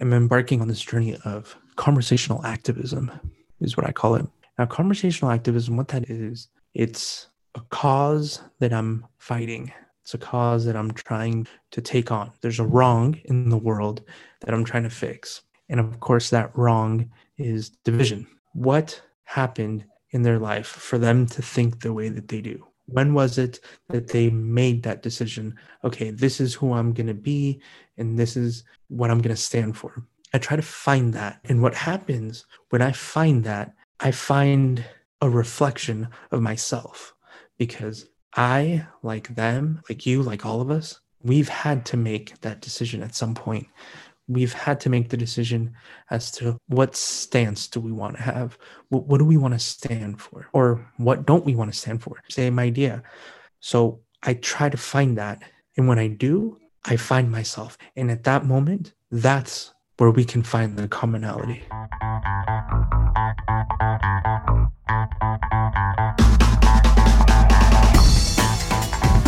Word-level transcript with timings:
am 0.00 0.12
embarking 0.12 0.60
on 0.60 0.68
this 0.68 0.80
journey 0.80 1.16
of 1.24 1.56
conversational 1.76 2.44
activism, 2.44 3.10
is 3.60 3.76
what 3.76 3.86
I 3.86 3.92
call 3.92 4.14
it. 4.14 4.26
Now, 4.58 4.66
conversational 4.66 5.30
activism, 5.30 5.76
what 5.76 5.88
that 5.88 6.10
is, 6.10 6.48
it's 6.74 7.28
a 7.54 7.60
cause 7.70 8.42
that 8.58 8.72
I'm 8.72 9.06
fighting. 9.18 9.72
It's 10.02 10.14
a 10.14 10.18
cause 10.18 10.64
that 10.64 10.76
I'm 10.76 10.92
trying 10.92 11.46
to 11.70 11.80
take 11.80 12.10
on. 12.10 12.32
There's 12.40 12.58
a 12.58 12.66
wrong 12.66 13.18
in 13.24 13.48
the 13.48 13.58
world 13.58 14.02
that 14.40 14.54
I'm 14.54 14.64
trying 14.64 14.84
to 14.84 14.90
fix. 14.90 15.42
And 15.68 15.78
of 15.78 16.00
course, 16.00 16.30
that 16.30 16.56
wrong 16.56 17.10
is 17.38 17.70
division. 17.84 18.26
What 18.52 19.00
happened 19.24 19.84
in 20.10 20.22
their 20.22 20.38
life 20.38 20.66
for 20.66 20.98
them 20.98 21.26
to 21.26 21.42
think 21.42 21.80
the 21.80 21.92
way 21.92 22.08
that 22.08 22.28
they 22.28 22.40
do? 22.40 22.66
When 22.92 23.14
was 23.14 23.38
it 23.38 23.60
that 23.88 24.08
they 24.08 24.30
made 24.30 24.82
that 24.82 25.02
decision? 25.02 25.56
Okay, 25.84 26.10
this 26.10 26.40
is 26.40 26.54
who 26.54 26.72
I'm 26.72 26.92
going 26.92 27.06
to 27.06 27.14
be, 27.14 27.60
and 27.96 28.18
this 28.18 28.36
is 28.36 28.64
what 28.88 29.10
I'm 29.10 29.20
going 29.20 29.34
to 29.34 29.40
stand 29.40 29.76
for. 29.76 30.04
I 30.32 30.38
try 30.38 30.56
to 30.56 30.62
find 30.62 31.12
that. 31.14 31.40
And 31.44 31.62
what 31.62 31.74
happens 31.74 32.46
when 32.70 32.82
I 32.82 32.92
find 32.92 33.44
that, 33.44 33.74
I 33.98 34.10
find 34.10 34.84
a 35.20 35.28
reflection 35.28 36.08
of 36.30 36.40
myself 36.40 37.14
because 37.58 38.06
I, 38.36 38.86
like 39.02 39.34
them, 39.34 39.82
like 39.88 40.06
you, 40.06 40.22
like 40.22 40.46
all 40.46 40.60
of 40.60 40.70
us, 40.70 41.00
we've 41.22 41.48
had 41.48 41.84
to 41.86 41.96
make 41.96 42.40
that 42.40 42.60
decision 42.60 43.02
at 43.02 43.14
some 43.14 43.34
point 43.34 43.66
we've 44.30 44.52
had 44.52 44.78
to 44.78 44.88
make 44.88 45.08
the 45.08 45.16
decision 45.16 45.74
as 46.10 46.30
to 46.30 46.56
what 46.68 46.94
stance 46.94 47.66
do 47.66 47.80
we 47.80 47.90
want 47.90 48.14
to 48.16 48.22
have? 48.22 48.56
What, 48.88 49.06
what 49.06 49.18
do 49.18 49.24
we 49.24 49.36
want 49.36 49.54
to 49.54 49.58
stand 49.58 50.20
for? 50.20 50.46
Or 50.52 50.88
what 50.98 51.26
don't 51.26 51.44
we 51.44 51.56
want 51.56 51.72
to 51.72 51.76
stand 51.76 52.00
for? 52.00 52.22
Same 52.30 52.58
idea. 52.58 53.02
So 53.58 54.00
i 54.22 54.34
try 54.34 54.68
to 54.68 54.76
find 54.76 55.16
that 55.16 55.42
and 55.76 55.88
when 55.88 55.98
i 55.98 56.06
do 56.06 56.58
i 56.84 56.96
find 56.96 57.30
myself. 57.30 57.76
And 57.96 58.10
at 58.10 58.24
that 58.24 58.44
moment 58.44 58.92
that's 59.10 59.72
where 59.96 60.10
we 60.10 60.24
can 60.24 60.42
find 60.42 60.76
the 60.76 60.86
commonality. 60.86 61.64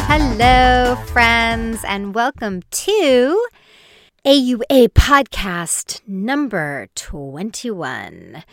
Hello, 0.07 0.97
friends, 1.07 1.83
and 1.85 2.15
welcome 2.15 2.63
to 2.71 3.47
AUA 4.25 4.91
podcast 4.91 6.01
number 6.07 6.87
21. 6.95 8.45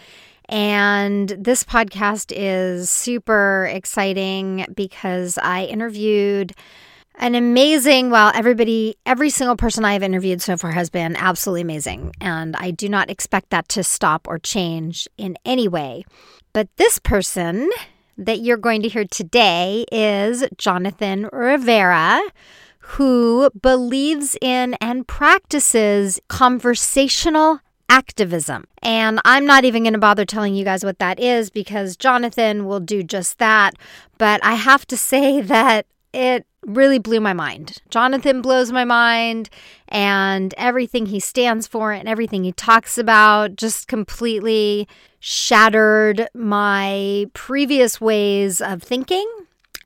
And 0.46 1.30
this 1.30 1.64
podcast 1.64 2.34
is 2.36 2.90
super 2.90 3.70
exciting 3.72 4.66
because 4.74 5.38
I 5.38 5.66
interviewed 5.66 6.54
an 7.20 7.36
amazing, 7.36 8.10
well, 8.10 8.32
everybody, 8.34 8.96
every 9.06 9.30
single 9.30 9.56
person 9.56 9.86
I 9.86 9.94
have 9.94 10.02
interviewed 10.02 10.42
so 10.42 10.58
far 10.58 10.72
has 10.72 10.90
been 10.90 11.16
absolutely 11.16 11.62
amazing. 11.62 12.14
And 12.20 12.56
I 12.56 12.72
do 12.72 12.90
not 12.90 13.12
expect 13.12 13.52
that 13.52 13.70
to 13.70 13.84
stop 13.84 14.28
or 14.28 14.40
change 14.40 15.08
in 15.20 15.38
any 15.46 15.68
way. 15.68 16.04
But 16.52 16.68
this 16.78 16.98
person 16.98 17.70
that 18.18 18.40
you're 18.40 18.58
going 18.58 18.82
to 18.82 18.90
hear 18.90 19.06
today 19.06 19.86
is 19.92 20.44
Jonathan 20.58 21.30
Rivera 21.32 22.22
who 22.94 23.52
believes 23.52 24.36
in 24.42 24.74
and 24.76 25.08
practices 25.08 26.20
conversational 26.28 27.60
activism. 27.88 28.66
And 28.82 29.20
I'm 29.26 29.46
not 29.46 29.64
even 29.64 29.84
going 29.84 29.94
to 29.94 30.00
bother 30.00 30.26
telling 30.26 30.56
you 30.56 30.64
guys 30.64 30.84
what 30.84 30.98
that 30.98 31.20
is 31.20 31.52
because 31.52 31.96
Jonathan 31.96 32.66
will 32.66 32.80
do 32.80 33.04
just 33.04 33.38
that. 33.38 33.76
But 34.18 34.44
I 34.44 34.56
have 34.56 34.88
to 34.88 34.98
say 34.98 35.42
that 35.56 35.86
it 36.14 36.48
really 36.66 36.98
blew 36.98 37.20
my 37.20 37.34
mind. 37.34 37.78
Jonathan 37.90 38.42
blows 38.42 38.72
my 38.72 38.84
mind, 38.84 39.50
and 39.88 40.54
everything 40.58 41.06
he 41.06 41.20
stands 41.20 41.68
for 41.68 41.92
and 41.92 42.10
everything 42.10 42.44
he 42.44 42.52
talks 42.52 42.98
about 42.98 43.56
just 43.56 43.88
completely 43.88 44.88
shattered 45.20 46.28
my 46.34 47.28
previous 47.34 48.02
ways 48.02 48.62
of 48.62 48.82
thinking 48.82 49.30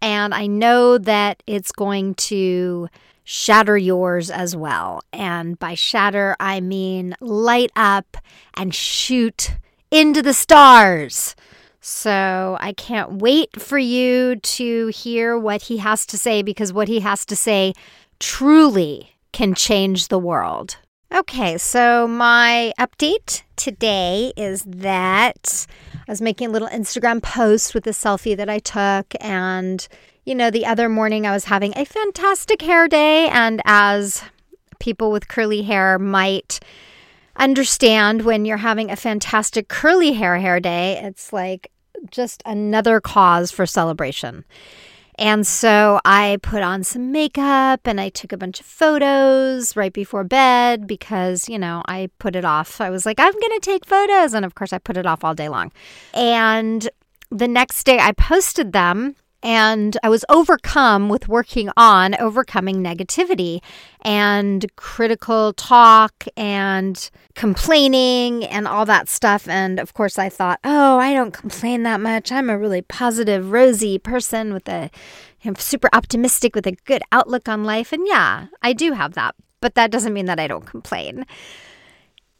and 0.03 0.33
I 0.33 0.47
know 0.47 0.97
that 0.97 1.41
it's 1.47 1.71
going 1.71 2.15
to 2.15 2.89
shatter 3.23 3.77
yours 3.77 4.29
as 4.29 4.53
well. 4.53 5.01
And 5.13 5.57
by 5.57 5.75
shatter, 5.75 6.35
I 6.41 6.59
mean 6.59 7.15
light 7.21 7.71
up 7.77 8.17
and 8.53 8.75
shoot 8.75 9.51
into 9.91 10.21
the 10.21 10.33
stars. 10.33 11.37
So 11.79 12.57
I 12.59 12.73
can't 12.73 13.13
wait 13.13 13.61
for 13.61 13.77
you 13.77 14.35
to 14.35 14.87
hear 14.87 15.37
what 15.39 15.63
he 15.63 15.77
has 15.77 16.05
to 16.07 16.17
say 16.17 16.41
because 16.41 16.73
what 16.73 16.89
he 16.89 16.99
has 16.99 17.25
to 17.27 17.35
say 17.37 17.73
truly 18.19 19.15
can 19.31 19.53
change 19.53 20.09
the 20.09 20.19
world. 20.19 20.77
Okay, 21.13 21.57
so 21.57 22.07
my 22.07 22.73
update 22.77 23.43
today 23.55 24.33
is 24.35 24.63
that 24.63 25.65
was 26.13 26.21
making 26.21 26.49
a 26.49 26.51
little 26.51 26.67
Instagram 26.67 27.23
post 27.23 27.73
with 27.73 27.87
a 27.87 27.89
selfie 27.89 28.37
that 28.37 28.47
I 28.47 28.59
took. 28.59 29.15
And, 29.19 29.87
you 30.25 30.35
know, 30.35 30.51
the 30.51 30.63
other 30.63 30.87
morning 30.87 31.25
I 31.25 31.31
was 31.31 31.45
having 31.45 31.75
a 31.75 31.85
fantastic 31.85 32.61
hair 32.61 32.87
day. 32.87 33.29
And 33.29 33.63
as 33.65 34.21
people 34.77 35.11
with 35.11 35.27
curly 35.27 35.63
hair 35.63 35.97
might 35.97 36.59
understand, 37.37 38.21
when 38.21 38.45
you're 38.45 38.57
having 38.57 38.91
a 38.91 38.95
fantastic 38.95 39.69
curly 39.69 40.13
hair 40.13 40.37
hair 40.37 40.59
day, 40.59 41.01
it's 41.03 41.33
like 41.33 41.71
just 42.11 42.43
another 42.45 43.01
cause 43.01 43.49
for 43.49 43.65
celebration. 43.65 44.45
And 45.17 45.45
so 45.45 45.99
I 46.05 46.37
put 46.41 46.63
on 46.63 46.83
some 46.83 47.11
makeup 47.11 47.81
and 47.85 48.01
I 48.01 48.09
took 48.09 48.31
a 48.31 48.37
bunch 48.37 48.59
of 48.59 48.65
photos 48.65 49.75
right 49.75 49.93
before 49.93 50.23
bed 50.23 50.87
because, 50.87 51.47
you 51.47 51.59
know, 51.59 51.83
I 51.87 52.09
put 52.19 52.35
it 52.35 52.45
off. 52.45 52.81
I 52.81 52.89
was 52.89 53.05
like, 53.05 53.19
I'm 53.19 53.33
going 53.33 53.59
to 53.59 53.59
take 53.61 53.85
photos. 53.85 54.33
And 54.33 54.45
of 54.45 54.55
course, 54.55 54.73
I 54.73 54.79
put 54.79 54.97
it 54.97 55.05
off 55.05 55.23
all 55.23 55.35
day 55.35 55.49
long. 55.49 55.71
And 56.13 56.89
the 57.29 57.47
next 57.47 57.83
day 57.85 57.99
I 57.99 58.11
posted 58.11 58.73
them 58.73 59.15
and 59.43 59.97
I 60.01 60.09
was 60.09 60.23
overcome 60.29 61.09
with 61.09 61.27
working 61.27 61.69
on 61.75 62.15
overcoming 62.15 62.81
negativity 62.81 63.61
and 64.01 64.65
critical 64.77 65.51
talk 65.53 66.25
and 66.37 67.09
complaining 67.35 68.45
and 68.45 68.67
all 68.67 68.85
that 68.85 69.09
stuff. 69.09 69.47
And 69.49 69.79
of 69.79 69.93
course, 69.93 70.17
I 70.17 70.29
thought, 70.29 70.61
oh, 70.63 70.97
I 70.97 71.13
don't 71.13 71.33
complain 71.33 71.83
that 71.83 71.99
much. 71.99 72.31
I'm 72.31 72.49
a 72.49 72.57
really 72.57 72.81
positive, 72.81 73.51
rosy 73.51 73.99
person 73.99 74.53
with 74.53 74.67
a 74.69 74.89
I'm 75.45 75.55
super 75.57 75.89
optimistic 75.91 76.55
with 76.55 76.65
a 76.65 76.77
good 76.85 77.01
outlook 77.11 77.49
on 77.49 77.65
life. 77.65 77.91
And 77.91 78.07
yeah, 78.07 78.47
I 78.61 78.71
do 78.71 78.93
have 78.93 79.13
that, 79.15 79.35
but 79.59 79.75
that 79.75 79.91
doesn't 79.91 80.13
mean 80.13 80.25
that 80.27 80.39
I 80.39 80.47
don't 80.47 80.65
complain. 80.65 81.25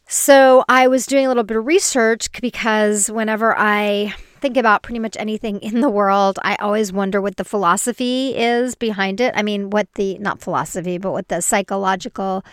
So 0.08 0.63
I 0.69 0.88
was 0.88 1.06
doing 1.06 1.25
a 1.25 1.28
little 1.28 1.44
bit 1.44 1.58
of 1.58 1.66
research 1.66 2.31
because 2.40 3.12
whenever 3.12 3.53
I 3.58 4.13
think 4.44 4.58
about 4.58 4.84
pretty 4.84 5.00
much 5.00 5.16
anything 5.18 5.59
in 5.62 5.80
the 5.80 5.90
world, 5.90 6.38
I 6.44 6.58
always 6.58 6.92
wonder 6.92 7.22
what 7.22 7.38
the 7.38 7.46
philosophy 7.46 8.36
is 8.36 8.76
behind 8.76 9.22
it. 9.22 9.34
I 9.38 9.42
mean, 9.42 9.70
what 9.70 9.88
the, 9.96 10.18
not 10.20 10.42
philosophy, 10.42 10.98
but 10.98 11.14
what 11.14 11.30
the 11.30 11.42
psychological 11.42 12.44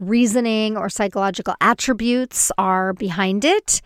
reasoning 0.00 0.78
or 0.78 0.88
psychological 0.88 1.54
attributes 1.60 2.50
are 2.56 2.94
behind 2.94 3.44
it. 3.44 3.82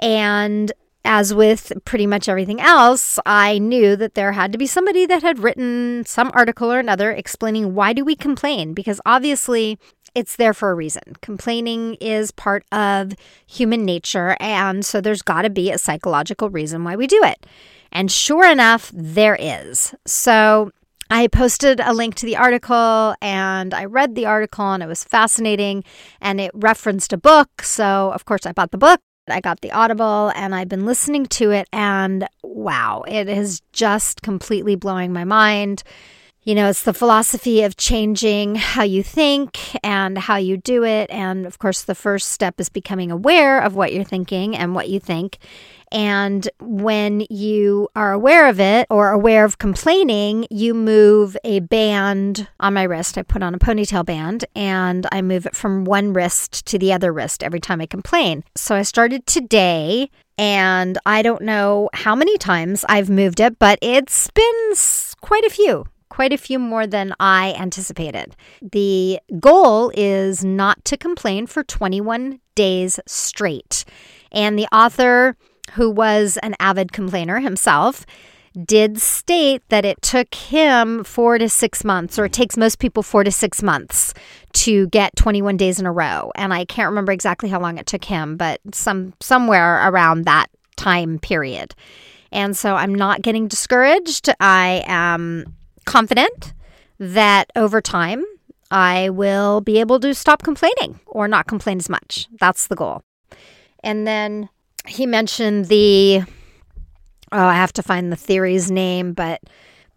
And 0.00 0.72
as 1.04 1.32
with 1.32 1.72
pretty 1.84 2.08
much 2.08 2.28
everything 2.28 2.60
else, 2.60 3.20
I 3.24 3.58
knew 3.58 3.94
that 3.94 4.14
there 4.16 4.32
had 4.32 4.50
to 4.50 4.58
be 4.58 4.66
somebody 4.66 5.06
that 5.06 5.22
had 5.22 5.38
written 5.38 6.02
some 6.06 6.32
article 6.34 6.72
or 6.72 6.80
another 6.80 7.12
explaining 7.12 7.76
why 7.76 7.92
do 7.92 8.04
we 8.04 8.16
complain? 8.16 8.74
Because 8.74 9.00
obviously 9.06 9.78
it's 10.16 10.36
there 10.36 10.54
for 10.54 10.70
a 10.70 10.74
reason. 10.74 11.02
Complaining 11.20 11.96
is 12.00 12.30
part 12.30 12.64
of 12.72 13.12
human 13.46 13.84
nature. 13.84 14.34
And 14.40 14.84
so 14.84 15.02
there's 15.02 15.20
got 15.20 15.42
to 15.42 15.50
be 15.50 15.70
a 15.70 15.76
psychological 15.76 16.48
reason 16.48 16.84
why 16.84 16.96
we 16.96 17.06
do 17.06 17.22
it. 17.22 17.44
And 17.92 18.10
sure 18.10 18.50
enough, 18.50 18.90
there 18.94 19.36
is. 19.38 19.94
So 20.06 20.70
I 21.10 21.28
posted 21.28 21.80
a 21.80 21.92
link 21.92 22.14
to 22.16 22.26
the 22.26 22.36
article 22.36 23.14
and 23.20 23.74
I 23.74 23.84
read 23.84 24.14
the 24.14 24.24
article 24.24 24.72
and 24.72 24.82
it 24.82 24.86
was 24.86 25.04
fascinating 25.04 25.84
and 26.22 26.40
it 26.40 26.50
referenced 26.54 27.12
a 27.12 27.18
book. 27.18 27.60
So, 27.60 28.10
of 28.12 28.24
course, 28.24 28.46
I 28.46 28.52
bought 28.52 28.70
the 28.70 28.78
book. 28.78 29.00
I 29.28 29.40
got 29.40 29.60
the 29.60 29.72
Audible 29.72 30.32
and 30.34 30.54
I've 30.54 30.68
been 30.68 30.86
listening 30.86 31.26
to 31.26 31.50
it, 31.50 31.68
and 31.72 32.28
wow, 32.44 33.02
it 33.08 33.28
is 33.28 33.60
just 33.72 34.22
completely 34.22 34.76
blowing 34.76 35.12
my 35.12 35.24
mind. 35.24 35.82
You 36.46 36.54
know, 36.54 36.68
it's 36.68 36.84
the 36.84 36.94
philosophy 36.94 37.64
of 37.64 37.76
changing 37.76 38.54
how 38.54 38.84
you 38.84 39.02
think 39.02 39.58
and 39.84 40.16
how 40.16 40.36
you 40.36 40.56
do 40.56 40.84
it. 40.84 41.10
And 41.10 41.44
of 41.44 41.58
course, 41.58 41.82
the 41.82 41.96
first 41.96 42.30
step 42.30 42.60
is 42.60 42.68
becoming 42.68 43.10
aware 43.10 43.58
of 43.58 43.74
what 43.74 43.92
you're 43.92 44.04
thinking 44.04 44.54
and 44.54 44.72
what 44.72 44.88
you 44.88 45.00
think. 45.00 45.38
And 45.90 46.48
when 46.60 47.26
you 47.30 47.88
are 47.96 48.12
aware 48.12 48.48
of 48.48 48.60
it 48.60 48.86
or 48.90 49.10
aware 49.10 49.44
of 49.44 49.58
complaining, 49.58 50.46
you 50.48 50.72
move 50.72 51.36
a 51.42 51.58
band 51.58 52.46
on 52.60 52.74
my 52.74 52.84
wrist. 52.84 53.18
I 53.18 53.22
put 53.22 53.42
on 53.42 53.52
a 53.52 53.58
ponytail 53.58 54.06
band 54.06 54.44
and 54.54 55.04
I 55.10 55.22
move 55.22 55.46
it 55.46 55.56
from 55.56 55.84
one 55.84 56.12
wrist 56.12 56.64
to 56.66 56.78
the 56.78 56.92
other 56.92 57.12
wrist 57.12 57.42
every 57.42 57.58
time 57.58 57.80
I 57.80 57.86
complain. 57.86 58.44
So 58.54 58.76
I 58.76 58.82
started 58.82 59.26
today 59.26 60.10
and 60.38 60.96
I 61.06 61.22
don't 61.22 61.42
know 61.42 61.90
how 61.92 62.14
many 62.14 62.38
times 62.38 62.84
I've 62.88 63.10
moved 63.10 63.40
it, 63.40 63.58
but 63.58 63.80
it's 63.82 64.30
been 64.30 64.72
quite 65.20 65.44
a 65.44 65.50
few 65.50 65.86
quite 66.16 66.32
a 66.32 66.38
few 66.38 66.58
more 66.58 66.86
than 66.86 67.12
I 67.20 67.54
anticipated. 67.58 68.34
The 68.62 69.20
goal 69.38 69.92
is 69.94 70.42
not 70.42 70.82
to 70.86 70.96
complain 70.96 71.46
for 71.46 71.62
21 71.62 72.40
days 72.54 72.98
straight. 73.06 73.84
And 74.32 74.58
the 74.58 74.66
author, 74.74 75.36
who 75.72 75.90
was 75.90 76.38
an 76.38 76.54
avid 76.58 76.90
complainer 76.94 77.40
himself, 77.40 78.06
did 78.64 78.98
state 78.98 79.62
that 79.68 79.84
it 79.84 80.00
took 80.00 80.34
him 80.34 81.04
four 81.04 81.36
to 81.36 81.50
six 81.50 81.84
months, 81.84 82.18
or 82.18 82.24
it 82.24 82.32
takes 82.32 82.56
most 82.56 82.78
people 82.78 83.02
four 83.02 83.22
to 83.22 83.30
six 83.30 83.62
months 83.62 84.14
to 84.54 84.86
get 84.86 85.14
21 85.16 85.58
days 85.58 85.78
in 85.78 85.84
a 85.84 85.92
row. 85.92 86.32
And 86.34 86.54
I 86.54 86.64
can't 86.64 86.88
remember 86.88 87.12
exactly 87.12 87.50
how 87.50 87.60
long 87.60 87.76
it 87.76 87.84
took 87.84 88.04
him, 88.04 88.38
but 88.38 88.58
some 88.72 89.12
somewhere 89.20 89.86
around 89.86 90.24
that 90.24 90.46
time 90.76 91.18
period. 91.18 91.74
And 92.32 92.56
so 92.56 92.74
I'm 92.74 92.94
not 92.94 93.20
getting 93.20 93.48
discouraged. 93.48 94.30
I 94.40 94.82
am 94.86 95.56
confident 95.86 96.52
that 96.98 97.50
over 97.56 97.80
time 97.80 98.24
I 98.70 99.10
will 99.10 99.60
be 99.60 99.80
able 99.80 100.00
to 100.00 100.14
stop 100.14 100.42
complaining 100.42 101.00
or 101.06 101.28
not 101.28 101.46
complain 101.46 101.78
as 101.78 101.88
much. 101.88 102.28
That's 102.38 102.66
the 102.66 102.76
goal. 102.76 103.02
And 103.82 104.06
then 104.06 104.48
he 104.86 105.06
mentioned 105.06 105.66
the, 105.66 106.22
oh, 107.32 107.46
I 107.46 107.54
have 107.54 107.72
to 107.74 107.82
find 107.82 108.10
the 108.10 108.16
theory's 108.16 108.70
name, 108.70 109.12
but 109.12 109.40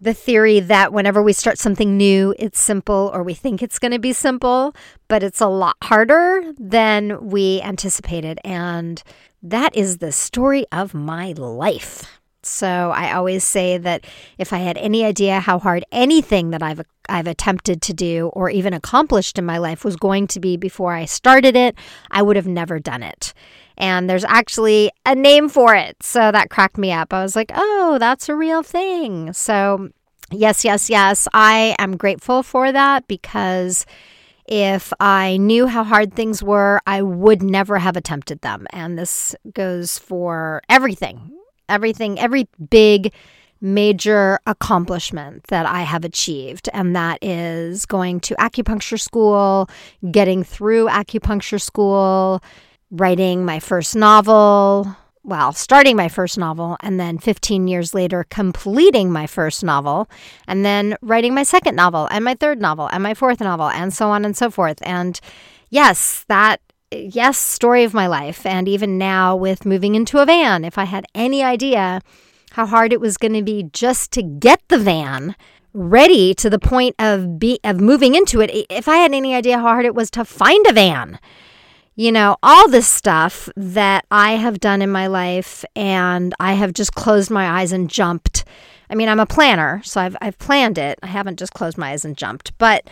the 0.02 0.14
theory 0.14 0.60
that 0.62 0.94
whenever 0.94 1.22
we 1.22 1.34
start 1.34 1.58
something 1.58 1.98
new, 1.98 2.34
it's 2.40 2.60
simple 2.60 3.12
or 3.14 3.24
we 3.24 3.34
think 3.34 3.62
it's 3.62 3.80
going 3.80 3.92
to 3.92 4.00
be 4.00 4.14
simple, 4.14 4.74
but 5.08 5.24
it's 5.24 5.42
a 5.42 5.48
lot 5.48 5.76
harder 5.84 6.54
than 6.58 7.30
we 7.30 7.62
anticipated. 7.62 8.40
And 8.46 9.02
that 9.44 9.76
is 9.76 9.98
the 9.98 10.12
story 10.12 10.66
of 10.72 10.94
my 10.94 11.34
life. 11.34 12.19
So 12.44 12.92
I 12.96 13.14
always 13.14 13.44
say 13.44 13.78
that 13.78 14.06
if 14.38 14.54
I 14.54 14.60
had 14.60 14.78
any 14.78 15.04
idea 15.04 15.40
how 15.40 15.60
hard 15.60 15.84
anything 15.92 16.52
that 16.52 16.64
I've 16.64 16.82
I've 17.10 17.28
attempted 17.28 17.82
to 17.82 17.94
do 17.94 18.30
or 18.34 18.50
even 18.52 18.74
accomplished 18.74 19.40
in 19.40 19.46
my 19.46 19.58
life 19.58 19.84
was 19.84 19.96
going 19.96 20.28
to 20.28 20.40
be 20.40 20.58
before 20.58 20.94
I 20.94 21.06
started 21.06 21.56
it, 21.56 21.76
I 22.12 22.22
would 22.22 22.36
have 22.36 22.48
never 22.48 22.80
done 22.80 23.02
it. 23.02 23.34
And 23.78 24.08
there's 24.08 24.26
actually 24.26 24.92
a 25.06 25.16
name 25.16 25.50
for 25.50 25.74
it. 25.74 25.98
So 26.04 26.32
that 26.32 26.52
cracked 26.52 26.78
me 26.78 26.92
up. 26.92 27.14
I 27.14 27.24
was 27.24 27.36
like, 27.36 27.52
"Oh, 27.56 27.98
that's 28.00 28.30
a 28.30 28.36
real 28.36 28.64
thing." 28.64 29.34
So, 29.34 29.90
yes, 30.32 30.64
yes, 30.64 30.90
yes, 30.90 31.28
I 31.34 31.76
am 31.80 31.98
grateful 31.98 32.44
for 32.44 32.72
that 32.72 33.08
because 33.08 33.86
if 34.46 34.94
I 35.00 35.38
knew 35.38 35.68
how 35.68 35.84
hard 35.84 36.14
things 36.14 36.42
were, 36.44 36.82
I 36.88 37.02
would 37.02 37.42
never 37.44 37.80
have 37.80 37.98
attempted 37.98 38.42
them. 38.42 38.66
And 38.72 38.98
this 38.98 39.36
goes 39.54 40.00
for 40.00 40.62
everything 40.70 41.39
everything, 41.70 42.20
every 42.20 42.48
big 42.70 43.14
major 43.62 44.40
accomplishment 44.46 45.44
that 45.48 45.66
I 45.66 45.82
have 45.82 46.06
achieved, 46.06 46.70
and 46.74 46.96
that 46.96 47.20
is 47.22 47.86
going 47.86 48.22
to 48.22 48.36
acupuncture 48.36 49.00
school, 49.00 49.70
getting 50.12 50.44
through 50.44 50.88
acupuncture 50.88 51.62
school, 51.62 52.42
writing 52.92 53.46
my 53.46 53.60
first 53.60 53.96
novel. 53.96 54.96
Well, 55.24 55.52
starting 55.52 55.98
my 55.98 56.08
first 56.08 56.38
novel, 56.38 56.78
and 56.80 57.00
then 57.00 57.18
15 57.18 57.68
years 57.68 57.94
later, 57.94 58.26
completing 58.30 59.12
my 59.12 59.28
first 59.28 59.64
novel, 59.64 60.10
and 60.48 60.66
then 60.66 60.96
writing 61.02 61.34
my 61.34 61.44
second 61.44 61.76
novel, 61.76 62.08
and 62.10 62.24
my 62.24 62.36
third 62.36 62.62
novel, 62.62 62.90
and 62.92 63.04
my 63.04 63.14
fourth 63.14 63.42
novel, 63.42 63.70
and 63.70 63.94
so 63.94 64.10
on 64.10 64.24
and 64.24 64.36
so 64.36 64.50
forth. 64.50 64.80
And 64.82 65.20
yes, 65.70 66.24
that 66.30 66.62
yes, 66.92 67.38
story 67.38 67.84
of 67.84 67.94
my 67.94 68.08
life. 68.08 68.46
And 68.46 68.68
even 68.68 68.98
now, 68.98 69.36
with 69.36 69.66
moving 69.66 69.96
into 69.96 70.20
a 70.20 70.26
van, 70.26 70.64
if 70.64 70.78
I 70.78 70.86
had 70.86 71.06
any 71.14 71.44
idea 71.44 72.02
how 72.52 72.66
hard 72.66 72.92
it 72.94 73.02
was 73.02 73.18
going 73.18 73.34
to 73.34 73.44
be 73.44 73.64
just 73.72 74.12
to 74.14 74.24
get 74.24 74.62
the 74.68 74.80
van 74.80 75.36
ready 75.74 76.34
to 76.34 76.50
the 76.50 76.60
point 76.60 76.96
of 76.98 77.38
be 77.38 77.60
of 77.64 77.80
moving 77.80 78.16
into 78.16 78.42
it, 78.42 78.50
if 78.70 78.88
I 78.88 78.98
had 78.98 79.14
any 79.14 79.36
idea 79.36 79.58
how 79.58 79.64
hard 79.64 79.86
it 79.86 79.96
was 79.96 80.10
to 80.12 80.26
find 80.26 80.66
a 80.68 80.74
van, 80.74 81.20
you 81.96 82.12
know, 82.12 82.38
all 82.42 82.70
this 82.70 82.88
stuff 82.88 83.50
that 83.56 84.06
I 84.10 84.34
have 84.34 84.60
done 84.60 84.82
in 84.82 84.90
my 84.90 85.08
life, 85.08 85.64
and 85.76 86.34
I 86.40 86.54
have 86.54 86.74
just 86.74 86.94
closed 86.94 87.30
my 87.30 87.60
eyes 87.60 87.72
and 87.72 87.90
jumped. 87.90 88.46
I 88.90 88.96
mean, 88.96 89.10
I'm 89.10 89.20
a 89.20 89.26
planner, 89.26 89.82
so 89.84 90.02
I've 90.02 90.18
I've 90.22 90.40
planned 90.40 90.78
it. 90.78 90.98
I 91.04 91.08
haven't 91.08 91.38
just 91.38 91.54
closed 91.54 91.78
my 91.78 91.92
eyes 91.92 92.06
and 92.06 92.18
jumped, 92.18 92.58
but 92.58 92.90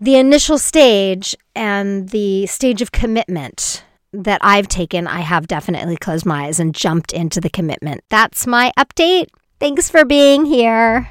the 0.00 0.16
initial 0.16 0.58
stage 0.58 1.36
and 1.54 2.08
the 2.10 2.46
stage 2.46 2.82
of 2.82 2.92
commitment 2.92 3.84
that 4.12 4.40
I've 4.42 4.68
taken, 4.68 5.06
I 5.06 5.20
have 5.20 5.46
definitely 5.46 5.96
closed 5.96 6.26
my 6.26 6.46
eyes 6.46 6.60
and 6.60 6.74
jumped 6.74 7.12
into 7.12 7.40
the 7.40 7.50
commitment. 7.50 8.02
That's 8.10 8.46
my 8.46 8.72
update. 8.78 9.26
Thanks 9.60 9.88
for 9.88 10.04
being 10.04 10.44
here. 10.44 11.08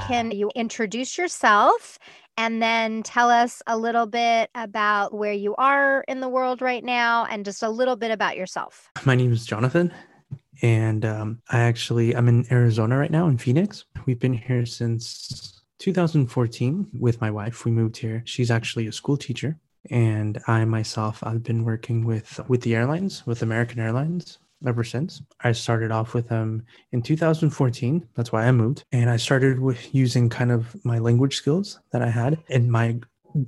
Can 0.00 0.30
you 0.30 0.50
introduce 0.54 1.16
yourself 1.16 1.98
and 2.36 2.60
then 2.60 3.02
tell 3.02 3.30
us 3.30 3.62
a 3.66 3.76
little 3.76 4.06
bit 4.06 4.50
about 4.54 5.14
where 5.14 5.32
you 5.32 5.54
are 5.56 6.04
in 6.08 6.20
the 6.20 6.28
world 6.28 6.60
right 6.60 6.84
now 6.84 7.26
and 7.26 7.44
just 7.44 7.62
a 7.62 7.68
little 7.68 7.96
bit 7.96 8.10
about 8.10 8.36
yourself? 8.36 8.90
My 9.04 9.14
name 9.14 9.32
is 9.32 9.46
Jonathan 9.46 9.92
and 10.62 11.04
um, 11.04 11.42
I 11.50 11.60
actually 11.60 12.14
I'm 12.14 12.28
in 12.28 12.46
Arizona 12.50 12.96
right 12.96 13.10
now 13.10 13.28
in 13.28 13.38
Phoenix. 13.38 13.84
We've 14.06 14.20
been 14.20 14.34
here 14.34 14.66
since 14.66 15.62
2014 15.78 16.88
with 16.98 17.20
my 17.20 17.30
wife. 17.30 17.64
We 17.64 17.72
moved 17.72 17.96
here. 17.96 18.22
She's 18.24 18.50
actually 18.50 18.86
a 18.86 18.92
school 18.92 19.16
teacher, 19.16 19.58
and 19.90 20.40
I 20.46 20.64
myself 20.64 21.22
I've 21.22 21.42
been 21.42 21.64
working 21.64 22.04
with 22.04 22.40
with 22.48 22.62
the 22.62 22.74
airlines 22.74 23.26
with 23.26 23.42
American 23.42 23.80
Airlines 23.80 24.38
ever 24.66 24.84
since. 24.84 25.22
I 25.42 25.52
started 25.52 25.90
off 25.90 26.14
with 26.14 26.28
them 26.28 26.64
in 26.92 27.02
2014. 27.02 28.08
That's 28.14 28.32
why 28.32 28.46
I 28.46 28.52
moved, 28.52 28.84
and 28.92 29.10
I 29.10 29.16
started 29.16 29.58
with 29.58 29.94
using 29.94 30.28
kind 30.28 30.52
of 30.52 30.74
my 30.84 30.98
language 30.98 31.36
skills 31.36 31.80
that 31.92 32.02
I 32.02 32.10
had, 32.10 32.38
and 32.48 32.70
my 32.70 32.98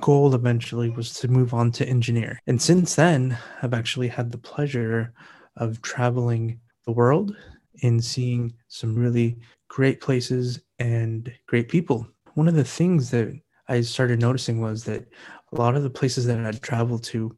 goal 0.00 0.34
eventually 0.34 0.90
was 0.90 1.14
to 1.14 1.28
move 1.28 1.54
on 1.54 1.70
to 1.72 1.88
engineer. 1.88 2.40
And 2.46 2.60
since 2.60 2.96
then, 2.96 3.38
I've 3.62 3.74
actually 3.74 4.08
had 4.08 4.32
the 4.32 4.38
pleasure 4.38 5.12
of 5.56 5.80
traveling 5.80 6.60
the 6.86 6.92
world 6.92 7.36
and 7.82 8.02
seeing 8.02 8.54
some 8.68 8.94
really 8.94 9.38
great 9.68 10.00
places 10.00 10.60
and 10.78 11.32
great 11.46 11.68
people. 11.68 12.06
One 12.34 12.48
of 12.48 12.54
the 12.54 12.64
things 12.64 13.10
that 13.10 13.38
I 13.68 13.80
started 13.80 14.20
noticing 14.20 14.60
was 14.60 14.84
that 14.84 15.06
a 15.52 15.56
lot 15.56 15.74
of 15.74 15.82
the 15.82 15.90
places 15.90 16.26
that 16.26 16.38
I'd 16.38 16.62
travel 16.62 16.98
to, 17.00 17.36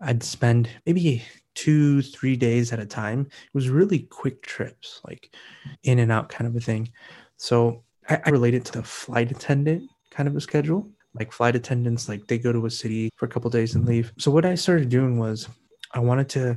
I'd 0.00 0.22
spend 0.22 0.68
maybe 0.86 1.22
two, 1.54 2.02
three 2.02 2.36
days 2.36 2.72
at 2.72 2.78
a 2.78 2.86
time. 2.86 3.20
It 3.22 3.54
was 3.54 3.68
really 3.68 4.00
quick 4.00 4.42
trips, 4.42 5.00
like 5.06 5.34
in 5.82 5.98
and 5.98 6.12
out 6.12 6.28
kind 6.28 6.46
of 6.46 6.54
a 6.56 6.60
thing. 6.60 6.90
So 7.36 7.82
I, 8.08 8.20
I 8.26 8.30
related 8.30 8.64
to 8.66 8.72
the 8.72 8.82
flight 8.82 9.30
attendant 9.30 9.90
kind 10.10 10.28
of 10.28 10.36
a 10.36 10.40
schedule. 10.40 10.88
Like 11.14 11.32
flight 11.32 11.56
attendants, 11.56 12.08
like 12.08 12.28
they 12.28 12.38
go 12.38 12.52
to 12.52 12.66
a 12.66 12.70
city 12.70 13.10
for 13.16 13.26
a 13.26 13.28
couple 13.28 13.50
days 13.50 13.74
and 13.74 13.84
leave. 13.84 14.12
So 14.16 14.30
what 14.30 14.44
I 14.44 14.54
started 14.54 14.90
doing 14.90 15.18
was 15.18 15.48
I 15.92 15.98
wanted 15.98 16.28
to 16.30 16.56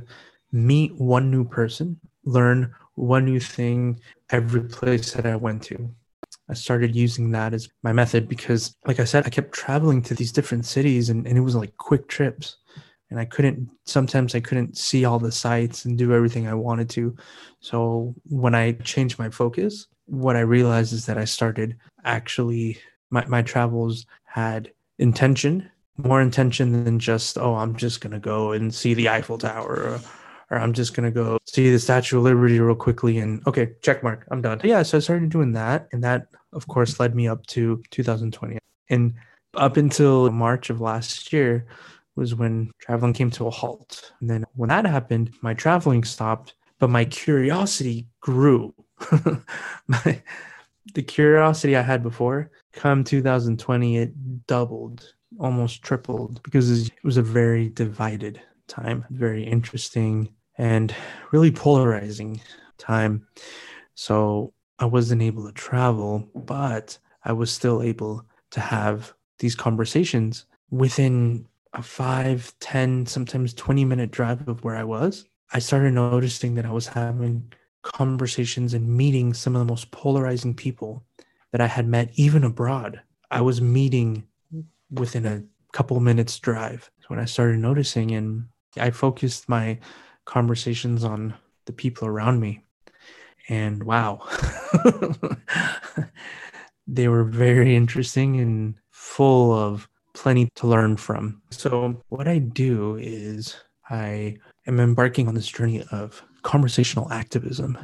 meet 0.52 0.94
one 0.94 1.28
new 1.28 1.44
person 1.44 1.98
learn 2.24 2.74
one 2.94 3.24
new 3.24 3.40
thing 3.40 4.00
every 4.30 4.62
place 4.62 5.12
that 5.12 5.26
I 5.26 5.36
went 5.36 5.62
to. 5.64 5.90
I 6.48 6.54
started 6.54 6.94
using 6.94 7.30
that 7.30 7.54
as 7.54 7.68
my 7.82 7.92
method 7.92 8.28
because, 8.28 8.76
like 8.86 9.00
I 9.00 9.04
said, 9.04 9.26
I 9.26 9.30
kept 9.30 9.52
traveling 9.52 10.02
to 10.02 10.14
these 10.14 10.32
different 10.32 10.66
cities 10.66 11.08
and, 11.08 11.26
and 11.26 11.38
it 11.38 11.40
was 11.40 11.56
like 11.56 11.76
quick 11.76 12.08
trips. 12.08 12.56
And 13.10 13.20
I 13.20 13.24
couldn't, 13.24 13.70
sometimes 13.84 14.34
I 14.34 14.40
couldn't 14.40 14.76
see 14.76 15.04
all 15.04 15.18
the 15.18 15.32
sites 15.32 15.84
and 15.84 15.96
do 15.96 16.12
everything 16.12 16.46
I 16.46 16.54
wanted 16.54 16.90
to. 16.90 17.16
So 17.60 18.14
when 18.24 18.54
I 18.54 18.72
changed 18.72 19.18
my 19.18 19.30
focus, 19.30 19.86
what 20.06 20.36
I 20.36 20.40
realized 20.40 20.92
is 20.92 21.06
that 21.06 21.18
I 21.18 21.24
started 21.24 21.76
actually, 22.04 22.78
my, 23.10 23.24
my 23.26 23.42
travels 23.42 24.04
had 24.24 24.72
intention, 24.98 25.70
more 25.96 26.20
intention 26.20 26.84
than 26.84 26.98
just, 26.98 27.38
oh, 27.38 27.54
I'm 27.54 27.76
just 27.76 28.00
going 28.00 28.12
to 28.12 28.18
go 28.18 28.52
and 28.52 28.74
see 28.74 28.94
the 28.94 29.08
Eiffel 29.08 29.38
Tower. 29.38 29.72
Or, 29.72 30.00
or 30.50 30.58
I'm 30.58 30.72
just 30.72 30.94
gonna 30.94 31.10
go 31.10 31.38
see 31.46 31.70
the 31.70 31.78
Statue 31.78 32.18
of 32.18 32.24
Liberty 32.24 32.60
real 32.60 32.74
quickly 32.74 33.18
and 33.18 33.46
okay, 33.46 33.72
check 33.82 34.02
mark, 34.02 34.26
I'm 34.30 34.42
done. 34.42 34.60
Yeah, 34.64 34.82
so 34.82 34.98
I 34.98 35.00
started 35.00 35.30
doing 35.30 35.52
that, 35.52 35.88
and 35.92 36.02
that 36.04 36.28
of 36.52 36.66
course 36.68 37.00
led 37.00 37.14
me 37.14 37.28
up 37.28 37.46
to 37.48 37.82
2020. 37.90 38.58
And 38.90 39.14
up 39.56 39.76
until 39.76 40.30
March 40.30 40.70
of 40.70 40.80
last 40.80 41.32
year 41.32 41.66
was 42.16 42.34
when 42.34 42.70
traveling 42.80 43.12
came 43.12 43.30
to 43.32 43.46
a 43.46 43.50
halt. 43.50 44.12
And 44.20 44.30
then 44.30 44.44
when 44.54 44.68
that 44.68 44.86
happened, 44.86 45.32
my 45.42 45.54
traveling 45.54 46.04
stopped, 46.04 46.54
but 46.78 46.90
my 46.90 47.04
curiosity 47.04 48.06
grew. 48.20 48.74
my, 49.88 50.22
the 50.94 51.02
curiosity 51.02 51.76
I 51.76 51.82
had 51.82 52.02
before, 52.02 52.50
come 52.72 53.04
2020, 53.04 53.98
it 53.98 54.46
doubled, 54.46 55.14
almost 55.38 55.82
tripled 55.82 56.42
because 56.42 56.86
it 56.86 56.92
was 57.02 57.16
a 57.16 57.22
very 57.22 57.68
divided 57.70 58.40
time, 58.68 59.04
very 59.10 59.44
interesting 59.44 60.28
and 60.58 60.94
really 61.32 61.50
polarizing 61.50 62.40
time. 62.78 63.26
So 63.94 64.52
I 64.78 64.86
wasn't 64.86 65.22
able 65.22 65.46
to 65.46 65.52
travel, 65.52 66.28
but 66.34 66.98
I 67.24 67.32
was 67.32 67.50
still 67.50 67.82
able 67.82 68.24
to 68.50 68.60
have 68.60 69.14
these 69.38 69.54
conversations 69.54 70.46
within 70.70 71.46
a 71.72 71.82
five, 71.82 72.54
10, 72.60 73.06
sometimes 73.06 73.52
20 73.54 73.84
minute 73.84 74.10
drive 74.10 74.46
of 74.48 74.62
where 74.64 74.76
I 74.76 74.84
was. 74.84 75.24
I 75.52 75.58
started 75.58 75.92
noticing 75.92 76.54
that 76.54 76.66
I 76.66 76.72
was 76.72 76.86
having 76.86 77.52
conversations 77.82 78.74
and 78.74 78.88
meeting 78.88 79.34
some 79.34 79.54
of 79.54 79.60
the 79.60 79.70
most 79.70 79.90
polarizing 79.90 80.54
people 80.54 81.04
that 81.52 81.60
I 81.60 81.66
had 81.66 81.86
met 81.86 82.10
even 82.14 82.44
abroad. 82.44 83.00
I 83.30 83.40
was 83.40 83.60
meeting 83.60 84.26
within 84.90 85.26
a 85.26 85.42
couple 85.72 85.98
minutes 86.00 86.38
drive 86.38 86.90
when 87.08 87.18
I 87.18 87.24
started 87.24 87.58
noticing 87.58 88.12
and 88.12 88.46
I 88.76 88.90
focused 88.90 89.48
my 89.48 89.78
conversations 90.24 91.04
on 91.04 91.34
the 91.66 91.72
people 91.72 92.08
around 92.08 92.40
me. 92.40 92.62
And 93.48 93.84
wow, 93.84 94.26
they 96.86 97.08
were 97.08 97.24
very 97.24 97.76
interesting 97.76 98.40
and 98.40 98.74
full 98.90 99.52
of 99.52 99.88
plenty 100.14 100.48
to 100.54 100.66
learn 100.66 100.96
from. 100.96 101.42
So, 101.50 102.00
what 102.08 102.26
I 102.26 102.38
do 102.38 102.96
is 102.96 103.54
I 103.90 104.38
am 104.66 104.80
embarking 104.80 105.28
on 105.28 105.34
this 105.34 105.48
journey 105.48 105.84
of 105.90 106.22
conversational 106.42 107.12
activism, 107.12 107.76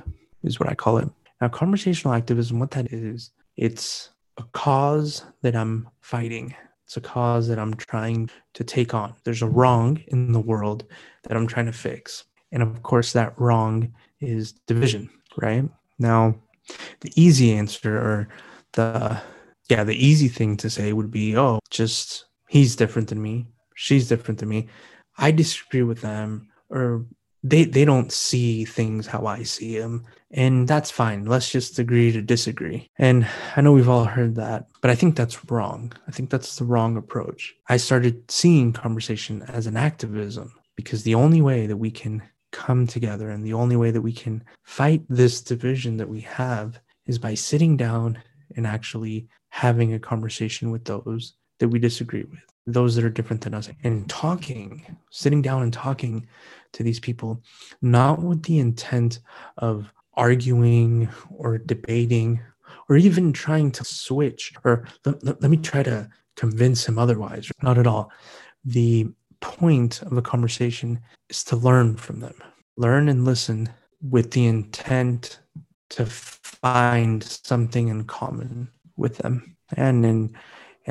is 0.43 0.59
what 0.59 0.69
I 0.69 0.75
call 0.75 0.97
it. 0.99 1.09
Now, 1.41 1.49
conversational 1.49 2.15
activism, 2.15 2.59
what 2.59 2.71
that 2.73 2.93
is, 2.93 3.31
it's 3.57 4.11
a 4.39 4.45
cause 4.53 5.25
that 5.43 5.55
I'm 5.55 5.89
fighting. 6.01 6.55
It's 6.91 6.97
a 6.97 7.01
cause 7.01 7.47
that 7.47 7.61
I'm 7.61 7.75
trying 7.75 8.31
to 8.55 8.65
take 8.65 8.95
on. 8.95 9.15
There's 9.23 9.43
a 9.43 9.49
wrong 9.49 10.03
in 10.09 10.33
the 10.33 10.41
world 10.41 10.87
that 11.23 11.37
I'm 11.37 11.47
trying 11.47 11.67
to 11.67 11.73
fix. 11.73 12.25
And 12.51 12.65
of 12.65 12.83
course, 12.83 13.13
that 13.13 13.39
wrong 13.39 13.95
is 14.19 14.55
division, 14.67 15.09
right? 15.37 15.69
Now, 16.01 16.35
the 17.03 17.13
easy 17.15 17.53
answer 17.53 17.97
or 17.97 18.29
the 18.73 19.23
yeah, 19.69 19.85
the 19.85 20.05
easy 20.05 20.27
thing 20.27 20.57
to 20.57 20.69
say 20.69 20.93
would 20.93 21.13
be, 21.13 21.39
oh, 21.39 21.61
just 21.71 22.25
he's 22.49 22.75
different 22.75 23.07
than 23.07 23.23
me, 23.23 23.47
she's 23.77 24.09
different 24.09 24.41
than 24.41 24.49
me. 24.49 24.67
I 25.17 25.31
disagree 25.31 25.85
with 25.85 26.01
them, 26.01 26.49
or 26.71 27.07
they 27.43 27.65
they 27.65 27.85
don't 27.85 28.13
see 28.13 28.65
things 28.65 29.07
how 29.07 29.27
I 29.27 29.43
see 29.43 29.79
them, 29.79 30.05
and 30.31 30.69
that's 30.69 30.91
fine. 30.91 31.25
Let's 31.25 31.51
just 31.51 31.79
agree 31.79 32.13
to 32.13 32.23
disagree. 32.23 32.89
And 32.99 33.27
I 33.57 33.61
know 33.61 33.73
we've 33.73 33.89
all 33.89 34.05
heard 34.05 34.35
that, 34.37 34.67
but 34.81 34.91
I 34.91 34.95
think 34.95 35.17
that's 35.17 35.51
wrong. 35.51 35.93
I 36.07 36.11
think 36.11 36.31
that's 36.31 36.57
the 36.57 36.65
wrong 36.65 36.97
approach. 36.97 37.55
I 37.69 37.77
started 37.77 38.31
seeing 38.31 38.73
conversation 38.73 39.43
as 39.49 39.67
an 39.67 39.77
activism 39.77 40.53
because 40.77 41.03
the 41.03 41.15
only 41.15 41.43
way 41.43 41.67
that 41.67 41.77
we 41.77 41.91
can 41.91 42.23
come 42.53 42.87
together 42.87 43.31
and 43.31 43.45
the 43.45 43.53
only 43.53 43.77
way 43.77 43.91
that 43.91 44.03
we 44.03 44.13
can 44.13 44.43
fight 44.65 45.03
this 45.09 45.41
division 45.41 45.97
that 45.97 46.09
we 46.09 46.21
have 46.21 46.81
is 47.07 47.19
by 47.19 47.35
sitting 47.35 47.77
down 47.77 48.19
and 48.57 48.67
actually 48.67 49.29
having 49.51 49.95
a 49.95 49.99
conversation 49.99 50.71
with 50.71 50.85
those 50.85 51.35
that 51.61 51.69
we 51.69 51.79
disagree 51.79 52.25
with, 52.25 52.41
those 52.67 52.97
that 52.97 53.05
are 53.05 53.11
different 53.11 53.43
than 53.43 53.55
us, 53.55 53.71
and 53.85 54.09
talking, 54.09 54.97
sitting 55.11 55.41
down 55.41 55.63
and 55.63 55.73
talking 55.73 56.27
to 56.73 56.83
these 56.83 56.99
people, 56.99 57.41
not 57.81 58.21
with 58.21 58.43
the 58.43 58.59
intent 58.59 59.21
of 59.59 59.93
arguing 60.15 61.09
or 61.37 61.59
debating 61.59 62.41
or 62.89 62.97
even 62.97 63.33
trying 63.33 63.71
to 63.71 63.85
switch 63.85 64.53
or 64.65 64.85
let, 65.05 65.25
let, 65.25 65.51
me 65.51 65.57
try 65.57 65.83
to 65.83 66.09
convince 66.37 66.87
him 66.87 66.99
otherwise. 66.99 67.51
Not 67.63 67.79
at 67.79 67.87
all. 67.87 68.11
The 68.65 69.09
point 69.41 70.03
of 70.03 70.17
a 70.17 70.23
conversation 70.23 71.01
is 71.29 71.45
to 71.45 71.57
learn 71.57 71.97
from 71.97 72.21
them, 72.21 72.35
learn 72.77 73.09
and 73.09 73.25
listen 73.25 73.69
with 74.03 74.33
the 74.33 74.47
intent 74.47 75.39
to 75.91 76.07
find 76.07 77.23
something 77.23 77.89
in 77.89 78.05
common 78.05 78.69
with 78.97 79.19
them. 79.19 79.57
And 79.77 80.05
and 80.05 80.37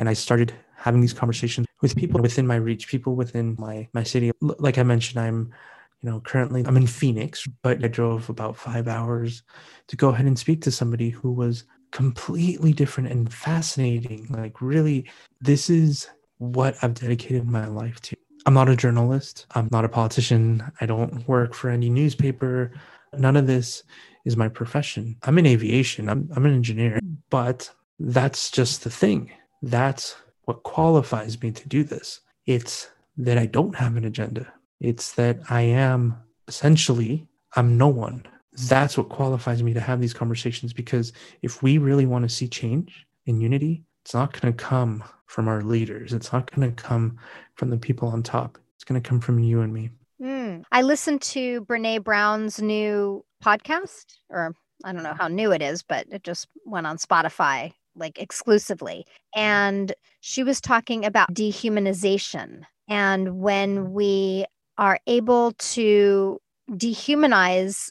and 0.00 0.08
I 0.08 0.14
started 0.14 0.54
having 0.76 1.02
these 1.02 1.12
conversations 1.12 1.66
with 1.82 1.94
people 1.94 2.22
within 2.22 2.46
my 2.46 2.56
reach, 2.56 2.88
people 2.88 3.14
within 3.14 3.54
my 3.58 3.86
my 3.92 4.02
city. 4.02 4.32
Like 4.40 4.78
I 4.78 4.82
mentioned, 4.82 5.20
I'm 5.22 5.52
you 6.00 6.10
know 6.10 6.20
currently 6.20 6.64
I'm 6.66 6.78
in 6.78 6.86
Phoenix, 6.86 7.46
but 7.62 7.84
I 7.84 7.88
drove 7.88 8.30
about 8.30 8.56
5 8.56 8.88
hours 8.88 9.42
to 9.88 9.96
go 9.96 10.08
ahead 10.08 10.24
and 10.24 10.38
speak 10.38 10.62
to 10.62 10.70
somebody 10.70 11.10
who 11.10 11.30
was 11.30 11.64
completely 11.92 12.72
different 12.72 13.10
and 13.10 13.30
fascinating. 13.32 14.26
Like 14.30 14.62
really 14.62 15.04
this 15.42 15.68
is 15.68 16.08
what 16.38 16.76
I've 16.82 16.94
dedicated 16.94 17.46
my 17.46 17.66
life 17.66 18.00
to. 18.02 18.16
I'm 18.46 18.54
not 18.54 18.70
a 18.70 18.76
journalist. 18.76 19.44
I'm 19.54 19.68
not 19.70 19.84
a 19.84 19.88
politician. 19.88 20.62
I 20.80 20.86
don't 20.86 21.28
work 21.28 21.52
for 21.52 21.68
any 21.68 21.90
newspaper. 21.90 22.72
None 23.12 23.36
of 23.36 23.46
this 23.46 23.82
is 24.24 24.34
my 24.34 24.48
profession. 24.48 25.16
I'm 25.24 25.36
in 25.36 25.44
aviation. 25.44 26.08
I'm, 26.08 26.30
I'm 26.34 26.46
an 26.46 26.54
engineer, 26.54 27.00
but 27.28 27.70
that's 27.98 28.50
just 28.50 28.82
the 28.82 28.90
thing. 28.90 29.30
That's 29.62 30.16
what 30.44 30.62
qualifies 30.62 31.40
me 31.40 31.52
to 31.52 31.68
do 31.68 31.84
this. 31.84 32.20
It's 32.46 32.90
that 33.16 33.38
I 33.38 33.46
don't 33.46 33.76
have 33.76 33.96
an 33.96 34.04
agenda. 34.04 34.52
It's 34.80 35.12
that 35.12 35.38
I 35.50 35.62
am 35.62 36.16
essentially, 36.48 37.26
I'm 37.54 37.76
no 37.76 37.88
one. 37.88 38.26
That's 38.68 38.96
what 38.96 39.08
qualifies 39.08 39.62
me 39.62 39.72
to 39.74 39.80
have 39.80 40.00
these 40.00 40.14
conversations 40.14 40.72
because 40.72 41.12
if 41.42 41.62
we 41.62 41.78
really 41.78 42.06
want 42.06 42.24
to 42.24 42.28
see 42.28 42.48
change 42.48 43.06
in 43.26 43.40
unity, 43.40 43.84
it's 44.04 44.14
not 44.14 44.38
going 44.38 44.52
to 44.52 44.64
come 44.64 45.04
from 45.26 45.46
our 45.46 45.62
leaders. 45.62 46.12
It's 46.12 46.32
not 46.32 46.50
going 46.50 46.74
to 46.74 46.82
come 46.82 47.18
from 47.54 47.70
the 47.70 47.76
people 47.76 48.08
on 48.08 48.22
top. 48.22 48.58
It's 48.74 48.84
going 48.84 49.00
to 49.00 49.08
come 49.08 49.20
from 49.20 49.38
you 49.38 49.60
and 49.60 49.72
me. 49.72 49.90
Mm. 50.20 50.64
I 50.72 50.82
listened 50.82 51.22
to 51.22 51.64
Brene 51.66 52.02
Brown's 52.02 52.60
new 52.60 53.24
podcast, 53.44 54.16
or 54.28 54.54
I 54.84 54.92
don't 54.92 55.02
know 55.02 55.14
how 55.14 55.28
new 55.28 55.52
it 55.52 55.62
is, 55.62 55.82
but 55.82 56.06
it 56.10 56.24
just 56.24 56.48
went 56.64 56.86
on 56.86 56.98
Spotify 56.98 57.72
like 57.94 58.18
exclusively. 58.18 59.04
And 59.34 59.92
she 60.20 60.42
was 60.42 60.60
talking 60.60 61.04
about 61.04 61.32
dehumanization. 61.34 62.62
And 62.88 63.40
when 63.40 63.76
mm-hmm. 63.78 63.92
we 63.92 64.44
are 64.78 64.98
able 65.06 65.52
to 65.52 66.40
dehumanize 66.70 67.90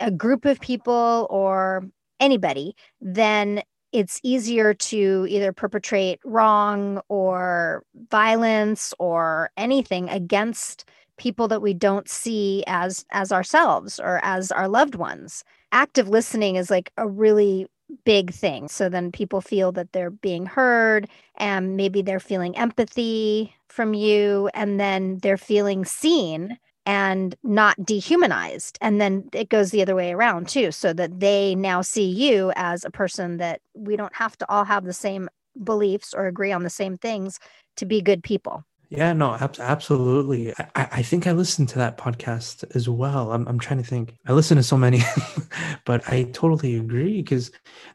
a 0.00 0.10
group 0.10 0.44
of 0.44 0.60
people 0.60 1.26
or 1.30 1.84
anybody, 2.20 2.74
then 3.00 3.62
it's 3.92 4.20
easier 4.22 4.74
to 4.74 5.26
either 5.28 5.52
perpetrate 5.52 6.18
wrong 6.24 7.00
or 7.08 7.84
violence 8.10 8.92
or 8.98 9.50
anything 9.56 10.08
against 10.08 10.84
people 11.16 11.46
that 11.46 11.62
we 11.62 11.72
don't 11.72 12.08
see 12.08 12.64
as 12.66 13.04
as 13.12 13.30
ourselves 13.30 14.00
or 14.00 14.18
as 14.24 14.50
our 14.50 14.66
loved 14.66 14.96
ones 14.96 15.44
active 15.74 16.08
listening 16.08 16.56
is 16.56 16.70
like 16.70 16.92
a 16.96 17.06
really 17.06 17.66
big 18.04 18.32
thing 18.32 18.68
so 18.68 18.88
then 18.88 19.12
people 19.12 19.40
feel 19.40 19.72
that 19.72 19.92
they're 19.92 20.10
being 20.10 20.46
heard 20.46 21.08
and 21.36 21.76
maybe 21.76 22.02
they're 22.02 22.20
feeling 22.20 22.56
empathy 22.56 23.54
from 23.68 23.94
you 23.94 24.48
and 24.54 24.78
then 24.80 25.18
they're 25.18 25.36
feeling 25.36 25.84
seen 25.84 26.58
and 26.86 27.34
not 27.42 27.84
dehumanized. 27.84 28.78
And 28.80 29.00
then 29.00 29.28
it 29.32 29.48
goes 29.48 29.70
the 29.70 29.82
other 29.82 29.94
way 29.94 30.12
around 30.12 30.48
too, 30.48 30.70
so 30.70 30.92
that 30.92 31.20
they 31.20 31.54
now 31.54 31.80
see 31.82 32.04
you 32.04 32.52
as 32.56 32.84
a 32.84 32.90
person 32.90 33.38
that 33.38 33.60
we 33.74 33.96
don't 33.96 34.14
have 34.14 34.36
to 34.38 34.50
all 34.50 34.64
have 34.64 34.84
the 34.84 34.92
same 34.92 35.28
beliefs 35.62 36.12
or 36.14 36.26
agree 36.26 36.52
on 36.52 36.62
the 36.62 36.70
same 36.70 36.96
things 36.96 37.38
to 37.76 37.86
be 37.86 38.02
good 38.02 38.22
people. 38.22 38.64
Yeah, 38.90 39.12
no, 39.12 39.34
ab- 39.34 39.56
absolutely. 39.58 40.52
I, 40.58 40.88
I 40.92 41.02
think 41.02 41.26
I 41.26 41.32
listened 41.32 41.68
to 41.70 41.78
that 41.78 41.98
podcast 41.98 42.64
as 42.76 42.88
well. 42.88 43.32
I'm, 43.32 43.46
I'm 43.48 43.58
trying 43.58 43.82
to 43.82 43.88
think. 43.88 44.14
I 44.26 44.32
listen 44.32 44.56
to 44.56 44.62
so 44.62 44.76
many, 44.76 45.00
but 45.84 46.06
I 46.08 46.24
totally 46.24 46.76
agree 46.76 47.22
because 47.22 47.50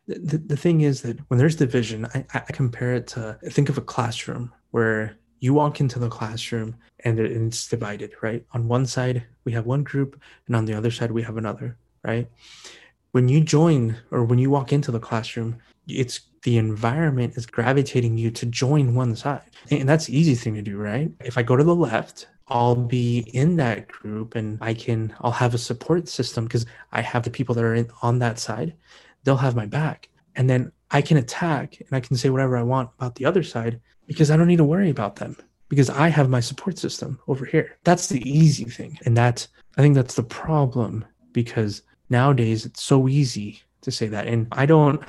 the, 0.07 0.37
the 0.37 0.57
thing 0.57 0.81
is 0.81 1.01
that 1.03 1.19
when 1.29 1.37
there's 1.37 1.55
division, 1.55 2.05
I, 2.13 2.25
I 2.33 2.39
compare 2.51 2.93
it 2.95 3.07
to 3.07 3.37
think 3.45 3.69
of 3.69 3.77
a 3.77 3.81
classroom 3.81 4.51
where 4.71 5.17
you 5.39 5.53
walk 5.53 5.79
into 5.79 5.99
the 5.99 6.09
classroom 6.09 6.75
and 7.05 7.19
it's 7.19 7.67
divided, 7.67 8.11
right? 8.21 8.45
On 8.53 8.67
one 8.67 8.85
side, 8.85 9.23
we 9.45 9.51
have 9.53 9.65
one 9.65 9.83
group, 9.83 10.19
and 10.47 10.55
on 10.55 10.65
the 10.65 10.73
other 10.73 10.91
side, 10.91 11.11
we 11.11 11.23
have 11.23 11.37
another, 11.37 11.77
right? 12.03 12.29
When 13.11 13.29
you 13.29 13.41
join 13.41 13.95
or 14.11 14.23
when 14.23 14.39
you 14.39 14.49
walk 14.49 14.73
into 14.73 14.91
the 14.91 14.99
classroom, 14.99 15.57
it's 15.87 16.19
the 16.43 16.57
environment 16.57 17.35
is 17.35 17.45
gravitating 17.45 18.17
you 18.17 18.31
to 18.31 18.45
join 18.45 18.95
one 18.95 19.15
side. 19.15 19.41
And 19.71 19.87
that's 19.87 20.05
the 20.05 20.17
easy 20.17 20.35
thing 20.35 20.55
to 20.55 20.61
do, 20.61 20.77
right? 20.77 21.11
If 21.23 21.37
I 21.37 21.43
go 21.43 21.55
to 21.55 21.63
the 21.63 21.75
left, 21.75 22.27
I'll 22.47 22.75
be 22.75 23.19
in 23.33 23.57
that 23.57 23.87
group 23.87 24.35
and 24.35 24.57
I 24.61 24.73
can 24.73 25.13
I'll 25.21 25.31
have 25.31 25.53
a 25.53 25.59
support 25.59 26.07
system 26.07 26.45
because 26.45 26.65
I 26.91 27.01
have 27.01 27.23
the 27.23 27.29
people 27.29 27.53
that 27.55 27.63
are 27.63 27.75
in, 27.75 27.89
on 28.01 28.19
that 28.19 28.39
side. 28.39 28.73
They'll 29.23 29.37
have 29.37 29.55
my 29.55 29.65
back. 29.65 30.09
And 30.35 30.49
then 30.49 30.71
I 30.91 31.01
can 31.01 31.17
attack 31.17 31.79
and 31.79 31.89
I 31.91 31.99
can 31.99 32.15
say 32.15 32.29
whatever 32.29 32.57
I 32.57 32.63
want 32.63 32.89
about 32.97 33.15
the 33.15 33.25
other 33.25 33.43
side 33.43 33.79
because 34.07 34.31
I 34.31 34.37
don't 34.37 34.47
need 34.47 34.57
to 34.57 34.63
worry 34.63 34.89
about 34.89 35.17
them 35.17 35.35
because 35.67 35.89
I 35.89 36.07
have 36.07 36.29
my 36.29 36.39
support 36.39 36.79
system 36.79 37.19
over 37.27 37.45
here. 37.45 37.77
That's 37.83 38.07
the 38.07 38.27
easy 38.27 38.65
thing. 38.65 38.97
And 39.05 39.15
that 39.17 39.47
I 39.77 39.81
think 39.81 39.95
that's 39.95 40.15
the 40.15 40.23
problem 40.23 41.05
because 41.31 41.83
nowadays 42.09 42.65
it's 42.65 42.81
so 42.81 43.07
easy 43.07 43.61
to 43.81 43.91
say 43.91 44.07
that. 44.07 44.27
And 44.27 44.47
I 44.51 44.65
don't 44.65 45.01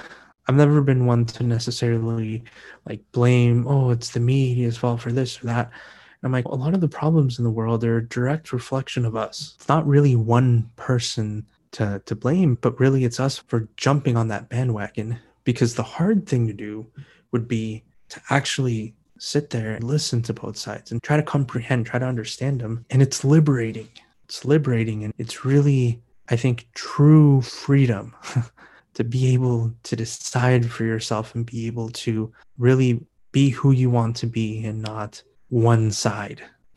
I've 0.50 0.56
never 0.56 0.80
been 0.80 1.06
one 1.06 1.26
to 1.26 1.44
necessarily 1.44 2.42
like 2.84 3.00
blame, 3.12 3.68
oh, 3.68 3.90
it's 3.90 4.10
the 4.10 4.18
media's 4.18 4.76
fault 4.76 5.00
for 5.00 5.12
this 5.12 5.40
or 5.40 5.46
that. 5.46 5.66
And 5.66 6.24
I'm 6.24 6.32
like, 6.32 6.46
a 6.46 6.56
lot 6.56 6.74
of 6.74 6.80
the 6.80 6.88
problems 6.88 7.38
in 7.38 7.44
the 7.44 7.52
world 7.52 7.84
are 7.84 7.98
a 7.98 8.08
direct 8.08 8.52
reflection 8.52 9.04
of 9.04 9.14
us. 9.14 9.54
It's 9.54 9.68
not 9.68 9.86
really 9.86 10.16
one 10.16 10.68
person 10.74 11.46
to, 11.70 12.02
to 12.04 12.16
blame, 12.16 12.58
but 12.62 12.80
really 12.80 13.04
it's 13.04 13.20
us 13.20 13.38
for 13.38 13.68
jumping 13.76 14.16
on 14.16 14.26
that 14.26 14.48
bandwagon. 14.48 15.20
Because 15.44 15.76
the 15.76 15.84
hard 15.84 16.26
thing 16.26 16.48
to 16.48 16.52
do 16.52 16.84
would 17.30 17.46
be 17.46 17.84
to 18.08 18.20
actually 18.28 18.96
sit 19.20 19.50
there 19.50 19.74
and 19.74 19.84
listen 19.84 20.20
to 20.22 20.34
both 20.34 20.56
sides 20.56 20.90
and 20.90 21.00
try 21.00 21.16
to 21.16 21.22
comprehend, 21.22 21.86
try 21.86 22.00
to 22.00 22.06
understand 22.06 22.60
them. 22.60 22.84
And 22.90 23.02
it's 23.02 23.22
liberating. 23.22 23.88
It's 24.24 24.44
liberating. 24.44 25.04
And 25.04 25.14
it's 25.16 25.44
really 25.44 26.02
I 26.28 26.34
think 26.34 26.66
true 26.74 27.40
freedom 27.40 28.16
to 28.94 29.04
be 29.04 29.32
able 29.32 29.72
to 29.84 29.96
decide 29.96 30.70
for 30.70 30.84
yourself 30.84 31.34
and 31.34 31.46
be 31.46 31.66
able 31.66 31.90
to 31.90 32.32
really 32.58 33.00
be 33.32 33.50
who 33.50 33.70
you 33.70 33.90
want 33.90 34.16
to 34.16 34.26
be 34.26 34.64
and 34.64 34.82
not 34.82 35.22
one 35.48 35.90
side. 35.90 36.42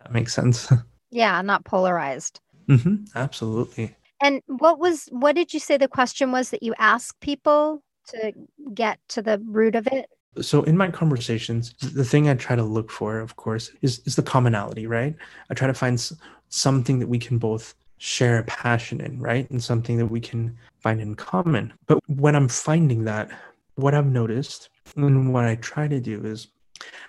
that 0.00 0.12
makes 0.12 0.34
sense. 0.34 0.72
Yeah, 1.10 1.40
not 1.42 1.64
polarized. 1.64 2.40
Mm-hmm, 2.68 3.04
absolutely. 3.14 3.94
And 4.20 4.42
what 4.46 4.78
was 4.78 5.08
what 5.12 5.36
did 5.36 5.54
you 5.54 5.60
say 5.60 5.76
the 5.76 5.86
question 5.86 6.32
was 6.32 6.50
that 6.50 6.62
you 6.62 6.74
ask 6.78 7.18
people 7.20 7.82
to 8.08 8.32
get 8.72 8.98
to 9.10 9.22
the 9.22 9.40
root 9.44 9.74
of 9.74 9.86
it? 9.86 10.06
So 10.40 10.62
in 10.64 10.76
my 10.76 10.90
conversations, 10.90 11.74
the 11.74 12.04
thing 12.04 12.28
I 12.28 12.34
try 12.34 12.56
to 12.56 12.64
look 12.64 12.90
for, 12.90 13.20
of 13.20 13.36
course, 13.36 13.70
is 13.82 14.00
is 14.06 14.16
the 14.16 14.22
commonality, 14.22 14.86
right? 14.86 15.14
I 15.50 15.54
try 15.54 15.68
to 15.68 15.74
find 15.74 16.00
something 16.48 16.98
that 16.98 17.08
we 17.08 17.18
can 17.18 17.38
both 17.38 17.74
share 18.04 18.38
a 18.38 18.44
passion 18.44 19.00
in, 19.00 19.18
right? 19.18 19.48
And 19.48 19.64
something 19.64 19.96
that 19.96 20.04
we 20.04 20.20
can 20.20 20.54
find 20.80 21.00
in 21.00 21.14
common. 21.14 21.72
But 21.86 22.00
when 22.06 22.36
I'm 22.36 22.48
finding 22.48 23.04
that, 23.04 23.30
what 23.76 23.94
I've 23.94 24.04
noticed 24.04 24.68
and 24.94 25.32
what 25.32 25.46
I 25.46 25.54
try 25.54 25.88
to 25.88 25.98
do 26.00 26.22
is 26.22 26.48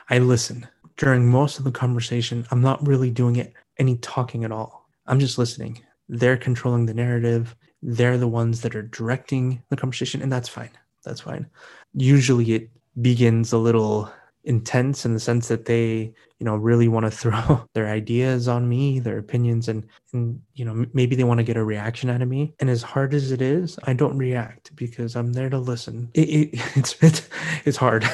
I 0.09 0.19
listen. 0.19 0.65
During 0.95 1.29
most 1.29 1.59
of 1.59 1.65
the 1.65 1.71
conversation, 1.71 2.47
I'm 2.49 2.61
not 2.61 2.87
really 2.87 3.11
doing 3.11 3.35
it 3.35 3.51
any 3.77 3.97
talking 3.97 4.45
at 4.45 4.53
all. 4.53 4.87
I'm 5.05 5.19
just 5.19 5.37
listening. 5.37 5.83
They're 6.07 6.37
controlling 6.37 6.85
the 6.85 6.93
narrative. 6.93 7.57
They're 7.83 8.17
the 8.17 8.29
ones 8.29 8.61
that 8.61 8.73
are 8.73 8.83
directing 8.83 9.61
the 9.67 9.75
conversation, 9.75 10.21
and 10.21 10.31
that's 10.31 10.47
fine. 10.47 10.71
That's 11.03 11.19
fine. 11.19 11.45
Usually 11.93 12.53
it 12.53 12.69
begins 13.01 13.51
a 13.51 13.57
little 13.57 14.09
intense 14.45 15.05
in 15.05 15.13
the 15.13 15.19
sense 15.19 15.47
that 15.47 15.65
they 15.65 16.13
you 16.39 16.45
know 16.45 16.55
really 16.55 16.87
want 16.87 17.05
to 17.05 17.11
throw 17.21 17.67
their 17.73 17.87
ideas 17.87 18.47
on 18.47 18.67
me 18.69 18.99
their 18.99 19.17
opinions 19.17 19.67
and 19.67 19.85
and 20.13 20.39
you 20.53 20.63
know 20.63 20.85
maybe 20.93 21.15
they 21.15 21.23
want 21.23 21.39
to 21.39 21.43
get 21.43 21.57
a 21.57 21.63
reaction 21.63 22.09
out 22.09 22.21
of 22.21 22.29
me. 22.29 22.53
And 22.59 22.69
as 22.69 22.83
hard 22.83 23.13
as 23.13 23.31
it 23.31 23.41
is 23.41 23.77
i 23.83 23.93
don't 23.93 24.17
react 24.17 24.75
because 24.75 25.15
i'm 25.15 25.33
there 25.33 25.49
to 25.49 25.57
listen. 25.57 26.09
It, 26.13 26.29
it 26.29 26.49
it's 26.75 27.03
it, 27.03 27.27
it's 27.65 27.77
hard. 27.77 28.05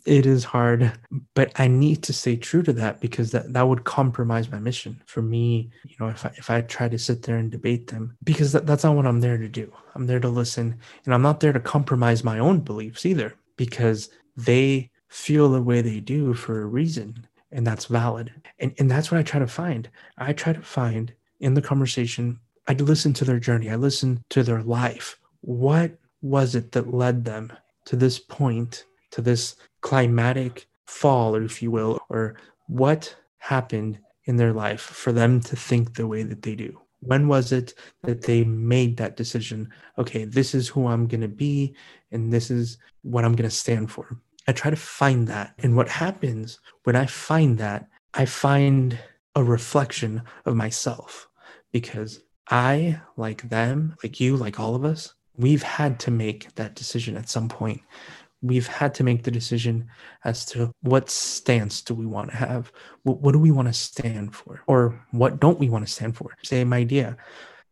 It 0.07 0.27
is 0.27 0.45
hard 0.45 0.93
but 1.35 1.51
i 1.59 1.67
need 1.67 2.03
to 2.03 2.13
stay 2.13 2.37
true 2.37 2.63
to 2.65 2.75
that 2.75 3.01
because 3.01 3.31
that 3.31 3.55
that 3.55 3.67
would 3.67 3.85
compromise 3.85 4.51
my 4.51 4.59
mission 4.59 5.01
for 5.07 5.23
me 5.23 5.71
you 5.85 5.97
know 5.99 6.09
if 6.09 6.27
i 6.27 6.33
if 6.37 6.51
i 6.51 6.61
try 6.61 6.91
to 6.91 6.99
sit 6.99 7.23
there 7.23 7.39
and 7.39 7.51
debate 7.51 7.87
them 7.87 8.15
because 8.23 8.53
that, 8.53 8.67
that's 8.67 8.85
not 8.85 8.97
what 8.97 9.07
i'm 9.07 9.21
there 9.21 9.39
to 9.39 9.49
do. 9.49 9.73
I'm 9.95 10.07
there 10.07 10.21
to 10.21 10.29
listen 10.29 10.79
and 11.07 11.15
i'm 11.15 11.23
not 11.23 11.41
there 11.41 11.55
to 11.55 11.61
compromise 11.61 12.23
my 12.23 12.39
own 12.39 12.61
beliefs 12.61 13.07
either 13.07 13.35
because 13.57 14.11
they 14.37 14.91
feel 15.15 15.49
the 15.49 15.63
way 15.63 15.81
they 15.81 16.01
do 16.01 16.35
for 16.35 16.61
a 16.61 16.67
reason 16.67 17.25
and 17.53 17.65
that's 17.65 17.85
valid. 17.85 18.33
And, 18.59 18.75
and 18.81 18.91
that's 18.91 19.13
what 19.13 19.19
i 19.19 19.23
try 19.23 19.39
to 19.39 19.47
find. 19.47 19.89
I 20.19 20.33
try 20.33 20.53
to 20.53 20.61
find 20.61 21.15
in 21.39 21.55
the 21.55 21.63
conversation 21.63 22.41
i 22.67 22.73
listen 22.73 23.13
to 23.15 23.25
their 23.25 23.39
journey. 23.39 23.71
I 23.71 23.77
listen 23.77 24.25
to 24.31 24.43
their 24.43 24.63
life. 24.63 25.19
What 25.43 25.93
was 26.21 26.57
it 26.57 26.73
that 26.73 26.93
led 26.93 27.25
them 27.25 27.53
to 27.85 27.95
this 27.95 28.19
point 28.19 28.87
to 29.13 29.21
this 29.21 29.55
climatic 29.83 30.67
fall 30.87 31.37
if 31.37 31.63
you 31.63 31.71
will 31.71 32.01
or 32.09 32.35
what 32.67 33.15
happened 33.39 34.01
in 34.25 34.37
their 34.37 34.53
life 34.53 34.81
for 34.81 35.13
them 35.13 35.41
to 35.43 35.55
think 35.55 35.95
the 35.95 36.09
way 36.09 36.25
that 36.25 36.43
they 36.43 36.57
do? 36.57 36.81
When 37.01 37.29
was 37.29 37.53
it 37.53 37.75
that 38.03 38.23
they 38.23 38.43
made 38.43 38.97
that 38.97 39.17
decision 39.17 39.71
okay 39.97 40.25
this 40.25 40.55
is 40.55 40.67
who 40.67 40.89
i'm 40.89 41.07
going 41.07 41.21
to 41.21 41.37
be 41.47 41.75
and 42.11 42.33
this 42.33 42.51
is 42.51 42.79
what 43.03 43.25
i'm 43.25 43.37
going 43.37 43.51
to 43.51 43.57
stand 43.65 43.91
for 43.93 44.19
I 44.47 44.53
try 44.53 44.71
to 44.71 44.77
find 44.77 45.27
that. 45.29 45.55
And 45.59 45.77
what 45.77 45.89
happens 45.89 46.61
when 46.85 46.97
I 46.97 47.07
find 47.07 47.59
that, 47.59 47.89
I 48.13 48.25
find 48.25 48.99
a 49.35 49.43
reflection 49.43 50.23
of 50.45 50.55
myself 50.55 51.29
because 51.73 52.21
I, 52.51 53.01
like 53.17 53.49
them, 53.49 53.97
like 54.03 54.21
you, 54.21 54.37
like 54.37 54.61
all 54.61 54.75
of 54.75 54.85
us, 54.85 55.15
we've 55.37 55.63
had 55.63 55.99
to 56.01 56.11
make 56.11 56.55
that 56.55 56.75
decision 56.75 57.17
at 57.17 57.29
some 57.29 57.49
point. 57.49 57.81
We've 58.43 58.67
had 58.67 58.95
to 58.97 59.05
make 59.05 59.23
the 59.23 59.31
decision 59.31 59.89
as 60.25 60.45
to 60.47 60.71
what 60.83 61.09
stance 61.09 61.81
do 61.81 61.95
we 61.95 62.05
want 62.05 62.31
to 62.31 62.37
have? 62.37 62.71
What, 63.03 63.21
what 63.21 63.33
do 63.33 63.39
we 63.39 63.51
want 63.51 63.69
to 63.69 63.75
stand 63.75 64.35
for? 64.35 64.63
Or 64.67 65.03
what 65.13 65.41
don't 65.41 65.59
we 65.59 65.71
want 65.71 65.87
to 65.87 65.93
stand 65.93 66.17
for? 66.17 66.37
Same 66.45 66.75
idea. 66.75 67.17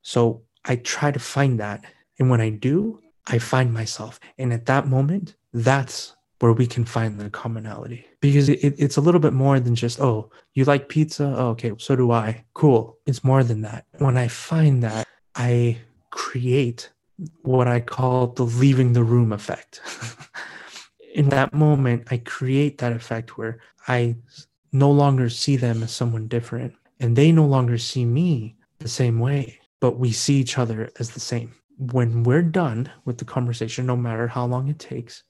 So 0.00 0.42
I 0.64 0.76
try 0.76 1.10
to 1.10 1.18
find 1.18 1.60
that. 1.60 1.84
And 2.18 2.30
when 2.30 2.40
I 2.40 2.48
do, 2.48 3.00
I 3.26 3.38
find 3.38 3.72
myself. 3.72 4.18
And 4.38 4.52
at 4.52 4.66
that 4.66 4.88
moment, 4.88 5.36
that's 5.52 6.16
where 6.42 6.52
we 6.52 6.66
can 6.66 6.84
find 6.84 7.20
the 7.20 7.30
commonality. 7.30 8.04
Because 8.20 8.48
it, 8.48 8.74
it's 8.76 8.96
a 8.96 9.00
little 9.00 9.20
bit 9.20 9.32
more 9.32 9.60
than 9.60 9.76
just 9.76 10.00
oh 10.00 10.28
you 10.54 10.64
like 10.64 10.88
pizza? 10.88 11.32
Oh, 11.38 11.50
okay 11.50 11.70
so 11.78 11.94
do 11.94 12.10
i. 12.10 12.44
Cool. 12.52 12.98
It's 13.06 13.22
more 13.22 13.44
than 13.44 13.60
that. 13.62 13.86
When 13.98 14.16
i 14.16 14.26
find 14.26 14.82
that 14.82 15.06
i 15.36 15.78
create 16.10 16.90
what 17.42 17.68
i 17.68 17.78
call 17.78 18.26
the 18.26 18.42
leaving 18.42 18.92
the 18.92 19.04
room 19.04 19.32
effect. 19.32 19.80
In 21.14 21.28
that 21.28 21.54
moment 21.54 22.08
i 22.10 22.16
create 22.16 22.78
that 22.78 22.92
effect 22.92 23.38
where 23.38 23.60
i 23.86 24.16
no 24.72 24.90
longer 24.90 25.28
see 25.28 25.54
them 25.54 25.80
as 25.84 25.92
someone 25.92 26.26
different. 26.26 26.74
And 26.98 27.14
they 27.14 27.30
no 27.30 27.46
longer 27.46 27.78
see 27.78 28.04
me 28.04 28.56
the 28.80 28.88
same 28.88 29.20
way 29.20 29.60
but 29.78 29.96
we 29.96 30.10
see 30.10 30.40
each 30.40 30.58
other 30.58 30.90
as 30.98 31.10
the 31.10 31.20
same. 31.20 31.54
When 31.78 32.24
we're 32.24 32.42
done 32.42 32.90
with 33.04 33.18
the 33.18 33.24
conversation 33.24 33.86
no 33.86 33.96
matter 33.96 34.26
how 34.26 34.44
long 34.46 34.66
it 34.66 34.80
takes 34.80 35.22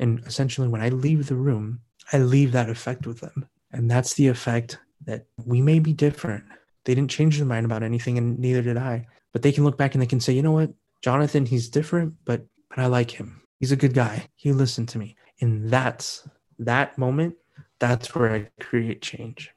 and 0.00 0.20
essentially, 0.26 0.66
when 0.66 0.80
I 0.80 0.88
leave 0.88 1.26
the 1.26 1.36
room, 1.36 1.80
I 2.12 2.18
leave 2.18 2.52
that 2.52 2.70
effect 2.70 3.06
with 3.06 3.20
them. 3.20 3.46
And 3.70 3.88
that's 3.88 4.14
the 4.14 4.26
effect 4.26 4.78
that 5.04 5.26
we 5.44 5.60
may 5.60 5.78
be 5.78 5.92
different. 5.92 6.44
They 6.84 6.94
didn't 6.94 7.10
change 7.10 7.36
their 7.36 7.46
mind 7.46 7.66
about 7.66 7.82
anything, 7.82 8.16
and 8.16 8.38
neither 8.38 8.62
did 8.62 8.78
I. 8.78 9.06
But 9.32 9.42
they 9.42 9.52
can 9.52 9.62
look 9.62 9.76
back 9.76 9.94
and 9.94 10.02
they 10.02 10.06
can 10.06 10.18
say, 10.18 10.32
you 10.32 10.42
know 10.42 10.52
what, 10.52 10.72
Jonathan, 11.02 11.46
he's 11.46 11.68
different, 11.68 12.14
but 12.24 12.46
but 12.70 12.78
I 12.78 12.86
like 12.86 13.10
him. 13.10 13.42
He's 13.58 13.72
a 13.72 13.76
good 13.76 13.94
guy. 13.94 14.28
He 14.36 14.52
listened 14.52 14.88
to 14.90 14.98
me. 14.98 15.16
And 15.40 15.68
that's 15.68 16.26
that 16.58 16.96
moment, 16.96 17.34
that's 17.78 18.14
where 18.14 18.32
I 18.32 18.48
create 18.60 19.02
change 19.02 19.52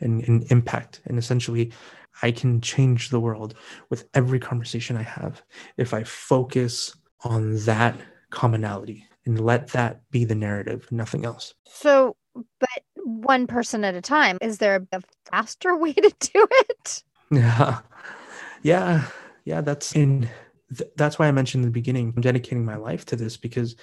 and, 0.00 0.26
and 0.26 0.50
impact. 0.50 1.00
And 1.04 1.18
essentially, 1.18 1.72
I 2.22 2.32
can 2.32 2.60
change 2.60 3.10
the 3.10 3.20
world 3.20 3.54
with 3.90 4.08
every 4.14 4.40
conversation 4.40 4.96
I 4.96 5.02
have 5.02 5.42
if 5.76 5.92
I 5.92 6.02
focus 6.02 6.96
on 7.24 7.56
that 7.64 7.96
commonality 8.30 9.06
and 9.26 9.40
let 9.40 9.68
that 9.68 10.02
be 10.10 10.24
the 10.24 10.34
narrative, 10.34 10.86
nothing 10.90 11.24
else. 11.24 11.54
So, 11.66 12.16
but 12.34 12.68
one 12.96 13.46
person 13.46 13.84
at 13.84 13.94
a 13.94 14.00
time, 14.00 14.38
is 14.40 14.58
there 14.58 14.86
a 14.92 15.00
faster 15.30 15.76
way 15.84 15.92
to 15.92 16.14
do 16.20 16.46
it? 16.50 17.02
Yeah. 17.30 17.80
Yeah. 18.62 19.04
Yeah. 19.44 19.60
That's 19.60 19.94
in, 19.94 20.26
th- 20.74 20.90
that's 20.96 21.18
why 21.18 21.28
I 21.28 21.32
mentioned 21.32 21.64
in 21.64 21.68
the 21.68 21.74
beginning, 21.74 22.14
I'm 22.16 22.22
dedicating 22.22 22.64
my 22.64 22.76
life 22.76 23.04
to 23.06 23.16
this 23.16 23.36
because 23.36 23.76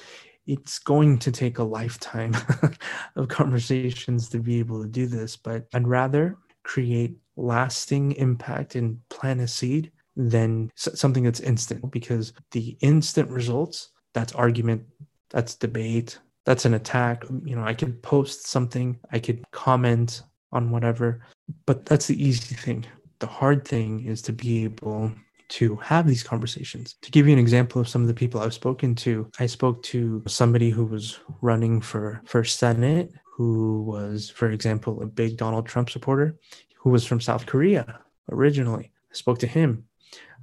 it's 0.48 0.80
going 0.80 1.20
to 1.20 1.32
take 1.32 1.60
a 1.60 1.64
lifetime 1.64 2.36
of 3.16 3.28
conversations 3.28 4.28
to 4.30 4.40
be 4.40 4.58
able 4.58 4.82
to 4.82 4.90
do 4.90 5.06
this. 5.06 5.38
But 5.38 5.68
I'd 5.76 5.88
rather 5.88 6.36
create 6.64 7.16
lasting 7.36 8.14
impact 8.14 8.74
and 8.74 8.98
plant 9.10 9.40
a 9.42 9.48
seed 9.48 9.92
than 10.16 10.72
something 10.76 11.24
that's 11.24 11.40
instant 11.42 11.92
because 11.92 12.34
the 12.52 12.76
instant 12.82 13.30
results 13.30 13.92
that's 14.14 14.34
argument 14.34 14.84
that's 15.32 15.56
debate 15.56 16.20
that's 16.46 16.66
an 16.66 16.74
attack 16.74 17.24
you 17.44 17.56
know 17.56 17.64
i 17.64 17.74
could 17.74 18.02
post 18.04 18.48
something 18.48 19.00
i 19.12 19.20
could 19.20 19.44
comment 19.52 20.24
on 20.52 20.72
whatever 20.72 21.26
but 21.66 21.86
that's 21.86 22.08
the 22.08 22.24
easy 22.24 22.56
thing 22.56 22.86
the 23.20 23.28
hard 23.28 23.66
thing 23.68 24.06
is 24.06 24.22
to 24.22 24.34
be 24.34 24.64
able 24.64 25.12
to 25.52 25.76
have 25.78 26.08
these 26.08 26.24
conversations. 26.24 26.96
To 27.02 27.12
give 27.12 27.28
you 27.28 27.34
an 27.34 27.40
example 27.40 27.82
of 27.82 27.88
some 27.90 28.02
of 28.02 28.08
the 28.08 28.14
people 28.14 28.40
I've 28.40 28.54
spoken 28.54 28.96
to, 28.96 29.30
I 29.38 29.46
spoke 29.48 29.84
to 29.84 30.24
somebody 30.26 30.70
who 30.70 30.86
was 30.86 31.20
running 31.42 31.82
for 31.82 32.22
for 32.26 32.44
Senate, 32.44 33.12
who 33.26 33.84
was, 33.84 34.30
for 34.30 34.50
example, 34.52 35.04
a 35.04 35.06
big 35.06 35.38
Donald 35.38 35.68
Trump 35.68 35.90
supporter, 35.90 36.38
who 36.78 36.90
was 36.90 37.06
from 37.06 37.20
South 37.20 37.46
Korea 37.46 38.00
originally. 38.32 38.92
I 39.12 39.14
spoke 39.14 39.40
to 39.40 39.48
him. 39.48 39.86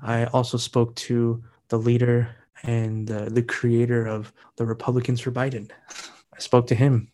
I 0.03 0.27
also 0.27 0.59
spoke 0.59 0.95
to 0.97 1.43
the 1.69 1.79
leader 1.79 2.29
and 2.63 3.11
uh, 3.11 3.27
the 3.27 3.43
creator 3.43 4.07
of 4.07 4.33
the 4.57 4.67
Republicans 4.67 5.21
for 5.21 5.31
Biden. 5.31 5.71
I 6.35 6.39
spoke 6.39 6.67
to 6.69 6.75
him. 6.75 7.11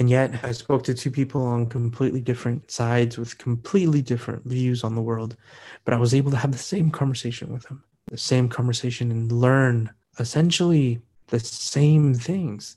And 0.00 0.10
yet, 0.10 0.40
I 0.42 0.50
spoke 0.50 0.82
to 0.84 0.94
two 0.94 1.10
people 1.10 1.46
on 1.46 1.66
completely 1.66 2.20
different 2.20 2.68
sides 2.68 3.16
with 3.16 3.38
completely 3.38 4.02
different 4.02 4.44
views 4.44 4.82
on 4.82 4.96
the 4.96 5.02
world. 5.02 5.36
But 5.84 5.94
I 5.94 5.98
was 5.98 6.14
able 6.14 6.32
to 6.32 6.36
have 6.36 6.50
the 6.50 6.58
same 6.58 6.90
conversation 6.90 7.52
with 7.52 7.62
them, 7.64 7.84
the 8.10 8.18
same 8.18 8.48
conversation, 8.48 9.12
and 9.12 9.30
learn 9.30 9.90
essentially 10.18 11.00
the 11.28 11.38
same 11.38 12.12
things. 12.12 12.76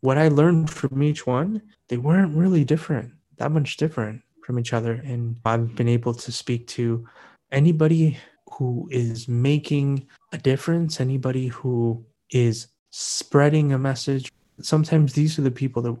What 0.00 0.18
I 0.18 0.28
learned 0.28 0.70
from 0.70 1.02
each 1.02 1.26
one, 1.26 1.62
they 1.88 1.96
weren't 1.96 2.36
really 2.36 2.64
different, 2.64 3.12
that 3.38 3.50
much 3.50 3.76
different 3.76 4.22
from 4.44 4.60
each 4.60 4.72
other. 4.72 4.92
And 4.92 5.36
I've 5.44 5.74
been 5.74 5.88
able 5.88 6.14
to 6.14 6.30
speak 6.30 6.68
to 6.68 7.04
anybody 7.50 8.18
who 8.56 8.88
is 8.90 9.28
making 9.28 10.06
a 10.32 10.38
difference, 10.38 11.00
anybody 11.00 11.48
who 11.48 12.04
is 12.30 12.68
spreading 12.90 13.72
a 13.72 13.78
message. 13.78 14.32
Sometimes 14.60 15.12
these 15.12 15.38
are 15.38 15.42
the 15.42 15.50
people 15.50 15.82
that 15.82 15.96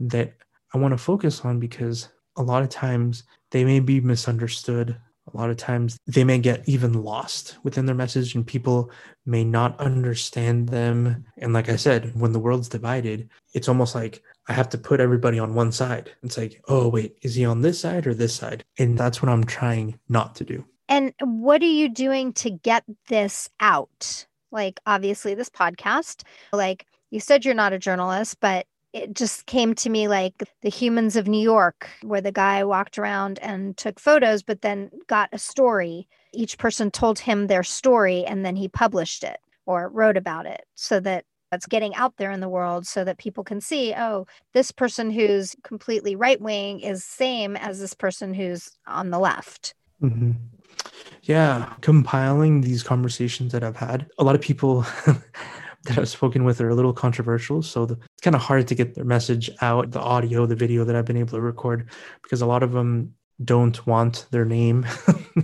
that 0.00 0.32
I 0.74 0.78
want 0.78 0.92
to 0.92 0.98
focus 0.98 1.44
on 1.44 1.60
because 1.60 2.08
a 2.36 2.42
lot 2.42 2.62
of 2.62 2.68
times 2.70 3.24
they 3.50 3.64
may 3.64 3.80
be 3.80 4.00
misunderstood. 4.00 4.96
a 5.32 5.36
lot 5.36 5.50
of 5.50 5.56
times 5.56 5.98
they 6.06 6.24
may 6.24 6.38
get 6.38 6.68
even 6.68 7.04
lost 7.04 7.58
within 7.62 7.86
their 7.86 7.94
message 7.94 8.34
and 8.34 8.46
people 8.46 8.90
may 9.26 9.44
not 9.44 9.78
understand 9.78 10.68
them. 10.68 11.24
And 11.38 11.52
like 11.52 11.68
I 11.68 11.76
said, 11.76 12.12
when 12.18 12.32
the 12.32 12.38
world's 12.38 12.68
divided, 12.68 13.28
it's 13.54 13.68
almost 13.68 13.94
like 13.94 14.22
I 14.48 14.52
have 14.52 14.68
to 14.70 14.78
put 14.78 15.00
everybody 15.00 15.38
on 15.38 15.54
one 15.54 15.72
side. 15.72 16.10
It's 16.22 16.38
like, 16.38 16.60
oh, 16.68 16.88
wait, 16.88 17.18
is 17.22 17.34
he 17.34 17.44
on 17.44 17.60
this 17.60 17.80
side 17.80 18.06
or 18.06 18.14
this 18.14 18.34
side? 18.34 18.64
And 18.78 18.98
that's 18.98 19.22
what 19.22 19.28
I'm 19.28 19.44
trying 19.44 19.98
not 20.08 20.34
to 20.36 20.44
do. 20.44 20.64
And 20.90 21.14
what 21.20 21.62
are 21.62 21.66
you 21.66 21.88
doing 21.88 22.32
to 22.34 22.50
get 22.50 22.84
this 23.08 23.48
out? 23.60 24.26
Like, 24.50 24.80
obviously, 24.86 25.34
this 25.34 25.48
podcast, 25.48 26.24
like 26.52 26.84
you 27.10 27.20
said, 27.20 27.44
you're 27.44 27.54
not 27.54 27.72
a 27.72 27.78
journalist, 27.78 28.38
but 28.40 28.66
it 28.92 29.14
just 29.14 29.46
came 29.46 29.74
to 29.76 29.88
me 29.88 30.08
like 30.08 30.42
the 30.62 30.68
humans 30.68 31.14
of 31.14 31.28
New 31.28 31.40
York, 31.40 31.88
where 32.02 32.20
the 32.20 32.32
guy 32.32 32.64
walked 32.64 32.98
around 32.98 33.38
and 33.38 33.76
took 33.76 34.00
photos, 34.00 34.42
but 34.42 34.62
then 34.62 34.90
got 35.06 35.28
a 35.32 35.38
story. 35.38 36.08
Each 36.34 36.58
person 36.58 36.90
told 36.90 37.20
him 37.20 37.46
their 37.46 37.62
story 37.62 38.24
and 38.24 38.44
then 38.44 38.56
he 38.56 38.66
published 38.66 39.22
it 39.22 39.38
or 39.66 39.88
wrote 39.88 40.16
about 40.16 40.46
it 40.46 40.64
so 40.74 40.98
that 40.98 41.24
it's 41.52 41.66
getting 41.66 41.94
out 41.94 42.16
there 42.16 42.30
in 42.30 42.40
the 42.40 42.48
world 42.48 42.86
so 42.86 43.04
that 43.04 43.18
people 43.18 43.42
can 43.42 43.60
see 43.60 43.92
oh 43.96 44.24
this 44.52 44.70
person 44.70 45.10
who's 45.10 45.56
completely 45.64 46.14
right 46.14 46.40
wing 46.40 46.78
is 46.78 47.04
same 47.04 47.56
as 47.56 47.80
this 47.80 47.92
person 47.92 48.32
who's 48.32 48.70
on 48.86 49.10
the 49.10 49.18
left 49.18 49.74
mm-hmm. 50.00 50.30
Yeah 51.22 51.72
compiling 51.80 52.60
these 52.60 52.82
conversations 52.82 53.52
that 53.52 53.62
i've 53.62 53.76
had 53.76 54.06
a 54.18 54.24
lot 54.24 54.34
of 54.34 54.40
people 54.40 54.84
that 55.84 55.98
I've 55.98 56.08
spoken 56.08 56.44
with 56.44 56.60
are 56.60 56.68
a 56.68 56.74
little 56.74 56.92
controversial. 56.92 57.62
So 57.62 57.86
the, 57.86 57.94
it's 57.94 58.22
kind 58.22 58.36
of 58.36 58.42
hard 58.42 58.68
to 58.68 58.74
get 58.74 58.94
their 58.94 59.04
message 59.04 59.50
out, 59.62 59.90
the 59.90 60.00
audio, 60.00 60.46
the 60.46 60.54
video 60.54 60.84
that 60.84 60.94
I've 60.94 61.04
been 61.04 61.16
able 61.16 61.38
to 61.38 61.40
record, 61.40 61.88
because 62.22 62.42
a 62.42 62.46
lot 62.46 62.62
of 62.62 62.72
them 62.72 63.14
don't 63.44 63.86
want 63.86 64.26
their 64.30 64.44
name 64.44 64.84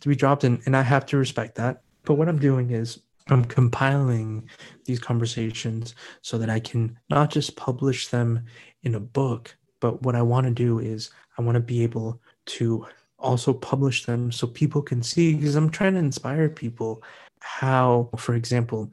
to 0.00 0.08
be 0.08 0.16
dropped. 0.16 0.44
And, 0.44 0.62
and 0.64 0.76
I 0.76 0.82
have 0.82 1.04
to 1.06 1.18
respect 1.18 1.56
that. 1.56 1.82
But 2.04 2.14
what 2.14 2.28
I'm 2.28 2.38
doing 2.38 2.70
is 2.70 3.00
I'm 3.28 3.44
compiling 3.44 4.48
these 4.86 4.98
conversations 4.98 5.94
so 6.22 6.38
that 6.38 6.50
I 6.50 6.58
can 6.58 6.98
not 7.10 7.30
just 7.30 7.56
publish 7.56 8.08
them 8.08 8.46
in 8.82 8.94
a 8.94 9.00
book, 9.00 9.56
but 9.80 10.02
what 10.02 10.16
I 10.16 10.22
want 10.22 10.46
to 10.46 10.52
do 10.52 10.78
is 10.78 11.10
I 11.38 11.42
want 11.42 11.56
to 11.56 11.60
be 11.60 11.82
able 11.82 12.20
to 12.46 12.86
also 13.22 13.52
publish 13.52 14.04
them 14.04 14.30
so 14.30 14.46
people 14.46 14.82
can 14.82 15.02
see 15.02 15.34
because 15.34 15.54
I'm 15.54 15.70
trying 15.70 15.94
to 15.94 16.00
inspire 16.00 16.48
people 16.48 17.02
how, 17.40 18.10
for 18.16 18.34
example, 18.34 18.92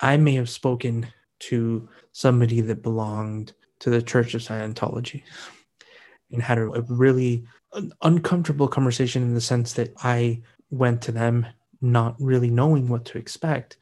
I 0.00 0.16
may 0.16 0.34
have 0.34 0.48
spoken 0.48 1.06
to 1.40 1.88
somebody 2.12 2.60
that 2.60 2.82
belonged 2.82 3.52
to 3.80 3.90
the 3.90 4.02
Church 4.02 4.34
of 4.34 4.42
Scientology 4.42 5.22
and 6.30 6.42
had 6.42 6.58
a, 6.58 6.68
really 6.88 7.44
uncomfortable 8.02 8.68
conversation 8.68 9.22
in 9.22 9.34
the 9.34 9.40
sense 9.40 9.72
that 9.74 9.92
I 10.02 10.42
went 10.70 11.02
to 11.02 11.12
them 11.12 11.46
not 11.80 12.14
really 12.20 12.50
knowing 12.50 12.88
what 12.88 13.04
to 13.06 13.18
expect. 13.18 13.78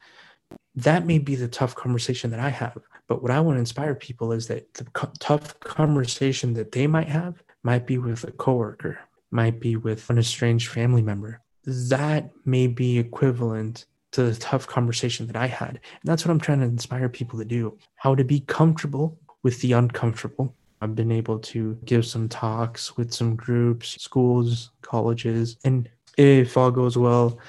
That 0.75 1.05
may 1.05 1.19
be 1.19 1.35
the 1.35 1.47
tough 1.47 1.75
conversation 1.75 2.31
that 2.31 2.39
I 2.39 2.49
have. 2.49 2.77
But 3.07 3.21
what 3.21 3.31
I 3.31 3.39
want 3.41 3.55
to 3.55 3.59
inspire 3.59 3.95
people 3.95 4.31
is 4.31 4.47
that 4.47 4.73
the 4.73 4.85
co- 4.85 5.11
tough 5.19 5.59
conversation 5.59 6.53
that 6.53 6.71
they 6.71 6.87
might 6.87 7.07
have 7.07 7.43
might 7.63 7.85
be 7.85 7.97
with 7.97 8.23
a 8.23 8.31
coworker, 8.31 8.99
might 9.31 9.59
be 9.59 9.75
with 9.75 10.09
an 10.09 10.17
estranged 10.17 10.69
family 10.69 11.01
member. 11.01 11.41
That 11.65 12.29
may 12.45 12.67
be 12.67 12.97
equivalent 12.97 13.85
to 14.11 14.23
the 14.23 14.35
tough 14.35 14.65
conversation 14.65 15.27
that 15.27 15.35
I 15.35 15.47
had. 15.47 15.69
And 15.69 16.03
that's 16.03 16.25
what 16.25 16.31
I'm 16.31 16.39
trying 16.39 16.61
to 16.61 16.65
inspire 16.65 17.09
people 17.09 17.37
to 17.39 17.45
do 17.45 17.77
how 17.95 18.15
to 18.15 18.23
be 18.23 18.39
comfortable 18.41 19.19
with 19.43 19.61
the 19.61 19.73
uncomfortable. 19.73 20.55
I've 20.81 20.95
been 20.95 21.11
able 21.11 21.39
to 21.39 21.77
give 21.85 22.05
some 22.05 22.29
talks 22.29 22.97
with 22.97 23.13
some 23.13 23.35
groups, 23.35 24.01
schools, 24.01 24.71
colleges, 24.81 25.57
and 25.63 25.89
if 26.17 26.57
all 26.57 26.71
goes 26.71 26.97
well, 26.97 27.39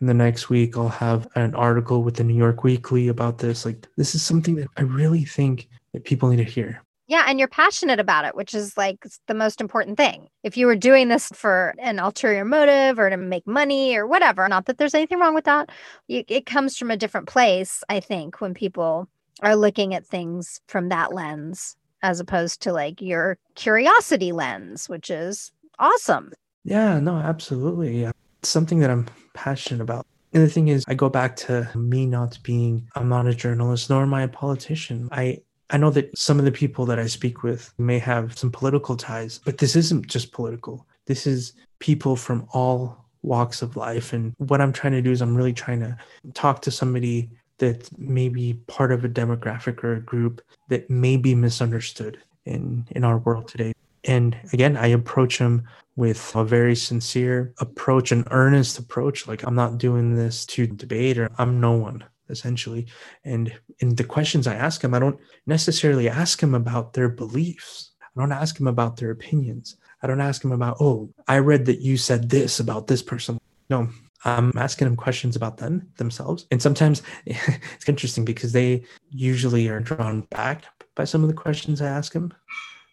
in 0.00 0.06
the 0.06 0.14
next 0.14 0.50
week, 0.50 0.76
I'll 0.76 0.88
have 0.88 1.26
an 1.36 1.54
article 1.54 2.02
with 2.02 2.16
the 2.16 2.24
New 2.24 2.34
York 2.34 2.64
Weekly 2.64 3.08
about 3.08 3.38
this. 3.38 3.64
Like, 3.64 3.86
this 3.96 4.14
is 4.14 4.22
something 4.22 4.56
that 4.56 4.68
I 4.76 4.82
really 4.82 5.24
think 5.24 5.68
that 5.92 6.04
people 6.04 6.28
need 6.28 6.36
to 6.36 6.44
hear. 6.44 6.82
Yeah, 7.08 7.24
and 7.28 7.38
you're 7.38 7.46
passionate 7.46 8.00
about 8.00 8.24
it, 8.24 8.34
which 8.34 8.52
is 8.52 8.76
like 8.76 9.06
the 9.28 9.34
most 9.34 9.60
important 9.60 9.96
thing. 9.96 10.28
If 10.42 10.56
you 10.56 10.66
were 10.66 10.74
doing 10.74 11.08
this 11.08 11.28
for 11.28 11.72
an 11.78 12.00
ulterior 12.00 12.44
motive 12.44 12.98
or 12.98 13.10
to 13.10 13.16
make 13.16 13.46
money 13.46 13.96
or 13.96 14.06
whatever, 14.06 14.48
not 14.48 14.66
that 14.66 14.78
there's 14.78 14.94
anything 14.94 15.20
wrong 15.20 15.34
with 15.34 15.44
that, 15.44 15.70
it 16.08 16.46
comes 16.46 16.76
from 16.76 16.90
a 16.90 16.96
different 16.96 17.28
place, 17.28 17.84
I 17.88 18.00
think, 18.00 18.40
when 18.40 18.54
people 18.54 19.08
are 19.42 19.54
looking 19.54 19.94
at 19.94 20.06
things 20.06 20.60
from 20.66 20.88
that 20.88 21.12
lens 21.12 21.76
as 22.02 22.20
opposed 22.20 22.62
to 22.62 22.72
like 22.72 23.00
your 23.00 23.38
curiosity 23.54 24.32
lens, 24.32 24.88
which 24.88 25.08
is 25.08 25.52
awesome. 25.78 26.32
Yeah, 26.64 26.98
no, 26.98 27.16
absolutely. 27.16 28.02
It's 28.04 28.48
something 28.48 28.80
that 28.80 28.90
I'm 28.90 29.06
passionate 29.32 29.80
about. 29.80 30.06
And 30.32 30.42
the 30.42 30.50
thing 30.50 30.68
is, 30.68 30.84
I 30.88 30.94
go 30.94 31.08
back 31.08 31.36
to 31.36 31.70
me 31.76 32.04
not 32.04 32.38
being, 32.42 32.88
I'm 32.96 33.08
not 33.08 33.26
a 33.26 33.34
journalist, 33.34 33.88
nor 33.88 34.02
am 34.02 34.12
I 34.12 34.22
a 34.22 34.28
politician. 34.28 35.08
I 35.12 35.38
I 35.70 35.76
know 35.76 35.90
that 35.90 36.16
some 36.16 36.38
of 36.38 36.44
the 36.44 36.52
people 36.52 36.86
that 36.86 36.98
I 36.98 37.06
speak 37.06 37.42
with 37.42 37.72
may 37.78 37.98
have 37.98 38.38
some 38.38 38.52
political 38.52 38.96
ties, 38.96 39.40
but 39.44 39.58
this 39.58 39.74
isn't 39.74 40.06
just 40.06 40.32
political. 40.32 40.86
This 41.06 41.26
is 41.26 41.54
people 41.80 42.16
from 42.16 42.46
all 42.52 43.04
walks 43.22 43.62
of 43.62 43.76
life. 43.76 44.12
And 44.12 44.34
what 44.38 44.60
I'm 44.60 44.72
trying 44.72 44.92
to 44.92 45.02
do 45.02 45.10
is 45.10 45.20
I'm 45.20 45.36
really 45.36 45.52
trying 45.52 45.80
to 45.80 45.96
talk 46.34 46.62
to 46.62 46.70
somebody 46.70 47.30
that 47.58 47.88
may 47.98 48.28
be 48.28 48.54
part 48.66 48.92
of 48.92 49.04
a 49.04 49.08
demographic 49.08 49.82
or 49.82 49.94
a 49.94 50.00
group 50.00 50.40
that 50.68 50.88
may 50.88 51.16
be 51.16 51.34
misunderstood 51.34 52.18
in, 52.44 52.86
in 52.92 53.02
our 53.02 53.18
world 53.18 53.48
today. 53.48 53.72
And 54.04 54.36
again, 54.52 54.76
I 54.76 54.88
approach 54.88 55.38
them 55.38 55.66
with 55.96 56.32
a 56.36 56.44
very 56.44 56.76
sincere 56.76 57.52
approach, 57.58 58.12
an 58.12 58.24
earnest 58.30 58.78
approach. 58.78 59.26
Like, 59.26 59.42
I'm 59.42 59.56
not 59.56 59.78
doing 59.78 60.14
this 60.14 60.46
to 60.46 60.66
debate 60.66 61.18
or 61.18 61.28
I'm 61.38 61.60
no 61.60 61.72
one 61.72 62.04
essentially. 62.28 62.86
And 63.24 63.52
in 63.78 63.94
the 63.94 64.04
questions 64.04 64.46
I 64.46 64.54
ask 64.54 64.80
them, 64.80 64.94
I 64.94 64.98
don't 64.98 65.18
necessarily 65.46 66.08
ask 66.08 66.40
them 66.40 66.54
about 66.54 66.92
their 66.92 67.08
beliefs. 67.08 67.92
I 68.02 68.20
don't 68.20 68.32
ask 68.32 68.56
them 68.56 68.66
about 68.66 68.96
their 68.96 69.10
opinions. 69.10 69.76
I 70.02 70.06
don't 70.06 70.20
ask 70.20 70.42
them 70.42 70.52
about, 70.52 70.76
oh, 70.80 71.12
I 71.28 71.38
read 71.38 71.66
that 71.66 71.80
you 71.80 71.96
said 71.96 72.30
this 72.30 72.60
about 72.60 72.86
this 72.86 73.02
person. 73.02 73.38
No, 73.70 73.88
I'm 74.24 74.52
asking 74.56 74.86
them 74.86 74.96
questions 74.96 75.36
about 75.36 75.58
them 75.58 75.88
themselves. 75.96 76.46
And 76.50 76.60
sometimes 76.60 77.02
it's 77.26 77.88
interesting 77.88 78.24
because 78.24 78.52
they 78.52 78.84
usually 79.10 79.68
are 79.68 79.80
drawn 79.80 80.22
back 80.22 80.64
by 80.94 81.04
some 81.04 81.22
of 81.22 81.28
the 81.28 81.34
questions 81.34 81.80
I 81.80 81.88
ask 81.88 82.12
them. 82.12 82.32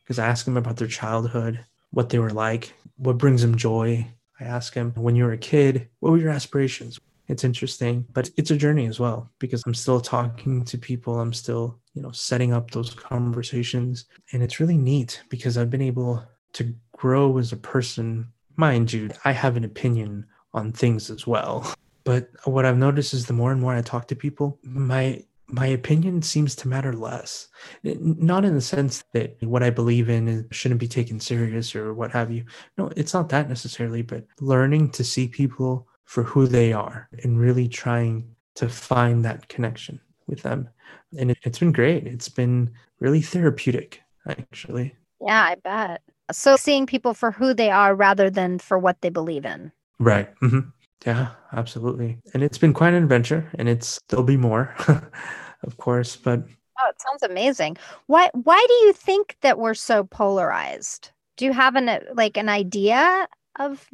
Because 0.03 0.19
I 0.19 0.27
ask 0.27 0.45
them 0.45 0.57
about 0.57 0.77
their 0.77 0.87
childhood, 0.87 1.63
what 1.91 2.09
they 2.09 2.19
were 2.19 2.31
like, 2.31 2.73
what 2.97 3.17
brings 3.17 3.41
them 3.41 3.55
joy. 3.55 4.05
I 4.39 4.43
ask 4.43 4.73
them, 4.73 4.91
when 4.95 5.15
you 5.15 5.23
were 5.23 5.31
a 5.31 5.37
kid, 5.37 5.87
what 5.99 6.11
were 6.11 6.17
your 6.17 6.31
aspirations? 6.31 6.99
It's 7.33 7.43
interesting 7.43 8.05
but 8.13 8.29
it's 8.37 8.51
a 8.51 8.55
journey 8.55 8.85
as 8.85 8.99
well 8.99 9.29
because 9.39 9.63
i'm 9.65 9.73
still 9.73 9.99
talking 9.99 10.63
to 10.63 10.77
people 10.77 11.19
i'm 11.19 11.33
still 11.33 11.79
you 11.95 12.01
know 12.01 12.11
setting 12.11 12.53
up 12.53 12.69
those 12.69 12.91
conversations 12.93 14.05
and 14.31 14.43
it's 14.43 14.59
really 14.59 14.77
neat 14.77 15.21
because 15.29 15.57
i've 15.57 15.71
been 15.71 15.81
able 15.81 16.23
to 16.53 16.71
grow 16.95 17.39
as 17.39 17.51
a 17.51 17.57
person. 17.57 18.31
Mind 18.55 18.93
you 18.93 19.09
i 19.25 19.31
have 19.31 19.57
an 19.57 19.63
opinion 19.63 20.27
on 20.53 20.71
things 20.71 21.09
as 21.09 21.25
well 21.25 21.73
but 22.03 22.29
what 22.43 22.65
i've 22.65 22.77
noticed 22.77 23.15
is 23.15 23.25
the 23.25 23.33
more 23.33 23.51
and 23.51 23.59
more 23.59 23.73
i 23.73 23.81
talk 23.81 24.07
to 24.07 24.15
people 24.15 24.59
my 24.61 25.19
my 25.47 25.67
opinion 25.67 26.21
seems 26.21 26.55
to 26.55 26.67
matter 26.67 26.93
less. 26.93 27.47
Not 27.83 28.43
in 28.43 28.55
the 28.55 28.61
sense 28.61 29.03
that 29.13 29.37
what 29.43 29.61
i 29.61 29.69
believe 29.69 30.09
in 30.09 30.47
shouldn't 30.51 30.79
be 30.79 30.87
taken 30.87 31.19
serious 31.19 31.75
or 31.75 31.93
what 31.93 32.11
have 32.11 32.31
you. 32.31 32.45
No 32.77 32.91
it's 32.95 33.13
not 33.13 33.29
that 33.29 33.49
necessarily 33.49 34.01
but 34.01 34.25
learning 34.39 34.91
to 34.91 35.03
see 35.03 35.27
people 35.27 35.87
for 36.13 36.21
who 36.21 36.45
they 36.45 36.71
are 36.71 37.09
and 37.23 37.39
really 37.39 37.67
trying 37.67 38.23
to 38.53 38.69
find 38.69 39.25
that 39.25 39.47
connection 39.47 39.99
with 40.27 40.43
them. 40.43 40.69
And 41.17 41.31
it, 41.31 41.39
has 41.43 41.57
been 41.57 41.71
great. 41.71 42.05
It's 42.05 42.29
been 42.29 42.69
really 42.99 43.19
therapeutic, 43.19 43.99
actually. 44.27 44.95
Yeah, 45.19 45.41
I 45.41 45.55
bet. 45.55 46.03
So 46.31 46.55
seeing 46.55 46.85
people 46.85 47.15
for 47.15 47.31
who 47.31 47.55
they 47.55 47.71
are 47.71 47.95
rather 47.95 48.29
than 48.29 48.59
for 48.59 48.77
what 48.77 49.01
they 49.01 49.09
believe 49.09 49.43
in. 49.43 49.71
Right. 49.97 50.29
Mm-hmm. 50.41 50.69
Yeah, 51.03 51.29
absolutely. 51.51 52.19
And 52.35 52.43
it's 52.43 52.59
been 52.59 52.73
quite 52.73 52.93
an 52.93 53.01
adventure, 53.01 53.49
and 53.55 53.67
it's 53.67 53.99
there'll 54.07 54.23
be 54.23 54.37
more, 54.37 54.71
of 55.63 55.77
course. 55.77 56.15
But 56.15 56.43
oh, 56.79 56.89
it 56.89 57.01
sounds 57.01 57.23
amazing. 57.23 57.77
Why? 58.05 58.29
Why 58.33 58.63
do 58.67 58.73
you 58.85 58.93
think 58.93 59.35
that 59.41 59.57
we're 59.57 59.73
so 59.73 60.03
polarized? 60.03 61.09
Do 61.37 61.45
you 61.45 61.53
have 61.53 61.75
an 61.75 61.89
like 62.13 62.37
an 62.37 62.49
idea 62.49 63.27
of 63.59 63.89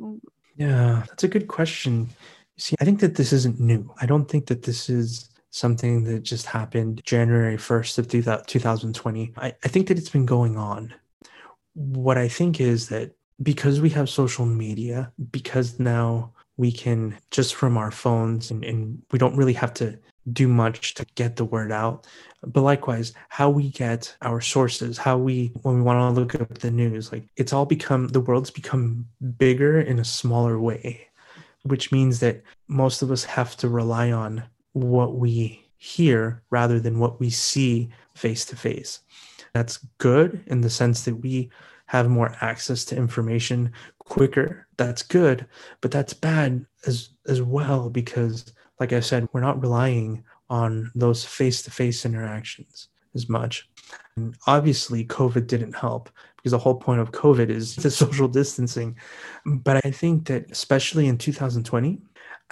yeah, 0.59 1.03
that's 1.07 1.23
a 1.23 1.29
good 1.29 1.47
question. 1.47 2.09
See, 2.57 2.75
I 2.81 2.85
think 2.85 2.99
that 2.99 3.15
this 3.15 3.31
isn't 3.31 3.61
new. 3.61 3.91
I 4.01 4.05
don't 4.05 4.29
think 4.29 4.47
that 4.47 4.63
this 4.63 4.89
is 4.89 5.29
something 5.51 6.03
that 6.03 6.23
just 6.23 6.45
happened 6.45 7.01
January 7.05 7.55
1st 7.55 7.97
of 7.97 8.45
2020. 8.45 9.33
I, 9.37 9.47
I 9.63 9.67
think 9.69 9.87
that 9.87 9.97
it's 9.97 10.09
been 10.09 10.25
going 10.25 10.57
on. 10.57 10.93
What 11.75 12.17
I 12.17 12.27
think 12.27 12.59
is 12.59 12.89
that 12.89 13.15
because 13.41 13.79
we 13.79 13.89
have 13.91 14.09
social 14.09 14.45
media, 14.45 15.13
because 15.31 15.79
now 15.79 16.33
we 16.57 16.73
can 16.73 17.17
just 17.31 17.55
from 17.55 17.77
our 17.77 17.89
phones 17.89 18.51
and, 18.51 18.65
and 18.65 19.01
we 19.11 19.17
don't 19.17 19.37
really 19.37 19.53
have 19.53 19.73
to 19.75 19.97
do 20.33 20.47
much 20.47 20.93
to 20.95 21.05
get 21.15 21.35
the 21.35 21.45
word 21.45 21.71
out. 21.71 22.07
But 22.43 22.61
likewise, 22.61 23.13
how 23.29 23.49
we 23.49 23.69
get 23.69 24.15
our 24.21 24.41
sources, 24.41 24.97
how 24.97 25.17
we, 25.17 25.51
when 25.63 25.75
we 25.75 25.81
want 25.81 26.15
to 26.15 26.19
look 26.19 26.35
up 26.35 26.59
the 26.59 26.71
news, 26.71 27.11
like 27.11 27.25
it's 27.35 27.53
all 27.53 27.65
become, 27.65 28.07
the 28.09 28.21
world's 28.21 28.51
become 28.51 29.05
bigger 29.37 29.81
in 29.81 29.99
a 29.99 30.05
smaller 30.05 30.59
way. 30.59 31.07
which 31.63 31.91
means 31.91 32.19
that 32.19 32.41
most 32.67 33.01
of 33.01 33.11
us 33.11 33.23
have 33.23 33.55
to 33.57 33.69
rely 33.69 34.11
on 34.11 34.43
what 34.73 35.15
we 35.15 35.65
hear 35.77 36.41
rather 36.49 36.79
than 36.79 36.99
what 36.99 37.19
we 37.19 37.29
see 37.29 37.89
face 38.15 38.45
to 38.45 38.55
face. 38.55 39.01
That's 39.53 39.79
good 39.97 40.43
in 40.47 40.61
the 40.61 40.69
sense 40.69 41.03
that 41.05 41.15
we 41.15 41.49
have 41.87 42.09
more 42.09 42.35
access 42.41 42.85
to 42.85 42.95
information 42.95 43.71
quicker. 43.99 44.67
That's 44.77 45.01
good, 45.01 45.45
but 45.81 45.91
that's 45.91 46.13
bad 46.13 46.65
as 46.85 47.09
as 47.27 47.41
well 47.41 47.89
because 47.89 48.53
like 48.79 48.93
I 48.93 48.99
said, 48.99 49.27
we're 49.33 49.41
not 49.41 49.61
relying 49.61 50.23
on 50.49 50.91
those 50.95 51.23
face-to-face 51.23 52.05
interactions 52.05 52.89
as 53.15 53.29
much. 53.29 53.69
And 54.15 54.35
obviously 54.47 55.05
COVID 55.05 55.47
didn't 55.47 55.73
help 55.73 56.09
because 56.37 56.51
the 56.51 56.57
whole 56.57 56.75
point 56.75 57.01
of 57.01 57.11
COVID 57.11 57.49
is 57.49 57.75
the 57.77 57.91
social 57.91 58.27
distancing. 58.27 58.97
But 59.45 59.85
I 59.85 59.91
think 59.91 60.27
that 60.27 60.51
especially 60.51 61.07
in 61.07 61.17
2020, 61.17 62.01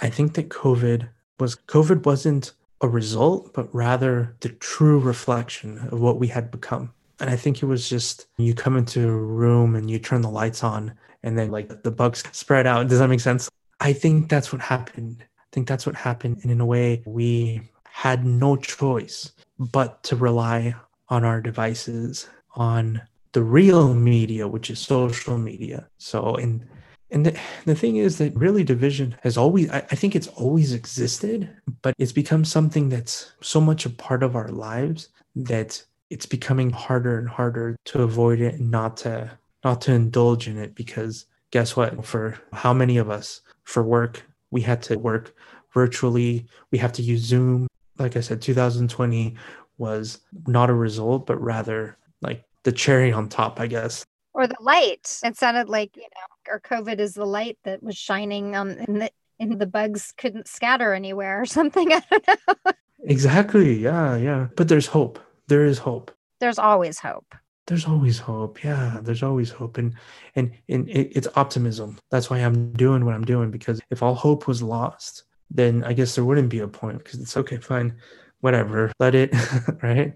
I 0.00 0.10
think 0.10 0.34
that 0.34 0.48
COVID 0.48 1.08
was 1.40 1.56
COVID 1.56 2.04
wasn't 2.04 2.52
a 2.80 2.88
result, 2.88 3.52
but 3.54 3.72
rather 3.74 4.36
the 4.40 4.50
true 4.50 4.98
reflection 4.98 5.78
of 5.90 6.00
what 6.00 6.18
we 6.18 6.28
had 6.28 6.50
become. 6.50 6.92
And 7.20 7.28
I 7.28 7.36
think 7.36 7.62
it 7.62 7.66
was 7.66 7.88
just 7.88 8.26
you 8.36 8.54
come 8.54 8.76
into 8.76 9.08
a 9.08 9.16
room 9.16 9.74
and 9.74 9.90
you 9.90 9.98
turn 9.98 10.20
the 10.20 10.30
lights 10.30 10.62
on 10.62 10.94
and 11.24 11.36
then 11.36 11.50
like 11.50 11.82
the 11.82 11.90
bugs 11.90 12.22
spread 12.32 12.66
out. 12.66 12.88
Does 12.88 13.00
that 13.00 13.08
make 13.08 13.20
sense? 13.20 13.50
I 13.80 13.92
think 13.92 14.28
that's 14.28 14.52
what 14.52 14.62
happened. 14.62 15.24
I 15.50 15.54
think 15.54 15.66
that's 15.66 15.86
what 15.86 15.94
happened. 15.94 16.40
And 16.42 16.50
in 16.50 16.60
a 16.60 16.66
way, 16.66 17.02
we 17.06 17.62
had 17.84 18.24
no 18.24 18.56
choice 18.56 19.32
but 19.58 20.02
to 20.04 20.16
rely 20.16 20.74
on 21.08 21.24
our 21.24 21.40
devices, 21.40 22.28
on 22.54 23.00
the 23.32 23.42
real 23.42 23.94
media, 23.94 24.46
which 24.46 24.70
is 24.70 24.78
social 24.78 25.38
media. 25.38 25.88
So 25.98 26.36
in 26.36 26.68
and 27.10 27.24
the, 27.24 27.38
the 27.64 27.74
thing 27.74 27.96
is 27.96 28.18
that 28.18 28.36
really 28.36 28.64
division 28.64 29.16
has 29.22 29.38
always, 29.38 29.70
I, 29.70 29.78
I, 29.78 29.94
think 29.94 30.14
it's 30.14 30.26
always 30.28 30.74
existed, 30.74 31.48
but 31.80 31.94
it's 31.96 32.12
become 32.12 32.44
something 32.44 32.90
that's 32.90 33.32
so 33.40 33.60
much 33.60 33.86
a 33.86 33.90
part 33.90 34.22
of 34.22 34.36
our 34.36 34.48
lives 34.48 35.08
that 35.34 35.82
it's 36.10 36.26
becoming 36.26 36.70
harder 36.70 37.18
and 37.18 37.28
harder 37.28 37.76
to 37.86 38.02
avoid 38.02 38.40
it 38.40 38.56
and 38.56 38.70
not 38.70 38.98
to, 38.98 39.30
not 39.64 39.80
to 39.82 39.92
indulge 39.92 40.48
in 40.48 40.58
it 40.58 40.74
because 40.74 41.24
guess 41.50 41.76
what? 41.76 42.04
For 42.04 42.38
how 42.52 42.74
many 42.74 42.98
of 42.98 43.08
us 43.08 43.40
for 43.64 43.82
work, 43.82 44.22
we 44.50 44.60
had 44.60 44.82
to 44.82 44.98
work 44.98 45.34
virtually. 45.72 46.46
We 46.70 46.78
have 46.78 46.92
to 46.94 47.02
use 47.02 47.20
Zoom. 47.20 47.66
Like 47.98 48.16
I 48.16 48.20
said, 48.20 48.40
2020 48.40 49.36
was 49.76 50.20
not 50.46 50.70
a 50.70 50.74
result, 50.74 51.26
but 51.26 51.40
rather 51.40 51.96
like 52.22 52.44
the 52.64 52.72
cherry 52.72 53.12
on 53.12 53.28
top, 53.28 53.60
I 53.60 53.66
guess 53.66 54.04
or 54.38 54.46
the 54.46 54.56
light. 54.60 55.20
It 55.24 55.36
sounded 55.36 55.68
like 55.68 55.96
you 55.96 56.02
know, 56.02 56.52
or 56.52 56.60
COVID 56.60 57.00
is 57.00 57.14
the 57.14 57.26
light 57.26 57.58
that 57.64 57.82
was 57.82 57.96
shining 57.96 58.54
um, 58.54 58.70
on 58.70 58.78
in 58.78 58.98
the 59.00 59.10
and 59.40 59.60
the 59.60 59.66
bugs 59.66 60.14
couldn't 60.16 60.48
scatter 60.48 60.94
anywhere 60.94 61.42
or 61.42 61.46
something. 61.58 61.92
I 61.92 62.02
don't 62.08 62.28
know. 62.28 62.72
Exactly. 63.04 63.78
Yeah, 63.78 64.16
yeah. 64.16 64.48
But 64.56 64.68
there's 64.68 64.86
hope. 64.86 65.18
There 65.48 65.66
is 65.66 65.78
hope. 65.78 66.12
There's 66.40 66.58
always 66.58 67.00
hope. 67.00 67.34
There's 67.68 67.86
always 67.86 68.18
hope. 68.18 68.64
Yeah, 68.64 68.98
there's 69.02 69.22
always 69.22 69.50
hope, 69.50 69.76
and 69.76 69.94
and 70.36 70.52
and 70.70 70.88
it, 70.88 71.12
it's 71.14 71.28
optimism. 71.36 71.98
That's 72.10 72.30
why 72.30 72.38
I'm 72.38 72.72
doing 72.72 73.04
what 73.04 73.14
I'm 73.14 73.26
doing 73.26 73.50
because 73.50 73.78
if 73.90 74.02
all 74.02 74.14
hope 74.14 74.48
was 74.48 74.62
lost, 74.62 75.24
then 75.50 75.84
I 75.84 75.92
guess 75.92 76.14
there 76.14 76.24
wouldn't 76.24 76.48
be 76.48 76.60
a 76.60 76.66
point 76.68 77.04
because 77.04 77.20
it's 77.20 77.36
okay, 77.36 77.58
fine, 77.58 77.94
whatever, 78.40 78.90
let 78.98 79.14
it, 79.14 79.34
right? 79.82 80.14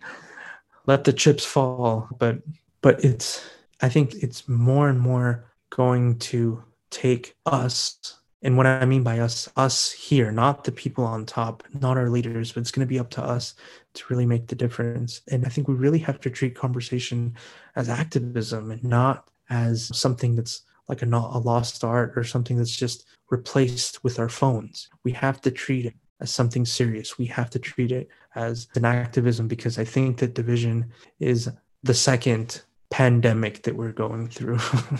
Let 0.87 1.05
the 1.05 1.13
chips 1.13 1.45
fall. 1.45 2.09
But 2.19 2.39
but 2.81 3.05
it's 3.05 3.45
I 3.83 3.91
think 3.91 4.15
it's 4.15 4.49
more 4.49 4.89
and 4.89 4.99
more 4.99 5.53
going 5.69 6.19
to 6.21 6.65
take 6.91 7.37
us 7.45 8.19
and 8.43 8.57
what 8.57 8.67
I 8.67 8.85
mean 8.85 9.03
by 9.03 9.21
us, 9.21 9.49
us 9.57 9.93
here, 9.93 10.33
not 10.33 10.65
the 10.65 10.73
people 10.73 11.05
on 11.05 11.25
top, 11.27 11.63
not 11.81 11.97
our 11.97 12.11
leaders, 12.11 12.53
but 12.53 12.61
it's 12.61 12.73
going 12.73 12.87
to 12.87 12.91
be 12.91 12.99
up 12.99 13.11
to 13.11 13.23
us 13.23 13.55
to 13.95 14.05
really 14.09 14.27
make 14.27 14.49
the 14.49 14.57
difference. 14.57 15.21
And 15.31 15.47
I 15.47 15.49
think 15.49 15.69
we 15.69 15.75
really 15.75 16.01
have 16.01 16.21
to 16.21 16.31
treat 16.31 16.57
conversation 16.57 17.37
as 17.77 17.89
activism 17.89 18.73
and 18.73 18.83
not 18.83 19.29
as 19.49 19.97
something 19.97 20.35
that's 20.35 20.63
like 20.89 21.03
a, 21.03 21.07
a 21.07 21.39
lost 21.39 21.85
art 21.85 22.13
or 22.17 22.25
something 22.25 22.57
that's 22.57 22.75
just 22.75 23.07
replaced 23.31 24.03
with 24.03 24.19
our 24.19 24.29
phones. 24.29 24.89
We 25.05 25.13
have 25.13 25.41
to 25.43 25.51
treat 25.51 25.87
it 25.87 25.95
as 26.21 26.33
something 26.33 26.65
serious. 26.65 27.19
We 27.19 27.27
have 27.27 27.51
to 27.51 27.59
treat 27.61 27.93
it 27.93 28.09
as 28.35 28.67
an 28.75 28.85
activism 28.85 29.47
because 29.47 29.79
I 29.79 29.85
think 29.85 30.19
that 30.19 30.35
division 30.35 30.91
is 31.21 31.49
the 31.83 31.95
second 31.95 32.63
pandemic 32.91 33.63
that 33.63 33.77
we're 33.77 33.93
going 33.93 34.29
through. 34.29 34.59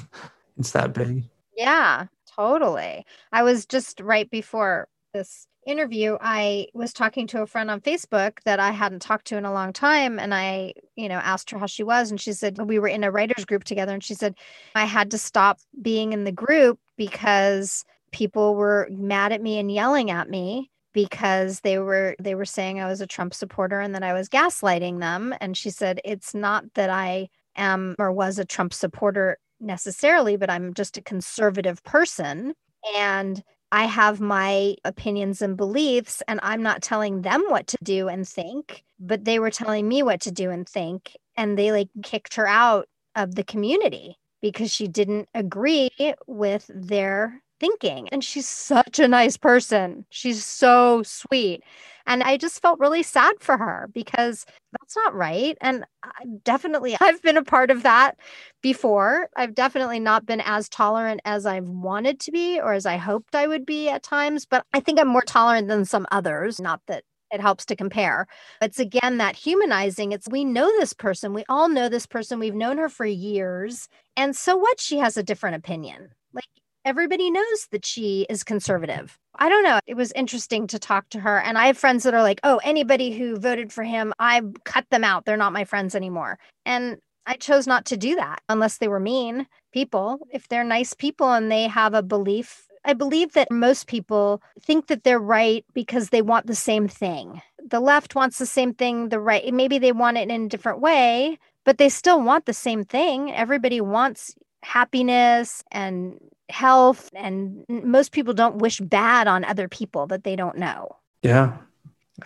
it's 0.59 0.73
that 0.73 0.95
big. 0.95 1.25
Yeah, 1.57 2.07
totally. 2.37 3.05
I 3.33 3.43
was 3.43 3.67
just 3.67 4.01
right 4.01 4.31
before 4.31 4.89
this 5.13 5.47
interview, 5.67 6.17
I 6.21 6.67
was 6.75 6.93
talking 6.93 7.27
to 7.29 7.43
a 7.43 7.47
friend 7.47 7.71
on 7.71 7.81
Facebook 7.81 8.39
that 8.45 8.59
I 8.59 8.71
hadn't 8.71 9.03
talked 9.03 9.27
to 9.27 9.37
in 9.37 9.45
a 9.45 9.53
long 9.53 9.73
time. 9.73 10.19
And 10.19 10.35
I, 10.35 10.75
you 10.97 11.09
know, 11.09 11.17
asked 11.17 11.51
her 11.51 11.59
how 11.59 11.67
she 11.67 11.83
was. 11.83 12.11
And 12.11 12.21
she 12.21 12.33
said, 12.33 12.59
we 12.59 12.79
were 12.79 12.89
in 12.89 13.05
a 13.05 13.11
writer's 13.11 13.45
group 13.45 13.65
together. 13.65 13.93
And 13.93 14.03
she 14.03 14.15
said, 14.15 14.35
I 14.75 14.85
had 14.85 15.11
to 15.13 15.19
stop 15.19 15.61
being 15.81 16.13
in 16.13 16.25
the 16.25 16.33
group 16.33 16.79
because 16.97 17.85
people 18.11 18.55
were 18.55 18.89
mad 18.91 19.33
at 19.33 19.43
me 19.43 19.59
and 19.59 19.71
yelling 19.71 20.11
at 20.11 20.29
me 20.29 20.71
because 20.93 21.61
they 21.61 21.79
were 21.79 22.15
they 22.19 22.35
were 22.35 22.45
saying 22.45 22.79
I 22.79 22.87
was 22.87 23.01
a 23.01 23.07
Trump 23.07 23.33
supporter 23.33 23.81
and 23.81 23.95
that 23.95 24.03
I 24.03 24.13
was 24.13 24.29
gaslighting 24.29 25.01
them 25.01 25.35
and 25.41 25.57
she 25.57 25.71
said 25.71 26.01
it's 26.05 26.35
not 26.35 26.65
that 26.75 26.91
I 26.91 27.31
am 27.57 27.97
or 27.99 28.13
was 28.13 28.39
a 28.39 28.45
Trump 28.45 28.75
supporter 28.75 29.39
necessarily, 29.63 30.37
but 30.37 30.51
I'm 30.51 30.75
just 30.75 30.97
a 30.97 31.03
conservative 31.03 31.83
person. 31.85 32.55
And 32.97 33.43
I 33.71 33.85
have 33.85 34.21
my 34.21 34.77
opinions 34.85 35.41
and 35.41 35.57
beliefs, 35.57 36.23
and 36.29 36.41
I'm 36.43 36.63
not 36.63 36.83
telling 36.83 37.23
them 37.23 37.43
what 37.49 37.67
to 37.69 37.79
do 37.83 38.09
and 38.09 38.29
think, 38.29 38.85
but 39.01 39.25
they 39.25 39.39
were 39.39 39.51
telling 39.51 39.89
me 39.89 40.03
what 40.03 40.21
to 40.23 40.31
do 40.31 40.51
and 40.51 40.69
think. 40.69 41.17
And 41.37 41.59
they 41.59 41.73
like 41.73 41.89
kicked 42.03 42.35
her 42.35 42.47
out 42.47 42.87
of 43.17 43.35
the 43.35 43.45
community 43.45 44.19
because 44.43 44.71
she 44.71 44.89
didn't 44.89 45.29
agree 45.35 45.91
with 46.27 46.71
their 46.75 47.42
thinking. 47.63 48.09
And 48.09 48.25
she's 48.25 48.49
such 48.49 48.99
a 48.99 49.07
nice 49.07 49.37
person. 49.37 50.05
She's 50.11 50.45
so 50.45 51.03
sweet. 51.05 51.63
And 52.07 52.25
I 52.25 52.37
just 52.37 52.61
felt 52.61 52.81
really 52.81 53.05
sad 53.05 53.37
for 53.39 53.57
her 53.57 53.89
because 53.95 54.45
that's 54.73 54.97
not 54.97 55.15
right. 55.15 55.57
And 55.61 55.85
I 56.03 56.25
definitely, 56.43 56.97
I've 57.01 57.23
been 57.23 57.37
a 57.37 57.45
part 57.45 57.71
of 57.71 57.85
that 57.85 58.17
before. 58.63 59.29
I've 59.37 59.55
definitely 59.55 60.01
not 60.01 60.27
been 60.27 60.43
as 60.45 60.69
tolerant 60.69 61.21
as 61.25 61.47
I've 61.47 61.69
wanted 61.69 62.19
to 62.21 62.33
be 62.33 62.61
or 62.61 62.73
as 62.73 62.87
I 62.87 62.97
hoped 62.97 63.37
I 63.37 63.47
would 63.47 63.65
be 63.65 63.89
at 63.89 64.03
times, 64.03 64.45
but 64.45 64.67
I 64.75 64.81
think 64.81 64.99
I'm 64.99 65.07
more 65.09 65.23
tolerant 65.23 65.69
than 65.69 65.85
some 65.85 66.07
others. 66.11 66.61
Not 66.61 66.81
that 66.89 67.05
it 67.31 67.41
helps 67.41 67.65
to 67.67 67.77
compare. 67.77 68.27
It's 68.61 68.81
again 68.81 69.19
that 69.19 69.37
humanizing. 69.37 70.11
It's 70.13 70.29
we 70.29 70.45
know 70.45 70.67
this 70.79 70.93
person. 70.93 71.33
We 71.33 71.45
all 71.49 71.69
know 71.69 71.89
this 71.89 72.07
person. 72.07 72.41
We've 72.41 72.55
known 72.55 72.79
her 72.79 72.89
for 72.89 73.07
years. 73.07 73.89
And 74.17 74.37
so 74.37 74.57
what? 74.57 74.81
She 74.81 74.99
has 74.99 75.17
a 75.17 75.23
different 75.23 75.57
opinion. 75.57 76.11
Like 76.35 76.45
everybody 76.85 77.31
knows 77.31 77.69
that 77.71 77.85
she 77.85 78.27
is 78.29 78.45
conservative. 78.45 79.19
I 79.37 79.49
don't 79.49 79.65
know. 79.65 79.81
It 79.87 79.95
was 79.95 80.13
interesting 80.13 80.67
to 80.69 80.79
talk 80.79 81.09
to 81.11 81.21
her. 81.21 81.39
And 81.41 81.57
I 81.57 81.67
have 81.67 81.79
friends 81.79 82.03
that 82.05 82.15
are 82.15 82.23
like, 82.23 82.41
oh, 82.45 82.61
anybody 82.65 83.13
who 83.13 83.37
voted 83.37 83.73
for 83.73 83.83
him, 83.83 84.13
I 84.19 84.43
cut 84.65 84.87
them 84.91 85.05
out. 85.05 85.25
They're 85.25 85.37
not 85.37 85.53
my 85.53 85.65
friends 85.65 85.95
anymore. 85.95 86.39
And 86.67 86.99
I 87.27 87.35
chose 87.35 87.67
not 87.67 87.85
to 87.87 87.97
do 87.97 88.17
that 88.17 88.43
unless 88.49 88.79
they 88.79 88.89
were 88.89 89.01
mean 89.01 89.47
people. 89.73 90.27
If 90.33 90.49
they're 90.49 90.65
nice 90.65 90.93
people 90.93 91.33
and 91.33 91.51
they 91.51 91.69
have 91.69 91.95
a 91.95 92.03
belief, 92.03 92.67
I 92.85 92.95
believe 92.95 93.33
that 93.35 93.51
most 93.51 93.87
people 93.87 94.43
think 94.61 94.89
that 94.89 95.05
they're 95.05 95.21
right 95.21 95.65
because 95.73 96.09
they 96.09 96.23
want 96.23 96.47
the 96.47 96.55
same 96.55 96.89
thing. 96.89 97.41
The 97.65 97.81
left 97.81 98.17
wants 98.17 98.39
the 98.39 98.47
same 98.47 98.75
thing, 98.75 99.09
the 99.09 99.21
right, 99.21 99.55
maybe 99.55 99.79
they 99.79 99.93
want 99.93 100.19
it 100.19 100.31
in 100.31 100.45
a 100.45 100.49
different 100.49 100.81
way, 100.81 101.39
but 101.65 101.79
they 101.79 101.89
still 101.89 102.21
want 102.21 102.47
the 102.47 102.53
same 102.53 102.85
thing. 102.85 103.33
Everybody 103.33 103.81
wants 103.81 104.35
happiness 104.65 105.63
and 105.71 106.19
health 106.53 107.09
and 107.15 107.65
most 107.69 108.13
people 108.13 108.35
don't 108.35 108.57
wish 108.57 108.81
bad 108.81 109.27
on 109.27 109.45
other 109.45 109.69
people 109.69 110.07
that 110.07 110.25
they 110.25 110.37
don't 110.37 110.59
know. 110.59 110.97
Yeah 111.23 111.57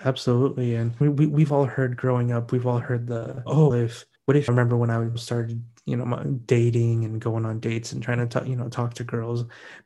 absolutely 0.04 0.74
and 0.74 0.94
we, 0.98 1.08
we, 1.08 1.26
we've 1.26 1.52
all 1.52 1.64
heard 1.64 1.96
growing 1.96 2.30
up 2.32 2.52
we've 2.52 2.66
all 2.66 2.80
heard 2.80 3.06
the 3.06 3.42
oh 3.46 3.72
if 3.72 4.04
what 4.26 4.36
if 4.36 4.46
i 4.48 4.52
remember 4.52 4.76
when 4.76 4.90
i 4.90 5.08
started 5.14 5.64
you 5.86 5.96
know 5.96 6.22
dating 6.44 7.04
and 7.04 7.20
going 7.20 7.46
on 7.46 7.60
dates 7.60 7.92
and 7.92 8.02
trying 8.02 8.18
to 8.18 8.26
talk 8.26 8.46
you 8.46 8.56
know 8.56 8.68
talk 8.68 8.92
to 8.92 9.04
girls 9.04 9.44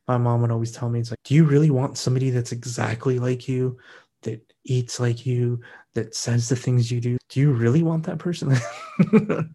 my 0.09 0.17
mom 0.17 0.41
would 0.41 0.51
always 0.51 0.73
tell 0.73 0.89
me 0.89 0.99
it's 0.99 1.11
like 1.11 1.23
do 1.23 1.35
you 1.35 1.45
really 1.45 1.71
want 1.71 1.99
somebody 1.99 2.31
that's 2.31 2.51
exactly 2.51 3.21
like 3.21 3.47
you 3.47 3.79
that 4.23 4.41
eats 4.65 5.01
like 5.01 5.27
you 5.27 5.61
that 5.95 6.15
says 6.15 6.49
the 6.49 6.57
things 6.57 6.91
you 6.91 7.01
do? 7.01 7.19
Do 7.29 7.41
you 7.41 7.53
really 7.53 7.83
want 7.83 8.05
that 8.05 8.19
person? 8.19 8.57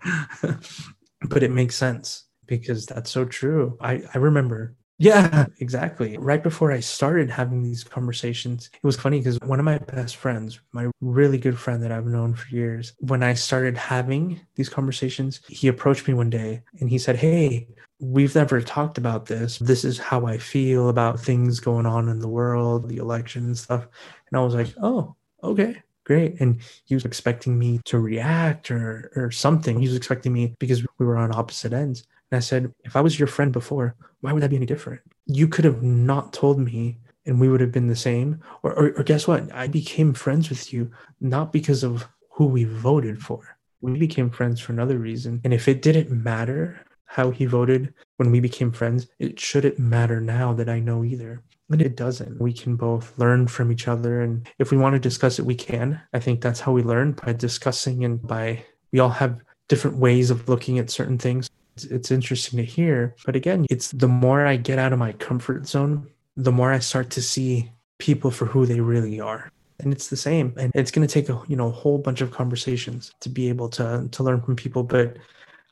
But 1.28 1.42
it 1.42 1.50
makes 1.50 1.76
sense 1.76 2.25
because 2.48 2.86
that's 2.86 3.12
so 3.12 3.26
true. 3.26 3.78
I, 3.82 4.04
I 4.14 4.18
remember 4.18 4.76
Yeah, 4.98 5.48
exactly. 5.60 6.18
Right 6.18 6.42
before 6.42 6.72
I 6.72 6.80
started 6.80 7.30
having 7.30 7.62
these 7.62 7.84
conversations, 7.84 8.70
it 8.74 8.84
was 8.84 8.96
funny 8.96 9.20
because 9.20 9.38
one 9.42 9.60
of 9.60 9.66
my 9.66 9.78
best 9.78 10.16
friends, 10.16 10.62
my 10.72 10.90
really 11.02 11.38
good 11.38 11.60
friend 11.60 11.84
that 11.84 11.92
I've 11.92 12.06
known 12.06 12.34
for 12.34 12.48
years, 12.56 12.94
when 13.00 13.22
I 13.24 13.34
started 13.34 13.78
having 13.78 14.40
these 14.56 14.70
conversations, 14.70 15.42
he 15.50 15.68
approached 15.68 16.08
me 16.08 16.14
one 16.14 16.30
day 16.30 16.64
and 16.80 16.90
he 16.90 16.98
said, 16.98 17.18
Hey, 17.18 17.68
we've 18.00 18.36
never 18.36 18.62
talked 18.62 18.98
about 18.98 19.26
this. 19.26 19.58
This 19.60 19.84
is 19.84 19.98
how 20.00 20.26
I 20.28 20.38
feel 20.38 20.90
about 20.90 21.20
things 21.20 21.60
going 21.60 21.86
on 21.86 22.08
in 22.10 22.20
the 22.20 22.30
world, 22.30 22.88
the 22.90 22.98
election 22.98 23.46
and 23.46 23.58
stuff. 23.58 23.88
And 24.30 24.40
I 24.40 24.44
was 24.44 24.56
like, 24.56 24.74
Oh, 24.82 25.16
okay 25.44 25.82
great. 26.06 26.40
And 26.40 26.62
he 26.86 26.94
was 26.94 27.04
expecting 27.04 27.58
me 27.58 27.80
to 27.86 27.98
react 27.98 28.70
or 28.70 29.12
or 29.16 29.32
something. 29.32 29.80
He 29.80 29.88
was 29.88 29.96
expecting 29.98 30.34
me 30.34 30.54
because 30.60 30.86
we 31.00 31.06
were 31.06 31.18
on 31.18 31.34
opposite 31.34 31.74
ends. 31.74 32.06
And 32.36 32.42
I 32.42 32.44
said, 32.44 32.74
if 32.84 32.98
I 32.98 33.02
was 33.02 33.18
your 33.18 33.30
friend 33.30 33.54
before, 33.54 33.96
why 34.20 34.34
would 34.34 34.44
that 34.44 34.50
be 34.50 34.58
any 34.58 34.66
different? 34.66 35.00
You 35.26 35.48
could 35.48 35.64
have 35.64 35.82
not 35.82 36.34
told 36.34 36.60
me 36.60 36.98
and 37.26 37.40
we 37.40 37.48
would 37.48 37.62
have 37.62 37.72
been 37.72 37.88
the 37.88 37.96
same. 37.96 38.42
Or, 38.62 38.74
or, 38.74 38.88
or 38.98 39.04
guess 39.04 39.26
what? 39.26 39.50
I 39.54 39.68
became 39.68 40.14
friends 40.14 40.50
with 40.50 40.74
you 40.74 40.92
not 41.22 41.54
because 41.54 41.82
of 41.82 42.06
who 42.32 42.48
we 42.48 42.66
voted 42.66 43.22
for. 43.22 43.58
We 43.80 43.98
became 43.98 44.30
friends 44.30 44.60
for 44.60 44.74
another 44.74 44.98
reason. 44.98 45.40
And 45.46 45.54
if 45.54 45.70
it 45.70 45.82
didn't 45.82 46.12
matter 46.12 46.86
how 47.06 47.32
he 47.32 47.46
voted 47.46 47.94
when 48.18 48.32
we 48.32 48.42
became 48.42 48.74
friends, 48.74 49.08
it 49.18 49.40
shouldn't 49.40 49.80
matter 49.80 50.20
now 50.20 50.52
that 50.56 50.68
I 50.68 50.82
know 50.82 51.06
either. 51.06 51.42
And 51.72 51.82
it 51.82 51.96
doesn't. 51.96 52.42
We 52.42 52.52
can 52.52 52.76
both 52.76 53.18
learn 53.18 53.48
from 53.48 53.72
each 53.72 53.88
other. 53.88 54.24
And 54.24 54.46
if 54.60 54.72
we 54.72 54.78
want 54.78 54.92
to 54.92 55.00
discuss 55.00 55.40
it, 55.40 55.46
we 55.46 55.56
can. 55.56 56.02
I 56.12 56.20
think 56.20 56.42
that's 56.42 56.60
how 56.60 56.74
we 56.74 56.84
learn 56.84 57.14
by 57.14 57.32
discussing 57.32 58.04
and 58.04 58.22
by 58.22 58.66
we 58.92 59.00
all 59.00 59.08
have 59.08 59.40
different 59.70 59.96
ways 59.96 60.32
of 60.32 60.50
looking 60.50 60.80
at 60.80 60.90
certain 60.90 61.18
things 61.18 61.50
it's 61.84 62.12
interesting 62.12 62.58
to 62.58 62.64
hear. 62.64 63.16
But 63.26 63.36
again, 63.36 63.66
it's 63.70 63.92
the 63.92 64.08
more 64.08 64.46
I 64.46 64.56
get 64.56 64.80
out 64.80 64.94
of 64.94 65.00
my 65.00 65.14
comfort 65.14 65.68
zone, 65.68 66.08
the 66.38 66.52
more 66.52 66.72
I 66.72 66.80
start 66.80 67.10
to 67.12 67.22
see 67.22 67.72
people 67.98 68.32
for 68.32 68.46
who 68.46 68.66
they 68.66 68.80
really 68.80 69.20
are. 69.20 69.52
And 69.80 69.92
it's 69.92 70.08
the 70.08 70.18
same. 70.18 70.54
And 70.58 70.72
it's 70.74 70.92
going 70.92 71.06
to 71.06 71.14
take 71.14 71.30
a 71.30 71.42
you 71.48 71.56
know 71.56 71.70
whole 71.70 71.98
bunch 71.98 72.22
of 72.22 72.32
conversations 72.32 73.14
to 73.20 73.30
be 73.30 73.50
able 73.50 73.70
to 73.70 74.08
to 74.10 74.24
learn 74.24 74.42
from 74.42 74.56
people. 74.56 74.84
But 74.84 75.18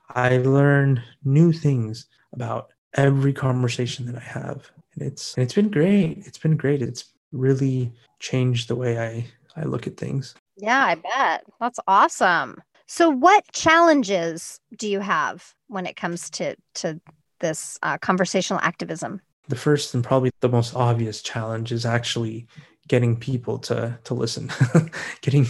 I 0.10 0.38
learn 0.38 1.02
new 1.24 1.54
things 1.54 2.08
about 2.34 2.72
every 2.96 3.34
conversation 3.34 4.06
that 4.08 4.16
I 4.16 4.26
have. 4.26 4.70
And 4.96 5.04
it's 5.08 5.36
and 5.36 5.44
it's 5.44 5.54
been 5.54 5.70
great. 5.70 6.24
It's 6.26 6.38
been 6.38 6.58
great. 6.58 6.82
It's 6.82 7.14
really 7.32 7.92
changed 8.20 8.68
the 8.68 8.76
way 8.76 9.00
I 9.00 9.26
I 9.56 9.64
look 9.64 9.88
at 9.88 9.98
things. 9.98 10.36
Yeah, 10.58 10.84
I 10.86 10.96
bet. 10.96 11.46
That's 11.60 11.80
awesome. 11.88 12.62
So, 12.86 13.10
what 13.10 13.52
challenges 13.54 14.60
do 14.78 14.88
you 14.88 15.00
have 15.00 15.54
when 15.68 15.86
it 15.86 15.96
comes 15.96 16.30
to 16.32 16.56
to 16.76 17.00
this 17.40 17.78
uh, 17.82 17.98
conversational 17.98 18.60
activism? 18.62 19.22
The 19.48 19.56
first 19.56 19.94
and 19.94 20.04
probably 20.04 20.32
the 20.40 20.50
most 20.50 20.76
obvious 20.76 21.22
challenge 21.22 21.72
is 21.72 21.86
actually 21.86 22.48
getting 22.88 23.16
people 23.16 23.58
to 23.60 23.98
to 24.04 24.14
listen, 24.14 24.52
getting 25.22 25.46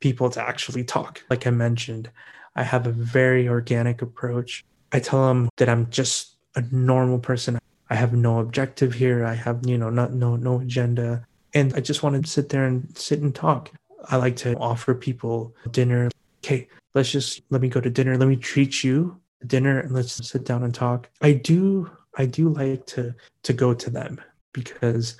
people 0.00 0.30
to 0.30 0.42
actually 0.42 0.84
talk. 0.84 1.22
Like 1.30 1.46
I 1.46 1.50
mentioned, 1.50 2.10
I 2.56 2.62
have 2.62 2.86
a 2.86 2.92
very 2.92 3.48
organic 3.48 4.02
approach. 4.02 4.64
I 4.92 5.00
tell 5.00 5.26
them 5.26 5.48
that 5.56 5.68
I'm 5.68 5.90
just 5.90 6.36
a 6.56 6.62
normal 6.70 7.18
person. 7.18 7.58
I 7.90 7.94
have 7.96 8.12
no 8.12 8.38
objective 8.38 8.94
here. 8.94 9.24
I 9.24 9.34
have, 9.34 9.66
you 9.66 9.78
know, 9.78 9.90
not 9.90 10.12
no 10.12 10.36
no 10.36 10.60
agenda. 10.60 11.26
And 11.52 11.72
I 11.74 11.80
just 11.80 12.02
want 12.02 12.20
to 12.22 12.30
sit 12.30 12.48
there 12.48 12.66
and 12.66 12.96
sit 12.98 13.20
and 13.20 13.34
talk. 13.34 13.70
I 14.10 14.16
like 14.16 14.36
to 14.36 14.56
offer 14.56 14.94
people 14.94 15.54
dinner 15.70 16.10
okay, 16.44 16.68
let's 16.94 17.10
just 17.10 17.40
let 17.50 17.62
me 17.62 17.68
go 17.68 17.80
to 17.80 17.90
dinner. 17.90 18.18
Let 18.18 18.28
me 18.28 18.36
treat 18.36 18.84
you 18.84 19.18
to 19.40 19.46
dinner 19.46 19.80
and 19.80 19.92
let's 19.92 20.28
sit 20.28 20.44
down 20.44 20.62
and 20.62 20.74
talk. 20.74 21.08
I 21.22 21.32
do 21.32 21.90
I 22.16 22.26
do 22.26 22.50
like 22.50 22.86
to 22.86 23.14
to 23.42 23.52
go 23.52 23.72
to 23.74 23.90
them 23.90 24.20
because 24.52 25.16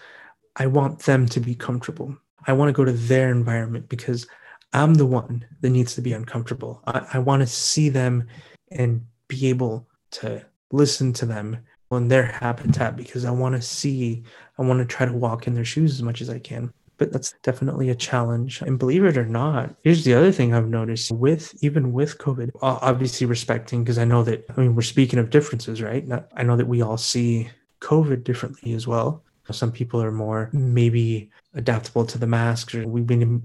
I 0.56 0.66
want 0.66 1.00
them 1.00 1.26
to 1.26 1.40
be 1.40 1.54
comfortable. 1.54 2.16
I 2.46 2.52
want 2.52 2.68
to 2.68 2.72
go 2.72 2.84
to 2.84 2.92
their 2.92 3.30
environment 3.30 3.88
because 3.88 4.26
I'm 4.72 4.94
the 4.94 5.06
one 5.06 5.46
that 5.62 5.70
needs 5.70 5.94
to 5.94 6.02
be 6.02 6.12
uncomfortable. 6.12 6.82
I, 6.86 7.06
I 7.14 7.18
want 7.18 7.40
to 7.40 7.46
see 7.46 7.88
them 7.88 8.28
and 8.70 9.06
be 9.28 9.48
able 9.48 9.88
to 10.12 10.44
listen 10.72 11.12
to 11.14 11.26
them 11.26 11.58
in 11.90 12.08
their 12.08 12.24
habitat 12.24 12.96
because 12.96 13.24
I 13.24 13.30
want 13.30 13.54
to 13.54 13.62
see, 13.62 14.24
I 14.58 14.62
want 14.62 14.80
to 14.80 14.84
try 14.84 15.06
to 15.06 15.12
walk 15.12 15.46
in 15.46 15.54
their 15.54 15.64
shoes 15.64 15.92
as 15.92 16.02
much 16.02 16.20
as 16.20 16.28
I 16.28 16.40
can 16.40 16.72
but 16.96 17.12
that's 17.12 17.34
definitely 17.42 17.90
a 17.90 17.94
challenge. 17.94 18.62
And 18.62 18.78
believe 18.78 19.04
it 19.04 19.16
or 19.16 19.26
not, 19.26 19.74
here's 19.82 20.04
the 20.04 20.14
other 20.14 20.32
thing 20.32 20.54
I've 20.54 20.68
noticed 20.68 21.10
with 21.10 21.54
even 21.62 21.92
with 21.92 22.18
COVID, 22.18 22.50
obviously 22.62 23.26
respecting, 23.26 23.82
because 23.82 23.98
I 23.98 24.04
know 24.04 24.22
that, 24.24 24.44
I 24.48 24.60
mean, 24.60 24.74
we're 24.74 24.82
speaking 24.82 25.18
of 25.18 25.30
differences, 25.30 25.82
right? 25.82 26.04
I 26.36 26.42
know 26.42 26.56
that 26.56 26.68
we 26.68 26.82
all 26.82 26.96
see 26.96 27.50
COVID 27.80 28.24
differently 28.24 28.72
as 28.74 28.86
well. 28.86 29.22
Some 29.50 29.72
people 29.72 30.02
are 30.02 30.10
more 30.10 30.48
maybe 30.52 31.30
adaptable 31.52 32.06
to 32.06 32.18
the 32.18 32.26
masks, 32.26 32.74
or 32.74 32.88
we 32.88 33.02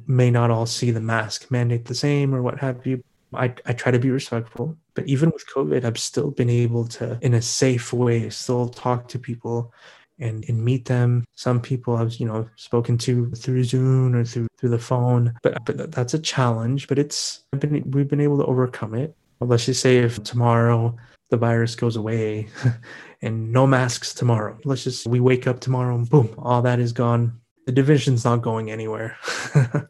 may 0.08 0.32
not 0.32 0.50
all 0.50 0.66
see 0.66 0.92
the 0.92 1.02
mask 1.02 1.52
mandate 1.52 1.86
the 1.86 1.96
same 1.96 2.34
or 2.34 2.42
what 2.42 2.60
have 2.60 2.86
you. 2.86 3.04
I, 3.34 3.54
I 3.66 3.74
try 3.74 3.92
to 3.92 4.00
be 4.00 4.10
respectful, 4.10 4.78
but 4.96 5.06
even 5.08 5.30
with 5.30 5.46
COVID, 5.54 5.84
I've 5.84 6.00
still 6.00 6.32
been 6.32 6.50
able 6.50 6.88
to, 6.88 7.20
in 7.22 7.34
a 7.34 7.42
safe 7.42 7.94
way, 7.94 8.30
still 8.30 8.70
talk 8.70 9.08
to 9.10 9.20
people 9.20 9.72
and, 10.20 10.46
and 10.48 10.64
meet 10.64 10.86
them. 10.86 11.26
Some 11.36 11.62
people 11.62 11.96
I've 11.96 12.14
you 12.16 12.26
know 12.26 12.48
spoken 12.56 12.98
to 13.00 13.32
through 13.32 13.64
Zoom 13.64 14.16
or 14.16 14.24
through 14.24 14.48
through 14.58 14.70
the 14.70 14.80
phone, 14.80 15.34
but 15.44 15.64
but 15.66 15.92
that's 15.92 16.14
a 16.14 16.20
challenge. 16.20 16.88
But 16.88 17.00
it's 17.00 17.44
been, 17.58 17.90
we've 17.92 18.08
been 18.08 18.22
able 18.22 18.38
to 18.38 18.46
overcome 18.46 18.96
it. 18.96 19.16
let's 19.40 19.66
just 19.66 19.82
say 19.82 19.98
if 19.98 20.22
tomorrow 20.24 20.96
the 21.30 21.38
virus 21.38 21.76
goes 21.76 21.96
away 21.96 22.48
and 23.22 23.52
no 23.52 23.68
masks 23.68 24.14
tomorrow. 24.14 24.58
Let's 24.66 24.84
just 24.84 25.08
we 25.08 25.20
wake 25.20 25.48
up 25.48 25.60
tomorrow 25.60 25.96
and 25.96 26.10
boom, 26.10 26.34
all 26.38 26.62
that 26.64 26.80
is 26.80 26.92
gone. 26.92 27.40
The 27.66 27.72
division's 27.72 28.26
not 28.26 28.42
going 28.42 28.72
anywhere. 28.72 29.18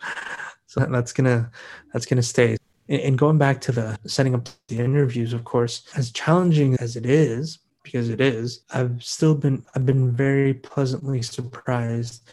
so 0.67 0.85
that's 0.89 1.13
gonna 1.13 1.49
that's 1.93 2.05
gonna 2.05 2.23
stay. 2.23 2.57
And 2.89 3.17
going 3.17 3.37
back 3.37 3.61
to 3.61 3.71
the 3.71 3.99
setting 4.07 4.33
up 4.33 4.49
the 4.67 4.79
interviews, 4.79 5.31
of 5.31 5.43
course, 5.43 5.83
as 5.95 6.11
challenging 6.11 6.75
as 6.77 6.95
it 6.95 7.05
is, 7.05 7.59
because 7.83 8.09
it 8.09 8.21
is, 8.21 8.61
I've 8.73 9.03
still 9.03 9.35
been 9.35 9.65
I've 9.75 9.85
been 9.85 10.11
very 10.11 10.53
pleasantly 10.53 11.21
surprised 11.21 12.29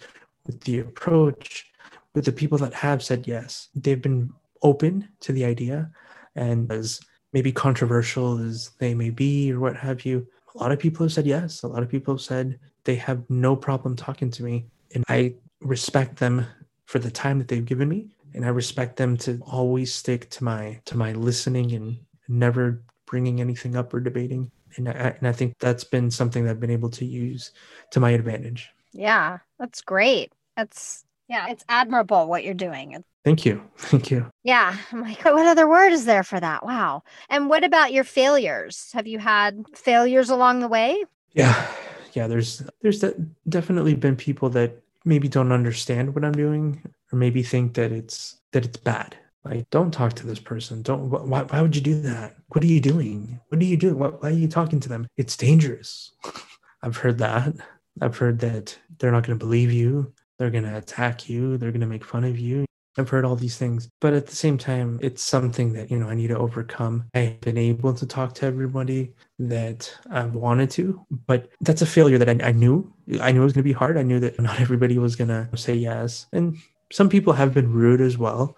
with 0.47 0.61
the 0.61 0.81
approach 0.81 1.67
with 2.15 2.25
the 2.25 2.33
people 2.33 2.59
that 2.59 2.73
have 2.73 3.03
said 3.03 3.27
yes. 3.27 3.69
They've 3.75 4.01
been 4.01 4.33
open 4.63 5.09
to 5.21 5.33
the 5.33 5.45
idea 5.45 5.91
and 6.35 6.71
as 6.73 7.01
maybe 7.33 7.53
controversial 7.53 8.39
as 8.39 8.71
they 8.79 8.95
may 8.95 9.11
be 9.11 9.53
or 9.53 9.61
what 9.61 9.77
have 9.77 10.05
you, 10.05 10.27
a 10.55 10.59
lot 10.59 10.73
of 10.73 10.79
people 10.79 11.05
have 11.05 11.13
said 11.13 11.27
yes. 11.27 11.63
A 11.63 11.69
lot 11.69 11.83
of 11.83 11.89
people 11.89 12.15
have 12.15 12.21
said 12.23 12.59
they 12.85 12.95
have 12.97 13.29
no 13.29 13.55
problem 13.55 13.95
talking 13.95 14.31
to 14.31 14.43
me. 14.43 14.67
And 14.95 15.05
I 15.09 15.35
respect 15.61 16.17
them 16.17 16.47
for 16.87 16.99
the 16.99 17.11
time 17.11 17.39
that 17.39 17.49
they've 17.49 17.65
given 17.65 17.89
me. 17.89 18.09
And 18.35 18.45
I 18.45 18.49
respect 18.49 18.97
them 18.97 19.17
to 19.19 19.39
always 19.43 19.93
stick 19.95 20.31
to 20.31 20.45
my 20.45 20.81
to 20.87 20.97
my 20.97 21.13
listening 21.13 21.73
and 21.73 21.99
never 22.29 22.83
bringing 23.07 23.41
anything 23.41 23.77
up 23.77 23.93
or 23.93 24.01
debating 24.01 24.51
and 24.77 24.89
I, 24.89 24.93
and 24.93 25.29
I 25.29 25.33
think 25.33 25.55
that's 25.59 25.85
been 25.85 26.11
something 26.11 26.45
that 26.45 26.51
I've 26.51 26.61
been 26.61 26.71
able 26.71 26.91
to 26.91 27.05
use 27.05 27.53
to 27.91 28.01
my 28.01 28.11
advantage. 28.11 28.71
Yeah, 28.93 29.39
that's 29.59 29.83
great. 29.83 30.33
That's 30.57 31.05
yeah, 31.29 31.49
it's 31.51 31.65
admirable 31.69 32.29
what 32.29 32.45
you're 32.45 32.55
doing. 32.55 33.03
Thank 33.25 33.45
you. 33.45 33.61
Thank 33.77 34.11
you. 34.11 34.31
Yeah. 34.45 34.77
I'm 34.93 35.01
like, 35.01 35.27
oh, 35.27 35.35
what 35.35 35.47
other 35.47 35.69
word 35.69 35.93
is 35.93 36.05
there 36.05 36.23
for 36.23 36.39
that? 36.39 36.65
Wow. 36.65 37.03
And 37.29 37.49
what 37.49 37.65
about 37.65 37.93
your 37.93 38.05
failures? 38.05 38.91
Have 38.95 39.09
you 39.09 39.19
had 39.19 39.65
failures 39.75 40.31
along 40.31 40.61
the 40.61 40.69
way? 40.69 41.03
Yeah. 41.33 41.69
Yeah. 42.12 42.29
There's, 42.29 42.62
there's 42.83 43.05
definitely 43.49 43.95
been 43.95 44.15
people 44.15 44.49
that 44.51 44.81
maybe 45.05 45.29
don't 45.29 45.51
understand 45.51 46.15
what 46.15 46.25
I'm 46.25 46.33
doing 46.33 46.81
or 47.12 47.19
maybe 47.19 47.43
think 47.43 47.75
that 47.75 47.91
it's, 47.91 48.37
that 48.53 48.65
it's 48.65 48.77
bad. 48.77 49.17
Like, 49.49 49.71
don't 49.71 49.93
talk 49.93 50.15
to 50.15 50.27
this 50.27 50.41
person. 50.41 50.83
Don't. 50.83 51.09
Why, 51.09 51.43
why 51.43 51.63
would 51.63 51.77
you 51.77 51.83
do 51.83 52.01
that? 52.03 52.37
What 52.49 52.65
are 52.65 52.69
you 52.69 52.81
doing? 52.81 53.41
What 53.49 53.61
are 53.61 53.65
you 53.65 53.77
doing? 53.77 53.99
Why, 53.99 54.09
why 54.09 54.29
are 54.31 54.33
you 54.33 54.49
talking 54.49 54.81
to 54.81 54.89
them? 54.89 55.07
It's 55.17 55.37
dangerous. 55.37 56.13
I've 56.83 56.97
heard 56.97 57.19
that. 57.19 57.55
I've 58.01 58.17
heard 58.17 58.41
that 58.41 58.77
they're 58.99 59.13
not 59.13 59.27
going 59.27 59.39
to 59.39 59.45
believe 59.45 59.73
you. 59.73 60.13
They're 60.39 60.51
going 60.51 60.65
to 60.65 60.77
attack 60.77 61.29
you. 61.29 61.57
They're 61.57 61.71
going 61.71 61.81
to 61.81 61.87
make 61.87 62.05
fun 62.05 62.25
of 62.25 62.39
you. 62.39 62.67
I've 62.99 63.09
heard 63.09 63.25
all 63.25 63.37
these 63.37 63.57
things. 63.57 63.89
But 64.01 64.15
at 64.15 64.27
the 64.27 64.37
same 64.37 64.59
time, 64.59 64.99
it's 65.03 65.23
something 65.23 65.73
that, 65.75 65.91
you 65.91 65.99
know, 65.99 66.09
I 66.09 66.15
need 66.15 66.29
to 66.29 66.39
overcome. 66.39 67.05
I've 67.15 67.41
been 67.41 67.59
able 67.59 67.93
to 67.95 68.07
talk 68.07 68.35
to 68.37 68.47
everybody 68.47 69.13
that 69.39 69.93
I've 70.11 70.35
wanted 70.35 70.71
to, 70.73 71.05
but 71.27 71.51
that's 71.61 71.83
a 71.83 71.87
failure 71.87 72.19
that 72.19 72.29
I, 72.29 72.49
I 72.49 72.53
knew. 72.53 72.93
I 73.21 73.33
knew 73.33 73.43
it 73.43 73.45
was 73.45 73.53
going 73.53 73.63
to 73.65 73.69
be 73.69 73.73
hard. 73.73 73.99
I 73.99 74.03
knew 74.03 74.21
that 74.21 74.41
not 74.41 74.61
everybody 74.61 74.99
was 74.99 75.17
going 75.17 75.29
to 75.29 75.49
say 75.57 75.75
yes. 75.75 76.27
And 76.33 76.57
some 76.90 77.09
people 77.09 77.33
have 77.35 77.53
been 77.53 77.73
rude 77.73 78.01
as 78.01 78.17
well 78.17 78.57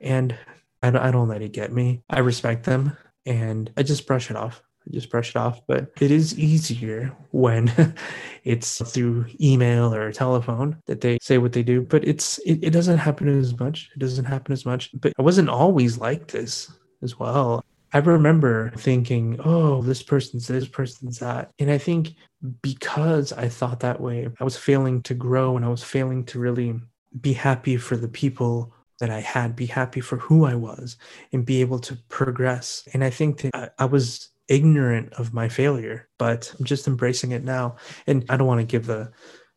and 0.00 0.36
I 0.82 0.90
don't, 0.90 1.02
I 1.02 1.10
don't 1.10 1.28
let 1.28 1.42
it 1.42 1.52
get 1.52 1.72
me. 1.72 2.02
I 2.08 2.20
respect 2.20 2.64
them 2.64 2.96
and 3.26 3.70
I 3.76 3.82
just 3.82 4.06
brush 4.06 4.30
it 4.30 4.36
off. 4.36 4.62
I 4.86 4.92
just 4.92 5.10
brush 5.10 5.30
it 5.30 5.36
off. 5.36 5.60
But 5.66 5.92
it 6.00 6.10
is 6.10 6.38
easier 6.38 7.14
when 7.30 7.94
it's 8.44 8.80
through 8.92 9.26
email 9.40 9.94
or 9.94 10.10
telephone 10.12 10.78
that 10.86 11.00
they 11.00 11.18
say 11.20 11.38
what 11.38 11.52
they 11.52 11.62
do. 11.62 11.82
But 11.82 12.06
it's 12.06 12.38
it, 12.38 12.64
it 12.64 12.70
doesn't 12.70 12.98
happen 12.98 13.28
as 13.28 13.58
much. 13.58 13.90
It 13.94 13.98
doesn't 13.98 14.24
happen 14.24 14.52
as 14.52 14.64
much. 14.64 14.90
But 14.94 15.12
I 15.18 15.22
wasn't 15.22 15.50
always 15.50 15.98
like 15.98 16.28
this 16.28 16.72
as 17.02 17.18
well. 17.18 17.64
I 17.92 17.98
remember 17.98 18.70
thinking, 18.76 19.40
oh, 19.44 19.82
this 19.82 20.02
person's 20.02 20.46
this, 20.46 20.68
person's 20.68 21.18
that. 21.18 21.50
And 21.58 21.70
I 21.70 21.78
think 21.78 22.14
because 22.62 23.32
I 23.32 23.48
thought 23.48 23.80
that 23.80 24.00
way, 24.00 24.28
I 24.38 24.44
was 24.44 24.56
failing 24.56 25.02
to 25.02 25.14
grow 25.14 25.56
and 25.56 25.64
I 25.64 25.68
was 25.68 25.82
failing 25.82 26.24
to 26.26 26.38
really 26.38 26.80
be 27.20 27.32
happy 27.32 27.76
for 27.76 27.96
the 27.96 28.08
people 28.08 28.72
that 29.00 29.10
I 29.10 29.20
had, 29.20 29.56
be 29.56 29.66
happy 29.66 30.00
for 30.00 30.16
who 30.18 30.44
I 30.44 30.54
was, 30.54 30.96
and 31.32 31.44
be 31.44 31.60
able 31.60 31.78
to 31.80 31.96
progress. 32.08 32.86
And 32.92 33.02
I 33.02 33.10
think 33.10 33.40
that 33.40 33.74
I, 33.78 33.84
was 33.86 34.28
ignorant 34.48 35.12
of 35.14 35.32
my 35.32 35.48
failure, 35.48 36.08
but 36.18 36.52
I'm 36.58 36.64
just 36.64 36.86
embracing 36.86 37.32
it 37.32 37.44
now. 37.44 37.76
And 38.06 38.24
I 38.28 38.36
don't 38.36 38.46
want 38.46 38.60
to 38.60 38.66
give 38.66 38.86
the 38.86 39.10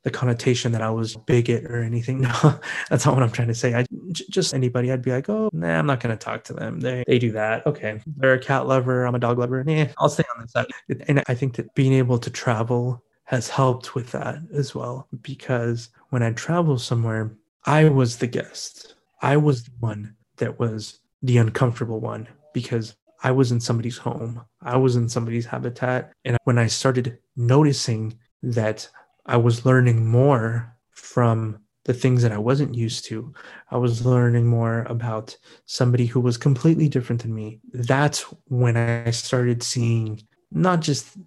the 0.04 0.12
connotation 0.12 0.74
that 0.74 0.82
I 0.82 0.89
was 0.89 1.16
bigot 1.16 1.64
or 1.66 1.82
anything. 1.82 2.22
No, 2.44 2.60
that's 2.89 3.06
not 3.06 3.16
what 3.16 3.24
I'm 3.24 3.32
trying 3.32 3.48
to 3.48 3.56
say. 3.56 3.74
I 3.74 3.86
j- 4.12 4.26
just 4.30 4.54
anybody, 4.54 4.91
I'd 4.91 5.02
be 5.02 5.12
like, 5.12 5.30
oh, 5.30 5.50
nah, 5.54 5.80
I'm 5.80 5.86
not 5.86 6.02
going 6.02 6.16
to 6.16 6.22
talk 6.22 6.44
to 6.46 6.54
them. 6.54 6.80
They 6.80 7.04
they 7.08 7.20
do 7.20 7.32
that. 7.32 7.66
Okay, 7.66 8.02
they're 8.18 8.34
a 8.34 8.39
cat 8.39 8.68
lover. 8.68 9.06
I'm 9.06 9.16
a 9.16 9.20
dog 9.20 9.39
lover. 9.39 9.64
Yeah, 9.66 9.91
I'll 9.98 10.10
stay 10.10 10.24
on 10.36 10.41
this 10.41 10.52
side. 10.52 10.68
And 11.08 11.24
I 11.28 11.36
think 11.36 11.56
that 11.56 11.74
being 11.74 11.94
able 11.94 12.18
to 12.20 12.30
travel 12.30 13.04
has 13.26 13.50
helped 13.50 13.96
with 13.96 14.12
that 14.12 14.38
as 14.54 14.76
well 14.76 15.08
because 15.22 15.89
when 16.10 16.22
I 16.22 16.32
travel 16.32 16.78
somewhere, 16.78 17.36
I 17.66 17.89
was 17.89 18.18
the 18.18 18.28
guest. 18.28 18.96
I 19.24 19.38
was 19.38 19.64
the 19.64 19.72
one 19.80 20.16
that 20.38 20.60
was 20.60 21.00
the 21.24 21.38
uncomfortable 21.38 22.02
one 22.02 22.28
because 22.54 22.96
I 23.24 23.32
was 23.32 23.54
in 23.54 23.62
somebody's 23.62 23.98
home. 23.98 24.44
I 24.62 24.76
was 24.76 24.98
in 24.98 25.08
somebody's 25.08 25.46
habitat. 25.46 26.12
And 26.26 26.38
when 26.44 26.58
I 26.58 26.68
started 26.68 27.18
noticing 27.38 28.20
that 28.44 28.88
I 29.26 29.38
was 29.38 29.66
learning 29.66 30.06
more 30.06 30.76
from 30.92 31.60
the 31.86 31.94
things 31.94 32.22
that 32.22 32.34
I 32.34 32.38
wasn't 32.38 32.76
used 32.76 33.06
to, 33.06 33.34
I 33.72 33.78
was 33.78 34.06
learning 34.06 34.46
more 34.46 34.84
about 34.90 35.38
somebody 35.66 36.06
who 36.06 36.20
was 36.20 36.38
completely 36.38 36.90
different 36.90 37.22
than 37.22 37.34
me. 37.34 37.62
That's 37.72 38.22
when 38.50 38.76
I 38.76 39.12
started 39.12 39.64
seeing 39.64 40.22
not 40.52 40.82
just 40.82 41.18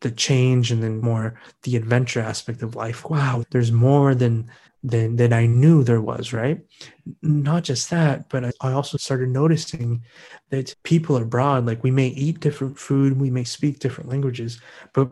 the 0.00 0.10
change 0.10 0.70
and 0.70 0.82
then 0.82 1.00
more 1.00 1.40
the 1.62 1.76
adventure 1.76 2.20
aspect 2.20 2.62
of 2.62 2.74
life. 2.74 3.08
Wow, 3.08 3.44
there's 3.50 3.72
more 3.72 4.14
than 4.14 4.50
than 4.86 5.16
than 5.16 5.32
I 5.32 5.46
knew 5.46 5.82
there 5.82 6.00
was, 6.00 6.32
right? 6.32 6.60
Not 7.20 7.64
just 7.64 7.90
that, 7.90 8.28
but 8.28 8.44
I, 8.44 8.52
I 8.60 8.72
also 8.72 8.96
started 8.98 9.30
noticing 9.30 10.02
that 10.50 10.74
people 10.84 11.16
abroad. 11.16 11.66
Like 11.66 11.82
we 11.82 11.90
may 11.90 12.08
eat 12.08 12.40
different 12.40 12.78
food, 12.78 13.20
we 13.20 13.30
may 13.30 13.44
speak 13.44 13.80
different 13.80 14.10
languages, 14.10 14.60
but 14.94 15.10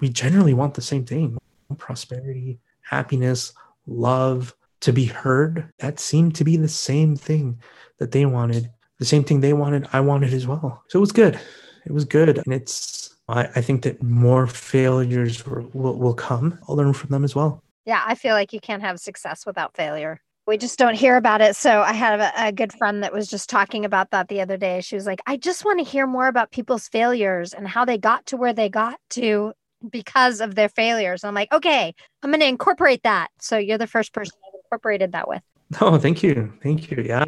we 0.00 0.10
generally 0.10 0.54
want 0.54 0.74
the 0.74 0.82
same 0.82 1.04
thing 1.04 1.38
prosperity, 1.76 2.58
happiness, 2.82 3.52
love, 3.86 4.54
to 4.80 4.92
be 4.92 5.04
heard. 5.04 5.70
That 5.78 6.00
seemed 6.00 6.34
to 6.36 6.44
be 6.44 6.56
the 6.56 6.68
same 6.68 7.16
thing 7.16 7.60
that 7.98 8.12
they 8.12 8.26
wanted. 8.26 8.70
The 8.98 9.04
same 9.04 9.24
thing 9.24 9.40
they 9.40 9.52
wanted, 9.52 9.86
I 9.92 10.00
wanted 10.00 10.32
as 10.32 10.46
well. 10.46 10.82
So 10.88 10.98
it 10.98 11.00
was 11.00 11.12
good. 11.12 11.38
It 11.86 11.92
was 11.92 12.04
good. 12.04 12.38
And 12.38 12.52
it's, 12.52 13.14
I, 13.28 13.44
I 13.54 13.60
think 13.60 13.82
that 13.82 14.02
more 14.02 14.46
failures 14.46 15.46
will, 15.46 15.98
will 15.98 16.14
come. 16.14 16.58
I'll 16.68 16.76
learn 16.76 16.92
from 16.94 17.10
them 17.10 17.24
as 17.24 17.34
well. 17.34 17.62
Yeah, 17.88 18.04
I 18.06 18.16
feel 18.16 18.34
like 18.34 18.52
you 18.52 18.60
can't 18.60 18.82
have 18.82 19.00
success 19.00 19.46
without 19.46 19.74
failure. 19.74 20.20
We 20.46 20.58
just 20.58 20.78
don't 20.78 20.94
hear 20.94 21.16
about 21.16 21.40
it. 21.40 21.56
So 21.56 21.80
I 21.80 21.94
had 21.94 22.20
a, 22.20 22.48
a, 22.48 22.52
good 22.52 22.70
friend 22.74 23.02
that 23.02 23.14
was 23.14 23.28
just 23.28 23.48
talking 23.48 23.86
about 23.86 24.10
that 24.10 24.28
the 24.28 24.42
other 24.42 24.58
day. 24.58 24.82
She 24.82 24.94
was 24.94 25.06
like, 25.06 25.20
I 25.26 25.38
just 25.38 25.64
want 25.64 25.78
to 25.78 25.90
hear 25.90 26.06
more 26.06 26.26
about 26.26 26.50
people's 26.50 26.86
failures 26.86 27.54
and 27.54 27.66
how 27.66 27.86
they 27.86 27.96
got 27.96 28.26
to 28.26 28.36
where 28.36 28.52
they 28.52 28.68
got 28.68 29.00
to 29.10 29.54
because 29.88 30.42
of 30.42 30.54
their 30.54 30.68
failures. 30.68 31.24
I'm 31.24 31.32
like, 31.32 31.50
okay, 31.50 31.94
I'm 32.22 32.30
going 32.30 32.40
to 32.40 32.46
incorporate 32.46 33.04
that. 33.04 33.28
So 33.40 33.56
you're 33.56 33.78
the 33.78 33.86
first 33.86 34.12
person 34.12 34.36
I've 34.46 34.60
incorporated 34.64 35.12
that 35.12 35.26
with. 35.26 35.40
Oh, 35.80 35.96
thank 35.96 36.22
you. 36.22 36.52
Thank 36.62 36.90
you. 36.90 37.02
Yeah. 37.02 37.24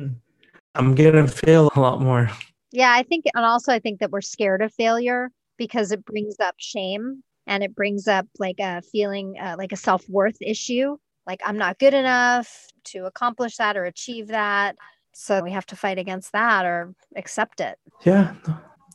I'm 0.75 0.95
going 0.95 1.15
to 1.15 1.27
fail 1.27 1.71
a 1.75 1.81
lot 1.81 2.03
more. 2.03 2.29
Yeah, 2.71 2.93
I 2.93 3.03
think, 3.03 3.25
and 3.35 3.47
also 3.47 3.73
I 3.73 3.79
think 3.79 4.01
that 4.01 4.11
we're 4.11 4.21
scared 4.21 4.61
of 4.61 4.75
failure 4.75 5.31
because 5.57 5.91
it 5.91 6.05
brings 6.05 6.39
up 6.39 6.57
shame 6.59 7.23
and 7.51 7.65
it 7.65 7.75
brings 7.75 8.07
up 8.07 8.27
like 8.39 8.61
a 8.61 8.81
feeling 8.81 9.35
uh, 9.39 9.57
like 9.59 9.73
a 9.73 9.77
self-worth 9.77 10.39
issue. 10.41 10.97
Like 11.27 11.43
i'm 11.45 11.59
not 11.59 11.79
good 11.79 11.93
enough 11.93 12.67
to 12.85 13.05
accomplish 13.05 13.57
that 13.59 13.77
or 13.77 13.85
achieve 13.85 14.29
that 14.29 14.77
so 15.13 15.43
we 15.43 15.51
have 15.51 15.67
to 15.67 15.77
fight 15.77 15.99
against 15.99 16.33
that 16.33 16.65
or 16.65 16.95
accept 17.17 17.61
it. 17.61 17.79
Yeah 18.05 18.35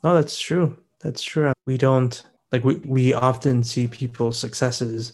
no 0.04 0.16
that's 0.16 0.40
true. 0.40 0.76
That's 1.02 1.22
true. 1.22 1.54
We 1.68 1.78
don't 1.78 2.24
like 2.52 2.64
we, 2.64 2.76
we 2.78 3.14
often 3.14 3.64
see 3.64 3.88
people's 3.88 4.40
successes 4.40 5.14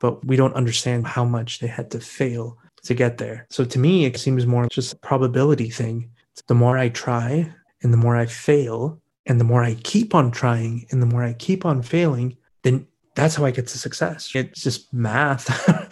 but 0.00 0.24
we 0.24 0.36
don't 0.36 0.54
understand 0.54 1.06
how 1.06 1.24
much 1.24 1.58
they 1.58 1.66
had 1.66 1.90
to 1.90 2.00
fail 2.00 2.56
to 2.84 2.94
get 2.94 3.18
there. 3.18 3.46
So 3.50 3.64
to 3.64 3.78
me 3.78 4.06
it 4.06 4.16
seems 4.18 4.46
more 4.46 4.66
just 4.68 4.94
a 4.94 4.96
probability 4.96 5.70
thing. 5.70 6.10
The 6.46 6.54
more 6.54 6.78
i 6.78 6.88
try 6.88 7.52
and 7.82 7.92
the 7.92 7.98
more 7.98 8.16
i 8.16 8.26
fail 8.26 9.00
and 9.26 9.38
the 9.38 9.44
more 9.44 9.62
i 9.62 9.74
keep 9.74 10.14
on 10.14 10.30
trying 10.30 10.86
and 10.90 11.02
the 11.02 11.06
more 11.06 11.22
i 11.22 11.34
keep 11.34 11.66
on 11.66 11.82
failing 11.82 12.37
then 12.62 12.86
that's 13.14 13.34
how 13.34 13.44
I 13.44 13.50
get 13.50 13.66
to 13.68 13.78
success. 13.78 14.30
It's 14.34 14.62
just 14.62 14.92
math, 14.92 15.48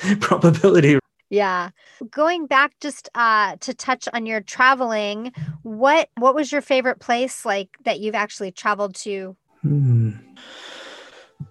probability. 0.21 0.99
Yeah. 1.29 1.71
Going 2.11 2.47
back 2.47 2.75
just 2.81 3.09
uh, 3.15 3.57
to 3.61 3.75
touch 3.75 4.09
on 4.13 4.27
your 4.27 4.41
traveling, 4.41 5.33
what 5.63 6.09
what 6.19 6.35
was 6.35 6.53
your 6.53 6.61
favorite 6.61 7.01
place 7.01 7.45
like 7.45 7.71
that 7.85 7.99
you've 8.01 8.15
actually 8.15 8.53
traveled 8.53 8.95
to? 8.97 9.37
Hmm. 9.63 10.13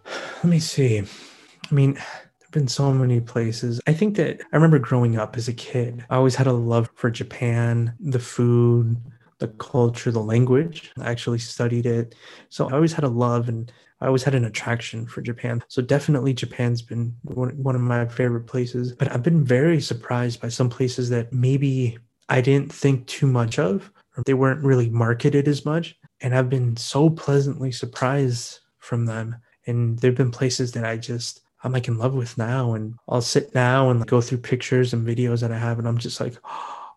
Let 0.05 0.45
me 0.45 0.59
see. 0.59 0.99
I 0.99 1.73
mean, 1.73 1.95
there've 1.95 2.51
been 2.51 2.67
so 2.67 2.93
many 2.93 3.19
places. 3.19 3.81
I 3.87 3.93
think 3.93 4.15
that 4.15 4.41
I 4.53 4.55
remember 4.55 4.79
growing 4.79 5.17
up 5.17 5.35
as 5.35 5.47
a 5.47 5.53
kid, 5.53 6.05
I 6.09 6.15
always 6.15 6.35
had 6.35 6.47
a 6.47 6.53
love 6.53 6.89
for 6.95 7.09
Japan, 7.09 7.93
the 7.99 8.19
food, 8.19 8.95
the 9.39 9.47
culture, 9.47 10.11
the 10.11 10.21
language. 10.21 10.91
I 10.99 11.11
actually 11.11 11.39
studied 11.39 11.85
it. 11.85 12.15
So 12.49 12.69
I 12.69 12.73
always 12.73 12.93
had 12.93 13.03
a 13.03 13.09
love 13.09 13.49
and 13.49 13.71
I 14.01 14.07
always 14.07 14.23
had 14.23 14.35
an 14.35 14.45
attraction 14.45 15.05
for 15.07 15.21
Japan. 15.21 15.63
So 15.67 15.81
definitely 15.81 16.33
Japan's 16.33 16.81
been 16.81 17.15
one, 17.23 17.51
one 17.61 17.75
of 17.75 17.81
my 17.81 18.05
favorite 18.05 18.47
places. 18.47 18.93
But 18.93 19.11
I've 19.11 19.23
been 19.23 19.43
very 19.43 19.79
surprised 19.79 20.41
by 20.41 20.49
some 20.49 20.69
places 20.69 21.09
that 21.09 21.31
maybe 21.31 21.97
I 22.27 22.41
didn't 22.41 22.73
think 22.73 23.07
too 23.07 23.27
much 23.27 23.57
of, 23.57 23.91
or 24.17 24.23
they 24.25 24.33
weren't 24.33 24.63
really 24.63 24.89
marketed 24.89 25.47
as 25.47 25.65
much. 25.65 25.95
And 26.21 26.35
I've 26.35 26.49
been 26.49 26.75
so 26.75 27.09
pleasantly 27.09 27.71
surprised 27.71 28.59
from 28.79 29.05
them. 29.05 29.35
And 29.67 29.97
there've 29.99 30.15
been 30.15 30.31
places 30.31 30.71
that 30.73 30.85
I 30.85 30.97
just 30.97 31.41
I'm 31.65 31.71
like 31.71 31.87
in 31.87 31.97
love 31.97 32.13
with 32.13 32.37
now. 32.37 32.73
And 32.75 32.95
I'll 33.09 33.21
sit 33.21 33.53
now 33.55 33.89
and 33.89 34.05
go 34.05 34.21
through 34.21 34.37
pictures 34.37 34.93
and 34.93 35.05
videos 35.05 35.41
that 35.41 35.51
I 35.51 35.57
have, 35.57 35.79
and 35.79 35.87
I'm 35.87 35.97
just 35.97 36.21
like, 36.21 36.35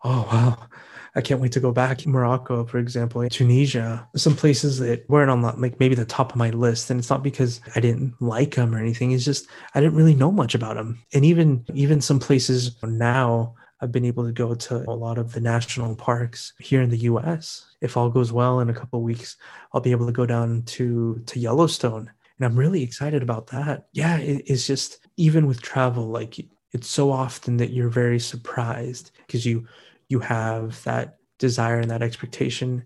oh 0.03 0.27
wow, 0.31 0.67
I 1.15 1.21
can't 1.21 1.41
wait 1.41 1.51
to 1.53 1.59
go 1.59 1.71
back. 1.71 2.05
Morocco, 2.05 2.65
for 2.65 2.77
example, 2.77 3.27
Tunisia, 3.29 4.07
some 4.15 4.35
places 4.35 4.79
that 4.79 5.09
weren't 5.09 5.31
on 5.31 5.41
like 5.41 5.79
maybe 5.79 5.95
the 5.95 6.05
top 6.05 6.31
of 6.31 6.37
my 6.37 6.49
list. 6.51 6.89
And 6.89 6.99
it's 6.99 7.09
not 7.09 7.23
because 7.23 7.61
I 7.75 7.79
didn't 7.79 8.21
like 8.21 8.55
them 8.55 8.75
or 8.75 8.79
anything. 8.79 9.11
It's 9.11 9.25
just 9.25 9.47
I 9.73 9.81
didn't 9.81 9.95
really 9.95 10.15
know 10.15 10.31
much 10.31 10.55
about 10.55 10.75
them. 10.75 10.99
And 11.13 11.25
even 11.25 11.65
even 11.73 12.01
some 12.01 12.19
places 12.19 12.75
now 12.83 13.55
I've 13.81 13.91
been 13.91 14.05
able 14.05 14.25
to 14.25 14.33
go 14.33 14.55
to 14.55 14.77
a 14.89 14.91
lot 14.91 15.17
of 15.17 15.31
the 15.31 15.39
national 15.39 15.95
parks 15.95 16.53
here 16.59 16.81
in 16.81 16.89
the 16.89 16.97
US. 16.97 17.65
If 17.81 17.95
all 17.95 18.09
goes 18.09 18.31
well 18.31 18.59
in 18.59 18.69
a 18.69 18.73
couple 18.73 19.01
weeks, 19.01 19.37
I'll 19.73 19.81
be 19.81 19.91
able 19.91 20.05
to 20.05 20.11
go 20.11 20.25
down 20.25 20.63
to 20.63 21.21
to 21.25 21.39
Yellowstone. 21.39 22.11
And 22.37 22.45
I'm 22.45 22.59
really 22.59 22.83
excited 22.83 23.21
about 23.21 23.47
that. 23.47 23.87
Yeah, 23.91 24.17
it, 24.17 24.43
it's 24.45 24.67
just 24.67 25.07
even 25.17 25.47
with 25.47 25.61
travel, 25.61 26.07
like 26.07 26.39
it's 26.71 26.87
so 26.87 27.11
often 27.11 27.57
that 27.57 27.71
you're 27.71 27.89
very 27.89 28.19
surprised 28.19 29.11
because 29.25 29.45
you 29.45 29.65
you 30.09 30.19
have 30.19 30.83
that 30.83 31.17
desire 31.37 31.79
and 31.79 31.89
that 31.89 32.01
expectation. 32.01 32.85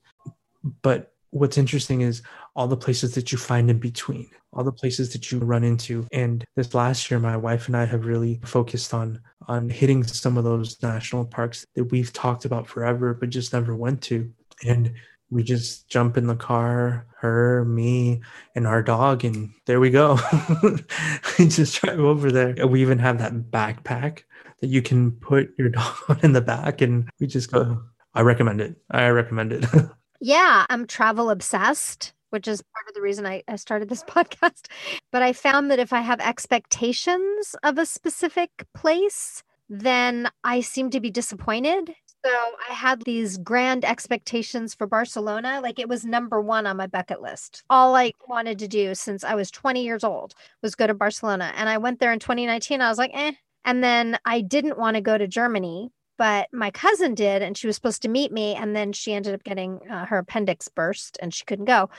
But 0.81 1.13
what's 1.31 1.57
interesting 1.57 2.01
is 2.01 2.21
all 2.55 2.67
the 2.67 2.77
places 2.77 3.15
that 3.15 3.31
you 3.31 3.37
find 3.37 3.69
in 3.69 3.79
between, 3.79 4.29
all 4.53 4.63
the 4.63 4.71
places 4.71 5.11
that 5.13 5.31
you 5.31 5.39
run 5.39 5.63
into. 5.63 6.05
And 6.11 6.45
this 6.55 6.75
last 6.75 7.09
year, 7.09 7.19
my 7.19 7.35
wife 7.35 7.67
and 7.67 7.75
I 7.75 7.85
have 7.85 8.05
really 8.05 8.39
focused 8.43 8.93
on 8.93 9.19
on 9.47 9.69
hitting 9.69 10.03
some 10.03 10.37
of 10.37 10.45
those 10.45 10.81
national 10.81 11.25
parks 11.25 11.65
that 11.75 11.85
we've 11.85 12.13
talked 12.13 12.45
about 12.45 12.65
forever, 12.67 13.13
but 13.13 13.29
just 13.29 13.51
never 13.51 13.75
went 13.75 14.01
to. 14.03 14.31
And 14.65 14.93
we 15.29 15.43
just 15.43 15.89
jump 15.89 16.15
in 16.15 16.27
the 16.27 16.35
car, 16.35 17.07
her, 17.17 17.65
me, 17.65 18.21
and 18.55 18.67
our 18.67 18.83
dog, 18.83 19.25
and 19.25 19.49
there 19.65 19.79
we 19.79 19.89
go. 19.89 20.19
we 21.39 21.47
just 21.47 21.81
drive 21.81 21.99
over 21.99 22.31
there. 22.31 22.67
We 22.67 22.81
even 22.81 22.99
have 22.99 23.17
that 23.17 23.33
backpack 23.33 24.23
that 24.63 24.69
you 24.69 24.81
can 24.81 25.11
put 25.11 25.53
your 25.57 25.67
dog 25.77 25.93
on 26.07 26.17
in 26.23 26.31
the 26.31 26.39
back 26.39 26.79
and 26.79 27.09
we 27.19 27.27
just 27.27 27.51
go 27.51 27.77
i 28.13 28.21
recommend 28.21 28.61
it 28.61 28.77
i 28.91 29.09
recommend 29.09 29.51
it 29.51 29.65
yeah 30.21 30.65
i'm 30.69 30.87
travel 30.87 31.29
obsessed 31.29 32.13
which 32.29 32.47
is 32.47 32.61
part 32.61 32.87
of 32.87 32.95
the 32.95 33.01
reason 33.01 33.27
I, 33.27 33.43
I 33.47 33.57
started 33.57 33.89
this 33.89 34.03
podcast 34.07 34.67
but 35.11 35.21
i 35.21 35.33
found 35.33 35.69
that 35.69 35.79
if 35.79 35.91
i 35.91 35.99
have 35.99 36.21
expectations 36.21 37.57
of 37.61 37.77
a 37.77 37.85
specific 37.85 38.49
place 38.73 39.43
then 39.67 40.29
i 40.45 40.61
seem 40.61 40.89
to 40.91 41.01
be 41.01 41.11
disappointed 41.11 41.93
so 42.25 42.31
I 42.69 42.73
had 42.73 43.01
these 43.01 43.37
grand 43.37 43.83
expectations 43.83 44.73
for 44.73 44.87
Barcelona. 44.87 45.59
Like 45.61 45.77
it 45.77 45.89
was 45.89 46.05
number 46.05 46.39
one 46.39 46.65
on 46.65 46.77
my 46.77 46.87
bucket 46.87 47.21
list. 47.21 47.65
All 47.69 47.97
I 47.97 48.13
wanted 48.29 48.59
to 48.59 48.67
do 48.69 48.95
since 48.95 49.25
I 49.25 49.35
was 49.35 49.51
20 49.51 49.83
years 49.83 50.05
old 50.05 50.33
was 50.61 50.73
go 50.73 50.87
to 50.87 50.93
Barcelona. 50.93 51.51
And 51.57 51.67
I 51.67 51.79
went 51.79 51.99
there 51.99 52.13
in 52.13 52.19
2019. 52.19 52.79
I 52.79 52.87
was 52.87 52.97
like, 52.97 53.11
eh, 53.13 53.33
and 53.65 53.83
then 53.83 54.17
I 54.25 54.41
didn't 54.41 54.77
want 54.77 54.95
to 54.95 55.01
go 55.01 55.17
to 55.17 55.27
Germany 55.27 55.91
but 56.17 56.47
my 56.53 56.71
cousin 56.71 57.15
did, 57.15 57.41
and 57.41 57.57
she 57.57 57.67
was 57.67 57.75
supposed 57.75 58.01
to 58.03 58.07
meet 58.07 58.31
me, 58.31 58.55
and 58.55 58.75
then 58.75 58.93
she 58.93 59.13
ended 59.13 59.33
up 59.33 59.43
getting 59.43 59.79
uh, 59.89 60.05
her 60.05 60.19
appendix 60.19 60.67
burst, 60.67 61.17
and 61.21 61.33
she 61.33 61.45
couldn't 61.45 61.65
go. 61.65 61.89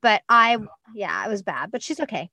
But 0.00 0.22
I, 0.28 0.58
yeah, 0.94 1.24
it 1.24 1.28
was 1.28 1.42
bad, 1.42 1.70
but 1.70 1.82
she's 1.82 2.00
okay. 2.00 2.30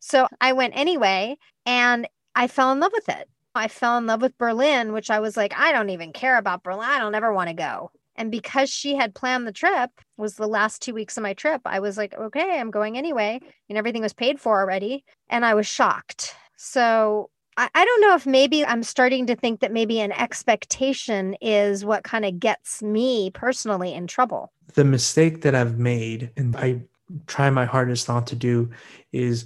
So 0.00 0.26
I 0.40 0.52
went 0.52 0.76
anyway, 0.76 1.36
and 1.66 2.08
I 2.34 2.48
fell 2.48 2.72
in 2.72 2.80
love 2.80 2.92
with 2.92 3.08
it. 3.08 3.28
I 3.54 3.68
fell 3.68 3.98
in 3.98 4.06
love 4.06 4.22
with 4.22 4.38
Berlin, 4.38 4.92
which 4.92 5.10
I 5.10 5.20
was 5.20 5.36
like, 5.36 5.52
I 5.58 5.72
don't 5.72 5.90
even 5.90 6.12
care 6.12 6.38
about 6.38 6.62
Berlin. 6.62 6.88
I 6.88 6.98
don't 6.98 7.14
ever 7.14 7.32
want 7.32 7.48
to 7.48 7.54
go. 7.54 7.90
And 8.16 8.30
because 8.30 8.70
she 8.70 8.94
had 8.94 9.14
planned 9.14 9.46
the 9.46 9.52
trip, 9.52 9.90
was 10.16 10.34
the 10.34 10.46
last 10.46 10.82
two 10.82 10.94
weeks 10.94 11.16
of 11.16 11.22
my 11.22 11.34
trip, 11.34 11.62
I 11.64 11.80
was 11.80 11.96
like, 11.96 12.14
okay, 12.14 12.58
I'm 12.58 12.70
going 12.70 12.96
anyway. 12.96 13.40
And 13.68 13.78
everything 13.78 14.02
was 14.02 14.12
paid 14.12 14.40
for 14.40 14.60
already. 14.60 15.04
And 15.28 15.44
I 15.44 15.54
was 15.54 15.66
shocked. 15.66 16.34
So 16.56 17.30
I, 17.60 17.68
I 17.74 17.84
don't 17.84 18.00
know 18.00 18.14
if 18.14 18.26
maybe 18.26 18.64
I'm 18.64 18.82
starting 18.82 19.26
to 19.26 19.36
think 19.36 19.60
that 19.60 19.70
maybe 19.70 20.00
an 20.00 20.12
expectation 20.12 21.34
is 21.42 21.84
what 21.84 22.04
kind 22.04 22.24
of 22.24 22.40
gets 22.40 22.82
me 22.82 23.30
personally 23.30 23.92
in 23.92 24.06
trouble. 24.06 24.50
The 24.74 24.84
mistake 24.84 25.42
that 25.42 25.54
I've 25.54 25.78
made, 25.78 26.30
and 26.38 26.56
I 26.56 26.80
try 27.26 27.50
my 27.50 27.66
hardest 27.66 28.08
not 28.08 28.26
to 28.28 28.36
do, 28.36 28.70
is 29.12 29.44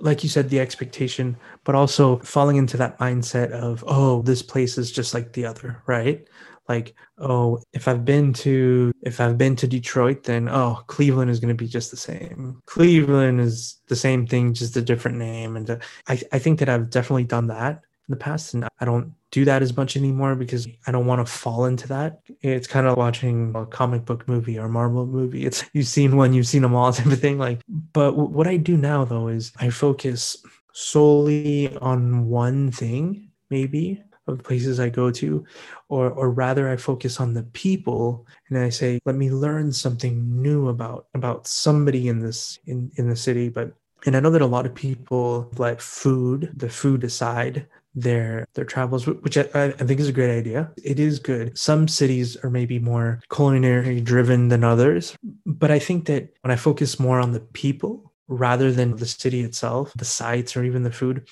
like 0.00 0.22
you 0.22 0.30
said, 0.30 0.48
the 0.48 0.60
expectation, 0.60 1.36
but 1.64 1.74
also 1.74 2.18
falling 2.20 2.56
into 2.56 2.78
that 2.78 2.98
mindset 2.98 3.50
of, 3.50 3.84
oh, 3.86 4.22
this 4.22 4.42
place 4.42 4.78
is 4.78 4.90
just 4.90 5.12
like 5.12 5.34
the 5.34 5.44
other, 5.44 5.82
right? 5.86 6.26
Like, 6.68 6.94
oh, 7.18 7.62
if 7.72 7.88
I've 7.88 8.04
been 8.04 8.32
to 8.34 8.92
if 9.02 9.20
I've 9.20 9.36
been 9.36 9.56
to 9.56 9.66
Detroit, 9.66 10.24
then 10.24 10.48
oh, 10.48 10.82
Cleveland 10.86 11.30
is 11.30 11.40
going 11.40 11.54
to 11.54 11.54
be 11.54 11.68
just 11.68 11.90
the 11.90 11.96
same. 11.96 12.62
Cleveland 12.66 13.40
is 13.40 13.80
the 13.88 13.96
same 13.96 14.26
thing, 14.26 14.54
just 14.54 14.76
a 14.76 14.82
different 14.82 15.18
name. 15.18 15.56
And 15.56 15.70
uh, 15.70 15.76
I, 16.08 16.20
I 16.32 16.38
think 16.38 16.58
that 16.60 16.68
I've 16.68 16.90
definitely 16.90 17.24
done 17.24 17.48
that 17.48 17.82
in 18.08 18.12
the 18.12 18.16
past, 18.16 18.54
and 18.54 18.64
I 18.78 18.84
don't 18.84 19.12
do 19.32 19.44
that 19.46 19.62
as 19.62 19.76
much 19.76 19.96
anymore 19.96 20.34
because 20.36 20.68
I 20.86 20.92
don't 20.92 21.06
want 21.06 21.26
to 21.26 21.32
fall 21.32 21.64
into 21.64 21.88
that. 21.88 22.20
It's 22.42 22.66
kind 22.66 22.86
of 22.86 22.96
watching 22.96 23.52
a 23.56 23.66
comic 23.66 24.04
book 24.04 24.28
movie 24.28 24.58
or 24.58 24.68
Marvel 24.68 25.06
movie. 25.06 25.44
It's 25.44 25.64
you've 25.72 25.86
seen 25.86 26.16
one, 26.16 26.32
you've 26.32 26.46
seen 26.46 26.62
them 26.62 26.74
all, 26.74 26.92
type 26.92 27.06
of 27.06 27.20
thing. 27.20 27.38
Like, 27.38 27.60
but 27.92 28.16
what 28.16 28.46
I 28.46 28.56
do 28.56 28.76
now 28.76 29.04
though 29.04 29.28
is 29.28 29.52
I 29.58 29.70
focus 29.70 30.36
solely 30.74 31.76
on 31.78 32.26
one 32.26 32.70
thing, 32.70 33.30
maybe 33.50 34.02
of 34.32 34.38
the 34.38 34.44
places 34.44 34.80
I 34.80 34.88
go 34.88 35.10
to, 35.10 35.44
or 35.88 36.10
or 36.10 36.30
rather 36.30 36.68
I 36.68 36.76
focus 36.76 37.20
on 37.20 37.34
the 37.34 37.44
people 37.44 38.26
and 38.48 38.58
I 38.58 38.70
say, 38.70 38.98
let 39.04 39.16
me 39.16 39.30
learn 39.30 39.72
something 39.72 40.42
new 40.42 40.68
about 40.68 41.06
about 41.14 41.46
somebody 41.46 42.08
in 42.08 42.20
this 42.20 42.58
in, 42.66 42.90
in 42.96 43.08
the 43.08 43.16
city. 43.16 43.48
But 43.48 43.72
and 44.06 44.16
I 44.16 44.20
know 44.20 44.30
that 44.30 44.42
a 44.42 44.46
lot 44.46 44.66
of 44.66 44.74
people 44.74 45.50
let 45.56 45.80
food, 45.80 46.50
the 46.56 46.68
food 46.68 47.04
aside, 47.04 47.66
their 47.94 48.46
their 48.54 48.64
travels, 48.64 49.06
which 49.06 49.36
I, 49.36 49.46
I, 49.54 49.70
think 49.70 50.00
is 50.00 50.08
a 50.08 50.12
great 50.12 50.36
idea. 50.36 50.72
It 50.82 50.98
is 50.98 51.18
good. 51.18 51.56
Some 51.58 51.86
cities 51.88 52.36
are 52.36 52.50
maybe 52.50 52.78
more 52.78 53.20
culinary 53.30 54.00
driven 54.00 54.48
than 54.48 54.64
others, 54.64 55.16
but 55.44 55.70
I 55.70 55.78
think 55.78 56.06
that 56.06 56.32
when 56.40 56.50
I 56.50 56.56
focus 56.56 56.98
more 56.98 57.20
on 57.20 57.32
the 57.32 57.40
people 57.40 58.12
rather 58.28 58.72
than 58.72 58.96
the 58.96 59.06
city 59.06 59.42
itself, 59.42 59.92
the 59.94 60.04
sites 60.04 60.56
or 60.56 60.64
even 60.64 60.84
the 60.84 60.92
food, 60.92 61.28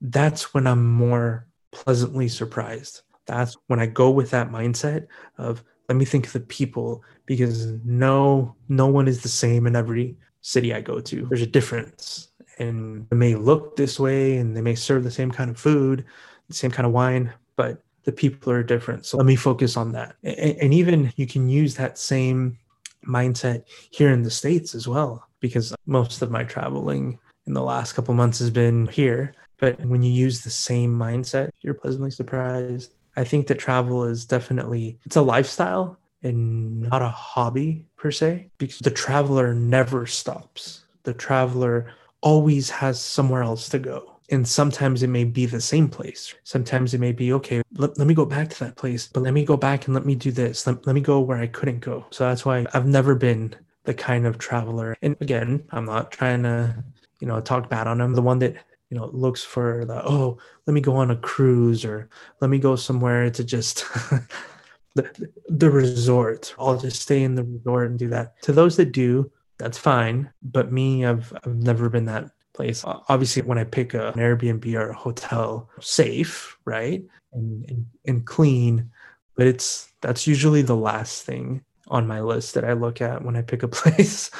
that's 0.00 0.52
when 0.52 0.66
I'm 0.66 0.84
more 0.84 1.46
pleasantly 1.72 2.28
surprised. 2.28 3.02
That's 3.26 3.56
when 3.68 3.80
I 3.80 3.86
go 3.86 4.10
with 4.10 4.30
that 4.30 4.50
mindset 4.50 5.06
of 5.38 5.62
let 5.88 5.96
me 5.96 6.04
think 6.04 6.26
of 6.26 6.32
the 6.32 6.40
people 6.40 7.02
because 7.26 7.66
no 7.84 8.54
no 8.68 8.86
one 8.86 9.08
is 9.08 9.22
the 9.22 9.28
same 9.28 9.66
in 9.66 9.76
every 9.76 10.16
city 10.40 10.74
I 10.74 10.80
go 10.80 11.00
to. 11.00 11.26
There's 11.26 11.42
a 11.42 11.46
difference. 11.46 12.28
And 12.58 13.08
they 13.08 13.16
may 13.16 13.34
look 13.34 13.76
this 13.76 13.98
way 13.98 14.36
and 14.36 14.56
they 14.56 14.60
may 14.60 14.74
serve 14.74 15.04
the 15.04 15.10
same 15.10 15.30
kind 15.30 15.50
of 15.50 15.58
food, 15.58 16.04
the 16.48 16.54
same 16.54 16.70
kind 16.70 16.86
of 16.86 16.92
wine, 16.92 17.32
but 17.56 17.82
the 18.04 18.12
people 18.12 18.52
are 18.52 18.62
different. 18.62 19.06
So 19.06 19.16
let 19.16 19.26
me 19.26 19.36
focus 19.36 19.76
on 19.76 19.92
that. 19.92 20.16
And, 20.22 20.74
even 20.74 21.12
you 21.16 21.26
can 21.26 21.48
use 21.48 21.74
that 21.76 21.98
same 21.98 22.58
mindset 23.06 23.64
here 23.90 24.10
in 24.10 24.22
the 24.22 24.30
States 24.30 24.74
as 24.74 24.86
well, 24.86 25.26
because 25.40 25.74
most 25.86 26.22
of 26.22 26.30
my 26.30 26.44
traveling 26.44 27.18
in 27.46 27.54
the 27.54 27.62
last 27.62 27.94
couple 27.94 28.14
months 28.14 28.38
has 28.38 28.50
been 28.50 28.86
here. 28.88 29.34
But 29.60 29.84
when 29.84 30.02
you 30.02 30.10
use 30.10 30.40
the 30.40 30.50
same 30.50 30.96
mindset, 30.98 31.50
you're 31.60 31.74
pleasantly 31.74 32.10
surprised. 32.10 32.94
I 33.16 33.24
think 33.24 33.46
that 33.46 33.58
travel 33.58 34.04
is 34.04 34.24
definitely 34.24 34.98
it's 35.04 35.16
a 35.16 35.22
lifestyle 35.22 35.98
and 36.22 36.82
not 36.82 37.02
a 37.02 37.08
hobby 37.08 37.84
per 37.96 38.10
se 38.10 38.50
because 38.58 38.78
the 38.78 38.90
traveler 38.90 39.54
never 39.54 40.06
stops. 40.06 40.84
The 41.04 41.14
traveler 41.14 41.92
always 42.20 42.70
has 42.70 43.00
somewhere 43.00 43.42
else 43.42 43.68
to 43.70 43.78
go. 43.78 44.16
And 44.30 44.46
sometimes 44.46 45.02
it 45.02 45.08
may 45.08 45.24
be 45.24 45.46
the 45.46 45.60
same 45.60 45.88
place. 45.88 46.34
Sometimes 46.44 46.94
it 46.94 47.00
may 47.00 47.10
be, 47.10 47.32
okay, 47.32 47.62
let, 47.74 47.98
let 47.98 48.06
me 48.06 48.14
go 48.14 48.24
back 48.24 48.48
to 48.50 48.60
that 48.60 48.76
place, 48.76 49.08
but 49.08 49.24
let 49.24 49.34
me 49.34 49.44
go 49.44 49.56
back 49.56 49.86
and 49.86 49.94
let 49.94 50.06
me 50.06 50.14
do 50.14 50.30
this. 50.30 50.66
Let, 50.66 50.86
let 50.86 50.94
me 50.94 51.00
go 51.00 51.18
where 51.18 51.38
I 51.38 51.48
couldn't 51.48 51.80
go. 51.80 52.06
So 52.10 52.28
that's 52.28 52.44
why 52.44 52.64
I've 52.72 52.86
never 52.86 53.16
been 53.16 53.56
the 53.84 53.94
kind 53.94 54.26
of 54.26 54.38
traveler. 54.38 54.96
And 55.02 55.16
again, 55.20 55.64
I'm 55.70 55.86
not 55.86 56.12
trying 56.12 56.44
to, 56.44 56.84
you 57.18 57.26
know, 57.26 57.40
talk 57.40 57.68
bad 57.68 57.88
on 57.88 58.00
him. 58.00 58.12
The 58.12 58.22
one 58.22 58.38
that 58.38 58.54
you 58.90 58.98
know 58.98 59.08
looks 59.12 59.42
for 59.42 59.84
the 59.84 60.04
oh 60.04 60.38
let 60.66 60.74
me 60.74 60.80
go 60.80 60.96
on 60.96 61.10
a 61.10 61.16
cruise 61.16 61.84
or 61.84 62.08
let 62.40 62.50
me 62.50 62.58
go 62.58 62.76
somewhere 62.76 63.30
to 63.30 63.44
just 63.44 63.84
the, 64.94 65.32
the 65.48 65.70
resort. 65.70 66.54
I'll 66.58 66.78
just 66.78 67.00
stay 67.00 67.22
in 67.22 67.36
the 67.36 67.44
resort 67.44 67.90
and 67.90 67.98
do 67.98 68.08
that. 68.08 68.40
To 68.42 68.52
those 68.52 68.76
that 68.76 68.92
do 68.92 69.30
that's 69.58 69.78
fine 69.78 70.30
but 70.42 70.72
me 70.72 71.04
i've 71.04 71.34
i've 71.44 71.54
never 71.54 71.88
been 71.88 72.06
that 72.06 72.30
place. 72.52 72.82
Obviously 72.84 73.42
when 73.42 73.58
i 73.58 73.64
pick 73.64 73.94
a, 73.94 74.08
an 74.08 74.14
airbnb 74.14 74.74
or 74.74 74.90
a 74.90 74.94
hotel 74.94 75.70
safe 75.80 76.58
right? 76.64 77.02
And, 77.32 77.64
and 77.70 77.86
and 78.06 78.26
clean 78.26 78.90
but 79.36 79.46
it's 79.46 79.92
that's 80.00 80.26
usually 80.26 80.62
the 80.62 80.76
last 80.76 81.22
thing 81.22 81.62
on 81.86 82.06
my 82.06 82.20
list 82.20 82.54
that 82.54 82.64
i 82.64 82.72
look 82.72 83.00
at 83.00 83.24
when 83.24 83.36
i 83.36 83.42
pick 83.42 83.62
a 83.62 83.68
place. 83.80 84.30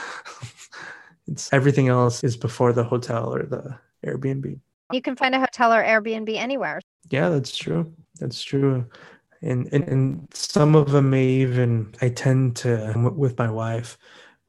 It's 1.29 1.53
everything 1.53 1.87
else 1.87 2.25
is 2.25 2.37
before 2.37 2.73
the 2.73 2.83
hotel 2.83 3.33
or 3.33 3.45
the 3.45 3.79
Airbnb. 4.05 4.59
You 4.93 5.03
can 5.03 5.17
find 5.17 5.35
a 5.35 5.41
hotel 5.41 5.73
or 5.73 5.83
Airbnb 5.83 6.35
anywhere. 6.37 6.81
Yeah, 7.11 7.29
that's 7.29 7.57
true. 7.57 7.93
That's 8.19 8.43
true. 8.43 8.85
And, 9.43 9.69
and, 9.73 9.85
and 9.85 10.29
some 10.35 10.75
of 10.75 10.91
them 10.91 11.11
may 11.11 11.27
even, 11.27 11.95
I 12.03 12.11
tend 12.11 12.57
to, 12.57 13.13
with 13.17 13.39
my 13.39 13.51
wife, 13.51 13.97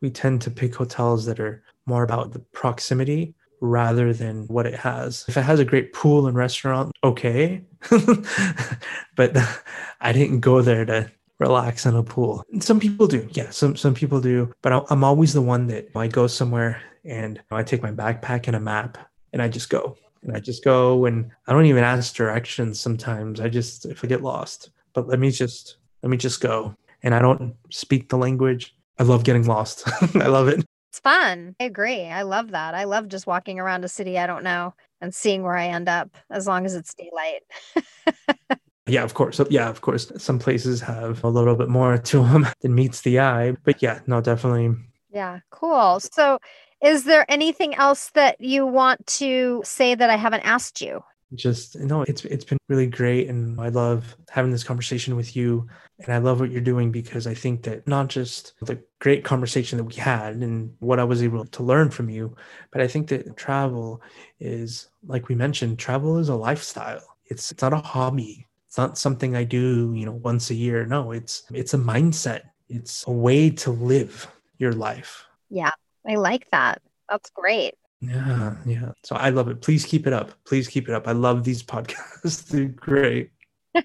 we 0.02 0.10
tend 0.10 0.42
to 0.42 0.52
pick 0.52 0.76
hotels 0.76 1.26
that 1.26 1.40
are 1.40 1.64
more 1.86 2.04
about 2.04 2.34
the 2.34 2.40
proximity 2.40 3.36
rather 3.62 4.12
than 4.12 4.48
what 4.48 4.66
it 4.66 4.74
has. 4.74 5.24
If 5.28 5.38
it 5.38 5.44
has 5.44 5.60
a 5.60 5.66
great 5.66 5.94
pool 5.94 6.28
and 6.28 6.36
restaurant, 6.36 6.96
okay. 7.04 7.62
but 9.16 9.38
I 10.02 10.12
didn't 10.12 10.40
go 10.42 10.62
there 10.62 10.84
to 10.86 11.12
relax 11.40 11.86
in 11.86 11.96
a 11.96 12.04
pool. 12.04 12.44
And 12.52 12.64
some 12.64 12.80
people 12.80 13.08
do. 13.08 13.28
Yeah, 13.32 13.50
some 13.52 13.76
some 13.76 13.94
people 13.94 14.20
do, 14.20 14.52
but 14.62 14.86
I'm 14.90 15.04
always 15.04 15.34
the 15.34 15.42
one 15.42 15.68
that 15.68 15.90
I 15.96 16.08
go 16.08 16.28
somewhere 16.28 16.82
and 17.06 17.42
I 17.52 17.64
take 17.64 17.82
my 17.82 17.92
backpack 17.92 18.48
and 18.48 18.56
a 18.56 18.60
map 18.60 18.98
and 19.34 19.42
I 19.42 19.48
just 19.48 19.70
go 19.70 19.98
and 20.24 20.36
I 20.36 20.40
just 20.40 20.64
go 20.64 21.06
and 21.06 21.32
I 21.48 21.54
don't 21.54 21.66
even 21.66 21.84
ask 21.84 22.14
directions 22.14 22.80
sometimes. 22.80 23.40
I 23.40 23.50
just 23.50 23.86
if 23.86 24.04
I 24.04 24.08
get 24.08 24.22
lost. 24.22 24.70
But 24.94 25.08
let 25.08 25.20
me 25.20 25.32
just 25.32 25.78
let 26.04 26.10
me 26.10 26.18
just 26.18 26.42
go. 26.42 26.76
And 27.04 27.16
I 27.16 27.20
don't 27.20 27.56
speak 27.70 28.10
the 28.10 28.18
language. 28.18 28.76
I 29.00 29.04
love 29.04 29.24
getting 29.24 29.48
lost. 29.48 29.84
I 30.16 30.28
love 30.28 30.48
it. 30.48 30.64
It's 30.90 31.00
fun. 31.00 31.56
I 31.60 31.64
agree. 31.64 32.06
I 32.06 32.24
love 32.24 32.52
that. 32.52 32.76
I 32.76 32.84
love 32.84 33.08
just 33.08 33.26
walking 33.26 33.60
around 33.60 33.86
a 33.86 33.88
city 33.88 34.20
I 34.20 34.28
don't 34.28 34.44
know 34.44 34.74
and 35.00 35.16
seeing 35.16 35.42
where 35.42 35.56
I 35.56 35.68
end 35.68 35.90
up 35.90 36.10
as 36.30 36.48
long 36.48 36.66
as 36.66 36.76
it's 36.76 36.94
daylight. 36.94 38.60
yeah, 38.88 39.04
of 39.04 39.14
course. 39.14 39.40
Yeah, 39.50 39.70
of 39.70 39.82
course. 39.82 40.12
Some 40.18 40.38
places 40.38 40.82
have 40.82 41.24
a 41.24 41.30
little 41.30 41.56
bit 41.56 41.70
more 41.70 41.98
to 41.98 42.24
them 42.24 42.46
than 42.62 42.76
meets 42.76 43.02
the 43.02 43.20
eye. 43.22 43.54
But 43.64 43.82
yeah, 43.82 44.02
no, 44.06 44.22
definitely. 44.22 44.76
Yeah, 45.12 45.40
cool. 45.50 46.00
So 46.00 46.40
is 46.82 47.04
there 47.04 47.26
anything 47.30 47.76
else 47.76 48.10
that 48.12 48.42
you 48.42 48.66
want 48.66 49.06
to 49.06 49.62
say 49.64 49.96
that 49.96 50.10
I 50.10 50.16
haven't 50.16 50.42
asked 50.42 50.82
you? 50.82 51.04
Just 51.34 51.80
no, 51.80 52.02
it's 52.02 52.26
it's 52.26 52.44
been 52.44 52.58
really 52.68 52.88
great 52.88 53.30
and 53.30 53.60
I 53.60 53.70
love 53.70 54.18
having 54.30 54.52
this 54.52 54.66
conversation 54.66 55.16
with 55.16 55.34
you 55.34 55.66
and 56.00 56.14
I 56.14 56.18
love 56.18 56.42
what 56.42 56.52
you're 56.52 56.60
doing 56.60 56.92
because 56.92 57.26
I 57.26 57.34
think 57.34 57.64
that 57.64 57.88
not 57.88 58.10
just 58.10 58.54
the 58.62 58.84
great 59.00 59.24
conversation 59.24 59.78
that 59.78 59.86
we 59.86 59.94
had 59.94 60.36
and 60.36 60.76
what 60.80 61.00
I 61.00 61.06
was 61.06 61.24
able 61.24 61.46
to 61.46 61.64
learn 61.64 61.90
from 61.90 62.10
you, 62.10 62.36
but 62.72 62.82
I 62.82 62.88
think 62.88 63.08
that 63.10 63.38
travel 63.38 64.02
is 64.42 64.90
like 65.08 65.30
we 65.30 65.36
mentioned, 65.36 65.80
travel 65.80 66.18
is 66.18 66.28
a 66.28 66.36
lifestyle. 66.36 67.02
It's 67.26 67.50
it's 67.52 67.62
not 67.62 67.72
a 67.74 67.78
hobby. 67.78 68.46
It's 68.68 68.78
not 68.78 68.98
something 68.98 69.36
I 69.36 69.46
do, 69.46 69.94
you 69.96 70.06
know, 70.06 70.14
once 70.14 70.50
a 70.50 70.56
year. 70.56 70.86
No, 70.86 71.12
it's 71.12 71.44
it's 71.54 71.74
a 71.74 71.78
mindset. 71.78 72.42
It's 72.68 73.06
a 73.08 73.12
way 73.12 73.50
to 73.52 73.72
live 73.72 74.28
your 74.58 74.74
life. 74.74 75.26
Yeah. 75.50 75.72
I 76.08 76.16
like 76.16 76.50
that. 76.52 76.82
That's 77.10 77.30
great. 77.30 77.76
Yeah, 78.02 78.56
yeah. 78.66 78.92
So 79.04 79.16
I 79.16 79.30
love 79.30 79.48
it. 79.48 79.62
Please 79.62 79.86
keep 79.86 80.08
it 80.08 80.14
up. 80.14 80.32
Please 80.46 80.68
keep 80.68 80.90
it 80.90 80.96
up. 80.96 81.08
I 81.08 81.12
love 81.12 81.44
these 81.44 81.64
podcasts. 81.74 82.46
They're 82.48 82.66
great. 82.66 83.32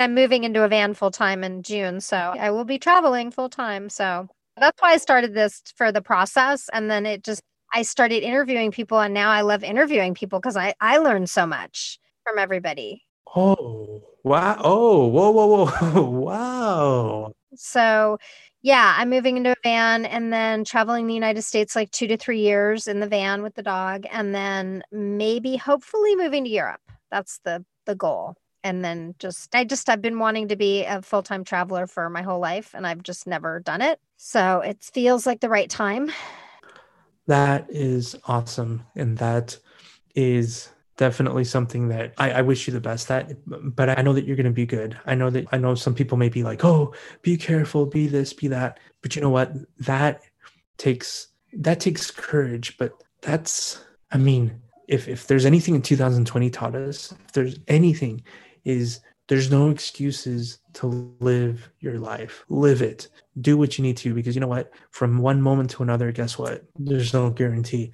I'm 0.00 0.14
moving 0.14 0.44
into 0.44 0.64
a 0.64 0.68
van 0.68 0.94
full 0.94 1.10
time 1.10 1.44
in 1.44 1.62
June, 1.62 2.00
so 2.00 2.16
I 2.16 2.50
will 2.50 2.64
be 2.64 2.78
traveling 2.78 3.30
full 3.30 3.48
time. 3.48 3.88
So 3.88 4.28
that's 4.56 4.80
why 4.80 4.92
I 4.92 4.96
started 4.98 5.34
this 5.34 5.62
for 5.76 5.92
the 5.92 6.02
process. 6.02 6.68
And 6.72 6.90
then 6.90 7.06
it 7.06 7.24
just, 7.24 7.42
I 7.72 7.82
started 7.82 8.22
interviewing 8.22 8.70
people, 8.70 9.00
and 9.00 9.14
now 9.14 9.30
I 9.30 9.42
love 9.42 9.64
interviewing 9.64 10.14
people 10.14 10.40
because 10.40 10.56
I, 10.56 10.74
I 10.80 10.98
learned 10.98 11.30
so 11.30 11.46
much 11.46 11.98
from 12.24 12.38
everybody. 12.38 13.02
Oh, 13.34 14.02
Wow. 14.24 14.56
Oh, 14.64 15.06
whoa, 15.08 15.30
whoa, 15.30 15.66
whoa. 15.66 16.02
wow. 16.10 17.33
So, 17.56 18.18
yeah, 18.62 18.94
I'm 18.96 19.10
moving 19.10 19.36
into 19.36 19.52
a 19.52 19.56
van 19.62 20.06
and 20.06 20.32
then 20.32 20.64
traveling 20.64 21.06
the 21.06 21.14
United 21.14 21.42
States 21.42 21.76
like 21.76 21.90
two 21.90 22.06
to 22.06 22.16
three 22.16 22.40
years 22.40 22.86
in 22.86 23.00
the 23.00 23.06
van 23.06 23.42
with 23.42 23.54
the 23.54 23.62
dog, 23.62 24.06
and 24.10 24.34
then 24.34 24.82
maybe 24.90 25.56
hopefully 25.56 26.16
moving 26.16 26.44
to 26.44 26.50
Europe. 26.50 26.80
That's 27.10 27.40
the 27.44 27.64
the 27.86 27.94
goal. 27.94 28.34
And 28.62 28.82
then 28.82 29.14
just 29.18 29.54
I 29.54 29.64
just 29.64 29.88
I've 29.90 30.00
been 30.00 30.18
wanting 30.18 30.48
to 30.48 30.56
be 30.56 30.84
a 30.84 31.02
full 31.02 31.22
time 31.22 31.44
traveler 31.44 31.86
for 31.86 32.08
my 32.08 32.22
whole 32.22 32.40
life, 32.40 32.74
and 32.74 32.86
I've 32.86 33.02
just 33.02 33.26
never 33.26 33.60
done 33.60 33.82
it. 33.82 34.00
So 34.16 34.60
it 34.60 34.82
feels 34.82 35.26
like 35.26 35.40
the 35.40 35.50
right 35.50 35.68
time. 35.68 36.10
That 37.26 37.66
is 37.68 38.16
awesome, 38.26 38.84
and 38.96 39.18
that 39.18 39.58
is 40.14 40.70
definitely 40.96 41.44
something 41.44 41.88
that 41.88 42.14
I, 42.18 42.30
I, 42.32 42.42
wish 42.42 42.66
you 42.66 42.72
the 42.72 42.80
best 42.80 43.10
at 43.10 43.32
but 43.46 43.88
i 43.88 44.00
know 44.00 44.12
that 44.12 44.24
you're 44.24 44.36
going 44.36 44.44
to 44.44 44.52
be 44.52 44.66
good. 44.66 44.96
I 45.06 45.14
know 45.14 45.30
that 45.30 45.46
i 45.52 45.58
know 45.58 45.74
some 45.74 45.94
people 45.94 46.16
may 46.18 46.28
be 46.28 46.42
like 46.42 46.64
oh 46.64 46.94
be 47.22 47.36
careful 47.36 47.86
be 47.86 48.06
this 48.06 48.32
be 48.32 48.48
that. 48.48 48.78
But 49.02 49.16
you 49.16 49.22
know 49.22 49.30
what? 49.30 49.52
That 49.80 50.22
takes 50.78 51.28
that 51.52 51.80
takes 51.80 52.10
courage 52.10 52.76
but 52.78 52.92
that's 53.22 53.84
i 54.10 54.18
mean 54.18 54.60
if 54.88 55.06
if 55.08 55.26
there's 55.28 55.46
anything 55.46 55.76
in 55.76 55.82
2020 55.82 56.50
taught 56.50 56.74
us 56.74 57.12
if 57.12 57.32
there's 57.32 57.56
anything 57.68 58.22
is 58.64 59.00
there's 59.28 59.50
no 59.50 59.70
excuses 59.70 60.58
to 60.74 60.86
live 61.20 61.70
your 61.80 61.98
life. 61.98 62.44
Live 62.48 62.82
it. 62.82 63.08
Do 63.40 63.56
what 63.56 63.78
you 63.78 63.82
need 63.82 63.96
to 63.98 64.12
because 64.12 64.34
you 64.34 64.40
know 64.40 64.48
what? 64.48 64.70
From 64.90 65.18
one 65.18 65.40
moment 65.40 65.70
to 65.70 65.82
another 65.82 66.12
guess 66.12 66.38
what? 66.38 66.64
There's 66.78 67.14
no 67.14 67.30
guarantee. 67.30 67.92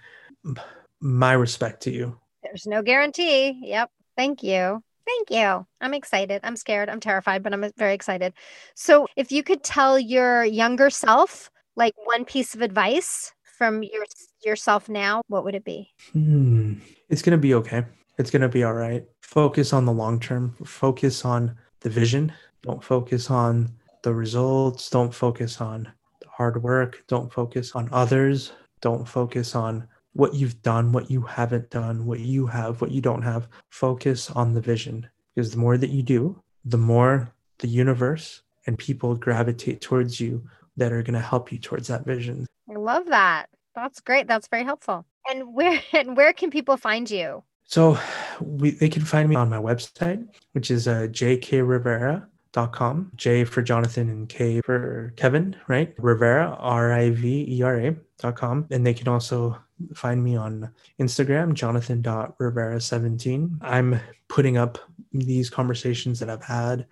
My 1.00 1.32
respect 1.32 1.82
to 1.84 1.90
you 1.90 2.19
there's 2.42 2.66
no 2.66 2.82
guarantee. 2.82 3.60
Yep. 3.62 3.90
Thank 4.16 4.42
you. 4.42 4.82
Thank 5.06 5.30
you. 5.30 5.66
I'm 5.80 5.94
excited. 5.94 6.40
I'm 6.44 6.56
scared. 6.56 6.88
I'm 6.88 7.00
terrified, 7.00 7.42
but 7.42 7.52
I'm 7.52 7.70
very 7.76 7.94
excited. 7.94 8.32
So, 8.74 9.06
if 9.16 9.32
you 9.32 9.42
could 9.42 9.64
tell 9.64 9.98
your 9.98 10.44
younger 10.44 10.90
self 10.90 11.50
like 11.76 11.94
one 12.04 12.24
piece 12.24 12.54
of 12.54 12.62
advice 12.62 13.32
from 13.58 13.82
your 13.82 14.04
yourself 14.44 14.88
now, 14.88 15.22
what 15.28 15.44
would 15.44 15.54
it 15.54 15.64
be? 15.64 15.90
Hmm. 16.12 16.74
It's 17.08 17.22
going 17.22 17.32
to 17.32 17.38
be 17.38 17.54
okay. 17.54 17.84
It's 18.18 18.30
going 18.30 18.42
to 18.42 18.48
be 18.48 18.62
all 18.62 18.74
right. 18.74 19.04
Focus 19.22 19.72
on 19.72 19.84
the 19.84 19.92
long 19.92 20.20
term. 20.20 20.54
Focus 20.64 21.24
on 21.24 21.56
the 21.80 21.90
vision. 21.90 22.32
Don't 22.62 22.84
focus 22.84 23.30
on 23.30 23.70
the 24.02 24.14
results. 24.14 24.90
Don't 24.90 25.14
focus 25.14 25.60
on 25.60 25.90
the 26.20 26.28
hard 26.28 26.62
work. 26.62 27.02
Don't 27.08 27.32
focus 27.32 27.72
on 27.72 27.88
others. 27.92 28.52
Don't 28.80 29.08
focus 29.08 29.54
on 29.54 29.88
what 30.12 30.34
you've 30.34 30.60
done, 30.62 30.92
what 30.92 31.10
you 31.10 31.22
haven't 31.22 31.70
done, 31.70 32.06
what 32.06 32.20
you 32.20 32.46
have, 32.46 32.80
what 32.80 32.90
you 32.90 33.00
don't 33.00 33.22
have. 33.22 33.48
Focus 33.68 34.30
on 34.30 34.54
the 34.54 34.60
vision 34.60 35.08
because 35.34 35.52
the 35.52 35.58
more 35.58 35.78
that 35.78 35.90
you 35.90 36.02
do, 36.02 36.40
the 36.64 36.78
more 36.78 37.32
the 37.58 37.68
universe 37.68 38.42
and 38.66 38.78
people 38.78 39.14
gravitate 39.14 39.80
towards 39.80 40.20
you 40.20 40.42
that 40.76 40.92
are 40.92 41.02
going 41.02 41.14
to 41.14 41.20
help 41.20 41.52
you 41.52 41.58
towards 41.58 41.88
that 41.88 42.04
vision. 42.04 42.46
I 42.68 42.74
love 42.74 43.06
that. 43.06 43.46
That's 43.74 44.00
great. 44.00 44.26
That's 44.26 44.48
very 44.48 44.64
helpful. 44.64 45.04
And 45.28 45.54
where 45.54 45.80
and 45.92 46.16
where 46.16 46.32
can 46.32 46.50
people 46.50 46.76
find 46.76 47.10
you? 47.10 47.42
So 47.64 47.98
we, 48.40 48.70
they 48.70 48.88
can 48.88 49.04
find 49.04 49.28
me 49.28 49.36
on 49.36 49.48
my 49.48 49.58
website, 49.58 50.26
which 50.52 50.72
is 50.72 50.88
uh, 50.88 51.06
jkrivera.com. 51.10 53.12
J 53.14 53.44
for 53.44 53.62
Jonathan 53.62 54.08
and 54.08 54.28
K 54.28 54.60
for 54.62 55.12
Kevin, 55.16 55.54
right? 55.68 55.94
Rivera, 55.98 56.56
R 56.58 56.92
I 56.92 57.10
V 57.10 57.46
E 57.48 57.62
R 57.62 57.78
A.com. 57.78 58.66
And 58.72 58.84
they 58.84 58.92
can 58.92 59.06
also 59.06 59.56
find 59.94 60.22
me 60.22 60.36
on 60.36 60.70
Instagram, 61.00 61.54
jonathan.rivera17. 61.54 63.58
I'm 63.60 63.98
putting 64.28 64.56
up 64.56 64.78
these 65.12 65.50
conversations 65.50 66.20
that 66.20 66.30
I've 66.30 66.44
had 66.44 66.86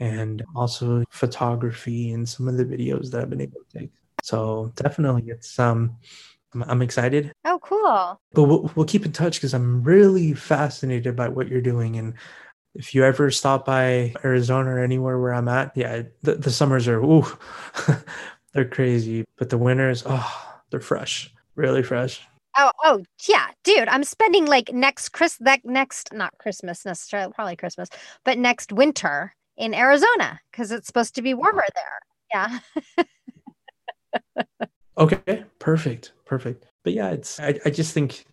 and 0.00 0.42
also 0.54 1.04
photography 1.10 2.12
and 2.12 2.28
some 2.28 2.48
of 2.48 2.56
the 2.56 2.64
videos 2.64 3.10
that 3.10 3.20
I've 3.20 3.30
been 3.30 3.40
able 3.40 3.60
to 3.60 3.78
take. 3.78 3.90
So 4.22 4.72
definitely 4.76 5.30
it's 5.30 5.58
um 5.58 5.96
I'm, 6.66 6.80
excited. 6.80 7.30
Oh, 7.44 7.58
cool. 7.62 8.18
But 8.32 8.44
we'll, 8.44 8.72
we'll 8.74 8.86
keep 8.86 9.04
in 9.04 9.12
touch 9.12 9.34
because 9.34 9.52
I'm 9.52 9.82
really 9.82 10.32
fascinated 10.32 11.14
by 11.14 11.28
what 11.28 11.48
you're 11.48 11.60
doing. 11.60 11.96
And 11.96 12.14
if 12.74 12.94
you 12.94 13.04
ever 13.04 13.30
stop 13.30 13.66
by 13.66 14.14
Arizona 14.24 14.70
or 14.70 14.78
anywhere 14.78 15.18
where 15.18 15.34
I'm 15.34 15.48
at, 15.48 15.76
yeah, 15.76 16.04
the, 16.22 16.36
the 16.36 16.50
summers 16.50 16.88
are, 16.88 17.02
ooh, 17.02 17.26
they're 18.54 18.64
crazy. 18.64 19.26
But 19.36 19.50
the 19.50 19.58
winters, 19.58 20.04
oh, 20.06 20.60
they're 20.70 20.80
fresh 20.80 21.30
really 21.58 21.82
fresh. 21.82 22.26
Oh, 22.56 22.70
oh, 22.84 23.04
yeah, 23.28 23.48
dude. 23.64 23.88
I'm 23.88 24.04
spending 24.04 24.46
like 24.46 24.72
next 24.72 25.10
Chris 25.10 25.36
that 25.40 25.64
next 25.64 26.12
not 26.14 26.32
Christmas 26.38 26.86
necessarily, 26.86 27.32
probably 27.34 27.56
Christmas, 27.56 27.88
but 28.24 28.38
next 28.38 28.72
winter 28.72 29.34
in 29.56 29.74
Arizona 29.74 30.40
because 30.50 30.72
it's 30.72 30.86
supposed 30.86 31.14
to 31.16 31.22
be 31.22 31.34
warmer 31.34 31.64
there. 31.74 32.60
Yeah. 34.24 34.44
okay, 34.98 35.44
perfect, 35.58 36.12
perfect. 36.24 36.66
But 36.84 36.94
yeah, 36.94 37.10
it's 37.10 37.38
I, 37.38 37.58
I 37.64 37.70
just 37.70 37.92
think 37.92 38.24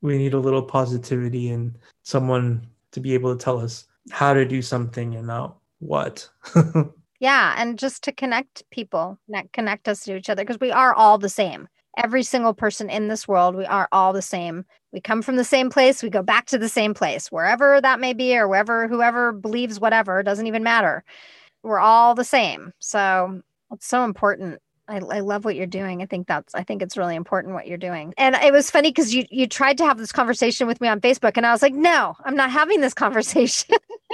we 0.00 0.18
need 0.18 0.34
a 0.34 0.40
little 0.40 0.62
positivity 0.62 1.50
and 1.50 1.76
someone 2.04 2.66
to 2.92 3.00
be 3.00 3.14
able 3.14 3.36
to 3.36 3.44
tell 3.44 3.58
us 3.58 3.86
how 4.10 4.32
to 4.32 4.44
do 4.44 4.62
something 4.62 5.14
and 5.14 5.26
not 5.26 5.56
what. 5.78 6.28
yeah, 7.20 7.54
and 7.58 7.78
just 7.78 8.02
to 8.04 8.12
connect 8.12 8.68
people, 8.70 9.18
connect 9.52 9.88
us 9.88 10.04
to 10.04 10.16
each 10.16 10.30
other 10.30 10.42
because 10.42 10.60
we 10.60 10.70
are 10.70 10.94
all 10.94 11.18
the 11.18 11.28
same 11.28 11.68
every 11.98 12.22
single 12.22 12.54
person 12.54 12.88
in 12.90 13.08
this 13.08 13.28
world 13.28 13.54
we 13.54 13.64
are 13.66 13.88
all 13.92 14.12
the 14.12 14.22
same 14.22 14.64
we 14.92 15.00
come 15.00 15.22
from 15.22 15.36
the 15.36 15.44
same 15.44 15.70
place 15.70 16.02
we 16.02 16.10
go 16.10 16.22
back 16.22 16.46
to 16.46 16.58
the 16.58 16.68
same 16.68 16.94
place 16.94 17.30
wherever 17.30 17.80
that 17.80 18.00
may 18.00 18.12
be 18.12 18.36
or 18.36 18.48
wherever 18.48 18.88
whoever 18.88 19.32
believes 19.32 19.80
whatever 19.80 20.22
doesn't 20.22 20.46
even 20.46 20.62
matter 20.62 21.04
we're 21.62 21.80
all 21.80 22.14
the 22.14 22.24
same 22.24 22.72
so 22.78 23.40
it's 23.72 23.86
so 23.86 24.04
important 24.04 24.60
I, 24.88 24.96
I 24.96 25.20
love 25.20 25.44
what 25.44 25.54
you're 25.56 25.66
doing. 25.66 26.02
I 26.02 26.06
think 26.06 26.26
that's 26.26 26.54
I 26.54 26.64
think 26.64 26.82
it's 26.82 26.96
really 26.96 27.14
important 27.16 27.54
what 27.54 27.66
you're 27.66 27.78
doing. 27.78 28.12
And 28.18 28.34
it 28.34 28.52
was 28.52 28.70
funny 28.70 28.90
because 28.90 29.14
you 29.14 29.24
you 29.30 29.46
tried 29.46 29.78
to 29.78 29.84
have 29.86 29.96
this 29.96 30.12
conversation 30.12 30.66
with 30.66 30.80
me 30.80 30.88
on 30.88 31.00
Facebook, 31.00 31.36
and 31.36 31.46
I 31.46 31.52
was 31.52 31.62
like, 31.62 31.74
no, 31.74 32.14
I'm 32.24 32.36
not 32.36 32.50
having 32.50 32.80
this 32.80 32.94
conversation. 33.04 33.76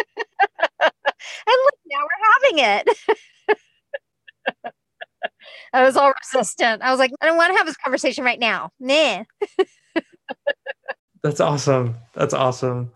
and 0.80 0.92
look, 1.46 1.74
now 1.86 2.00
we're 2.02 2.52
having 2.52 2.86
it. 2.86 2.98
I 5.72 5.84
was 5.84 5.96
all 5.96 6.12
resistant. 6.22 6.82
I 6.82 6.90
was 6.90 6.98
like, 6.98 7.12
I 7.20 7.26
don't 7.26 7.36
want 7.36 7.52
to 7.52 7.58
have 7.58 7.66
this 7.66 7.76
conversation 7.76 8.24
right 8.24 8.38
now. 8.38 8.70
Nah. 8.80 9.24
That's 11.22 11.40
awesome. 11.40 11.96
That's 12.14 12.34
awesome. 12.34 12.92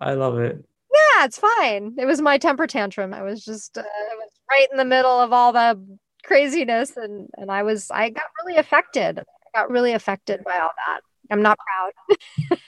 I 0.00 0.14
love 0.14 0.38
it. 0.38 0.64
Yeah, 0.92 1.24
it's 1.24 1.38
fine. 1.38 1.94
It 1.98 2.04
was 2.04 2.20
my 2.20 2.38
temper 2.38 2.66
tantrum. 2.66 3.14
I 3.14 3.22
was 3.22 3.44
just, 3.44 3.78
uh, 3.78 3.82
I 3.82 4.14
was 4.14 4.30
right 4.50 4.68
in 4.70 4.76
the 4.76 4.84
middle 4.84 5.20
of 5.20 5.32
all 5.32 5.52
the 5.52 5.80
craziness, 6.22 6.96
and 6.96 7.28
and 7.38 7.50
I 7.50 7.62
was, 7.62 7.90
I 7.90 8.10
got 8.10 8.24
really 8.44 8.58
affected. 8.58 9.18
I 9.18 9.58
got 9.58 9.70
really 9.70 9.92
affected 9.92 10.44
by 10.44 10.58
all 10.58 10.70
that. 10.86 11.00
I'm 11.30 11.42
not 11.42 11.58
proud. 11.58 12.18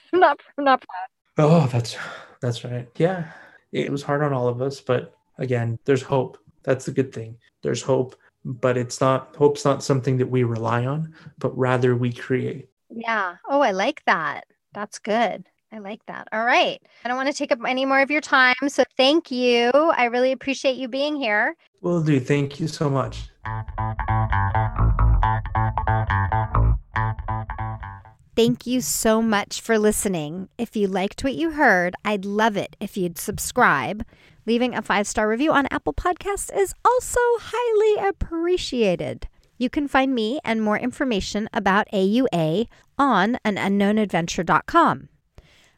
I'm 0.13 0.21
not. 0.21 0.41
I'm 0.57 0.65
not 0.65 0.83
proud. 0.83 1.47
Oh, 1.47 1.67
that's 1.67 1.97
that's 2.41 2.65
right. 2.65 2.89
Yeah, 2.97 3.31
it 3.73 3.91
was 3.91 4.03
hard 4.03 4.23
on 4.23 4.33
all 4.33 4.49
of 4.49 4.63
us, 4.63 4.81
but 4.81 5.15
again, 5.39 5.79
there's 5.85 6.03
hope. 6.03 6.39
That's 6.63 6.87
the 6.87 6.93
good 6.93 7.13
thing. 7.13 7.37
There's 7.63 7.83
hope 7.83 8.17
but 8.45 8.77
it's 8.77 9.01
not 9.01 9.35
hope's 9.37 9.65
not 9.65 9.83
something 9.83 10.19
that 10.19 10.29
we 10.29 10.45
rely 10.45 10.85
on 10.85 11.15
but 11.39 11.57
rather 11.57 11.97
we 11.97 12.13
create. 12.13 12.69
Yeah. 12.91 13.37
Oh 13.49 13.61
i 13.61 13.71
like 13.71 14.05
that. 14.07 14.45
That's 14.73 14.99
good. 14.99 15.47
I 15.73 15.79
like 15.79 16.05
that. 16.07 16.29
All 16.33 16.45
right. 16.45 16.81
I 17.05 17.09
don't 17.09 17.17
want 17.17 17.29
to 17.29 17.35
take 17.35 17.51
up 17.51 17.59
any 17.67 17.85
more 17.85 18.01
of 18.01 18.11
your 18.11 18.21
time 18.21 18.55
so 18.69 18.85
thank 18.97 19.31
you. 19.31 19.71
I 19.73 20.05
really 20.05 20.33
appreciate 20.33 20.77
you 20.77 20.89
being 20.89 21.17
here. 21.17 21.57
Will 21.81 22.03
do. 22.03 22.21
Thank 22.21 22.61
you 22.61 22.69
so 22.69 22.89
much. 22.89 23.29
Thank 28.37 28.67
you 28.67 28.81
so 28.81 29.23
much 29.23 29.61
for 29.61 29.79
listening. 29.79 30.49
If 30.59 30.75
you 30.75 30.89
liked 30.89 31.23
what 31.23 31.35
you 31.35 31.53
heard, 31.53 31.95
I'd 32.05 32.25
love 32.25 32.57
it 32.57 32.75
if 32.81 32.97
you'd 32.97 33.17
subscribe. 33.17 34.05
Leaving 34.47 34.75
a 34.75 34.83
five 34.83 35.07
star 35.07 35.29
review 35.29 35.53
on 35.53 35.67
Apple 35.71 35.95
Podcasts 35.95 36.55
is 36.55 36.75
also 36.85 37.21
highly 37.41 38.09
appreciated. 38.09 39.27
You 39.57 39.71
can 39.71 39.89
find 39.89 40.15
me 40.15 40.41
and 40.45 40.61
more 40.61 40.79
information 40.79 41.49
about 41.53 41.89
AUA 41.93 42.67
on 42.99 43.39
anunknownadventure.com. 43.45 45.09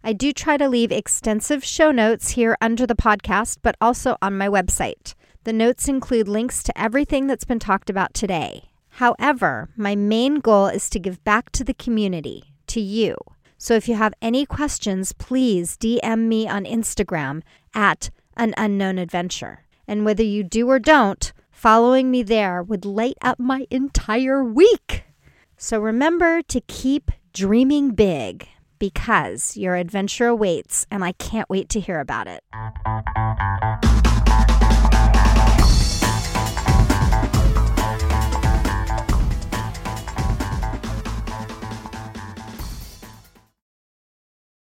I 0.02 0.12
do 0.12 0.32
try 0.32 0.56
to 0.56 0.68
leave 0.68 0.92
extensive 0.92 1.64
show 1.64 1.90
notes 1.90 2.30
here 2.30 2.56
under 2.60 2.86
the 2.86 2.94
podcast, 2.94 3.58
but 3.62 3.76
also 3.80 4.16
on 4.22 4.38
my 4.38 4.48
website. 4.48 5.14
The 5.44 5.52
notes 5.52 5.88
include 5.88 6.26
links 6.26 6.62
to 6.64 6.78
everything 6.80 7.26
that's 7.26 7.44
been 7.44 7.58
talked 7.58 7.90
about 7.90 8.14
today. 8.14 8.70
However, 8.88 9.68
my 9.76 9.94
main 9.94 10.36
goal 10.36 10.66
is 10.66 10.88
to 10.90 10.98
give 10.98 11.22
back 11.22 11.50
to 11.52 11.64
the 11.64 11.74
community, 11.74 12.54
to 12.68 12.80
you. 12.80 13.16
So 13.58 13.74
if 13.74 13.88
you 13.88 13.94
have 13.94 14.14
any 14.22 14.46
questions, 14.46 15.12
please 15.12 15.76
DM 15.76 16.26
me 16.28 16.48
on 16.48 16.64
Instagram 16.64 17.42
at 17.74 18.10
an 18.36 18.54
unknown 18.56 18.98
adventure. 18.98 19.64
And 19.88 20.04
whether 20.04 20.22
you 20.22 20.42
do 20.42 20.68
or 20.68 20.78
don't, 20.78 21.32
following 21.50 22.10
me 22.10 22.22
there 22.22 22.62
would 22.62 22.84
light 22.84 23.16
up 23.22 23.38
my 23.38 23.66
entire 23.70 24.42
week. 24.44 25.04
So 25.56 25.80
remember 25.80 26.42
to 26.42 26.60
keep 26.60 27.10
dreaming 27.32 27.90
big. 27.90 28.48
because 28.78 29.56
your 29.56 29.76
adventure 29.76 30.26
awaits 30.26 30.86
and 30.90 31.04
I 31.04 31.12
can't 31.12 31.48
wait 31.48 31.68
to 31.70 31.80
hear 31.80 32.00
about 32.00 32.26
it. 32.28 32.44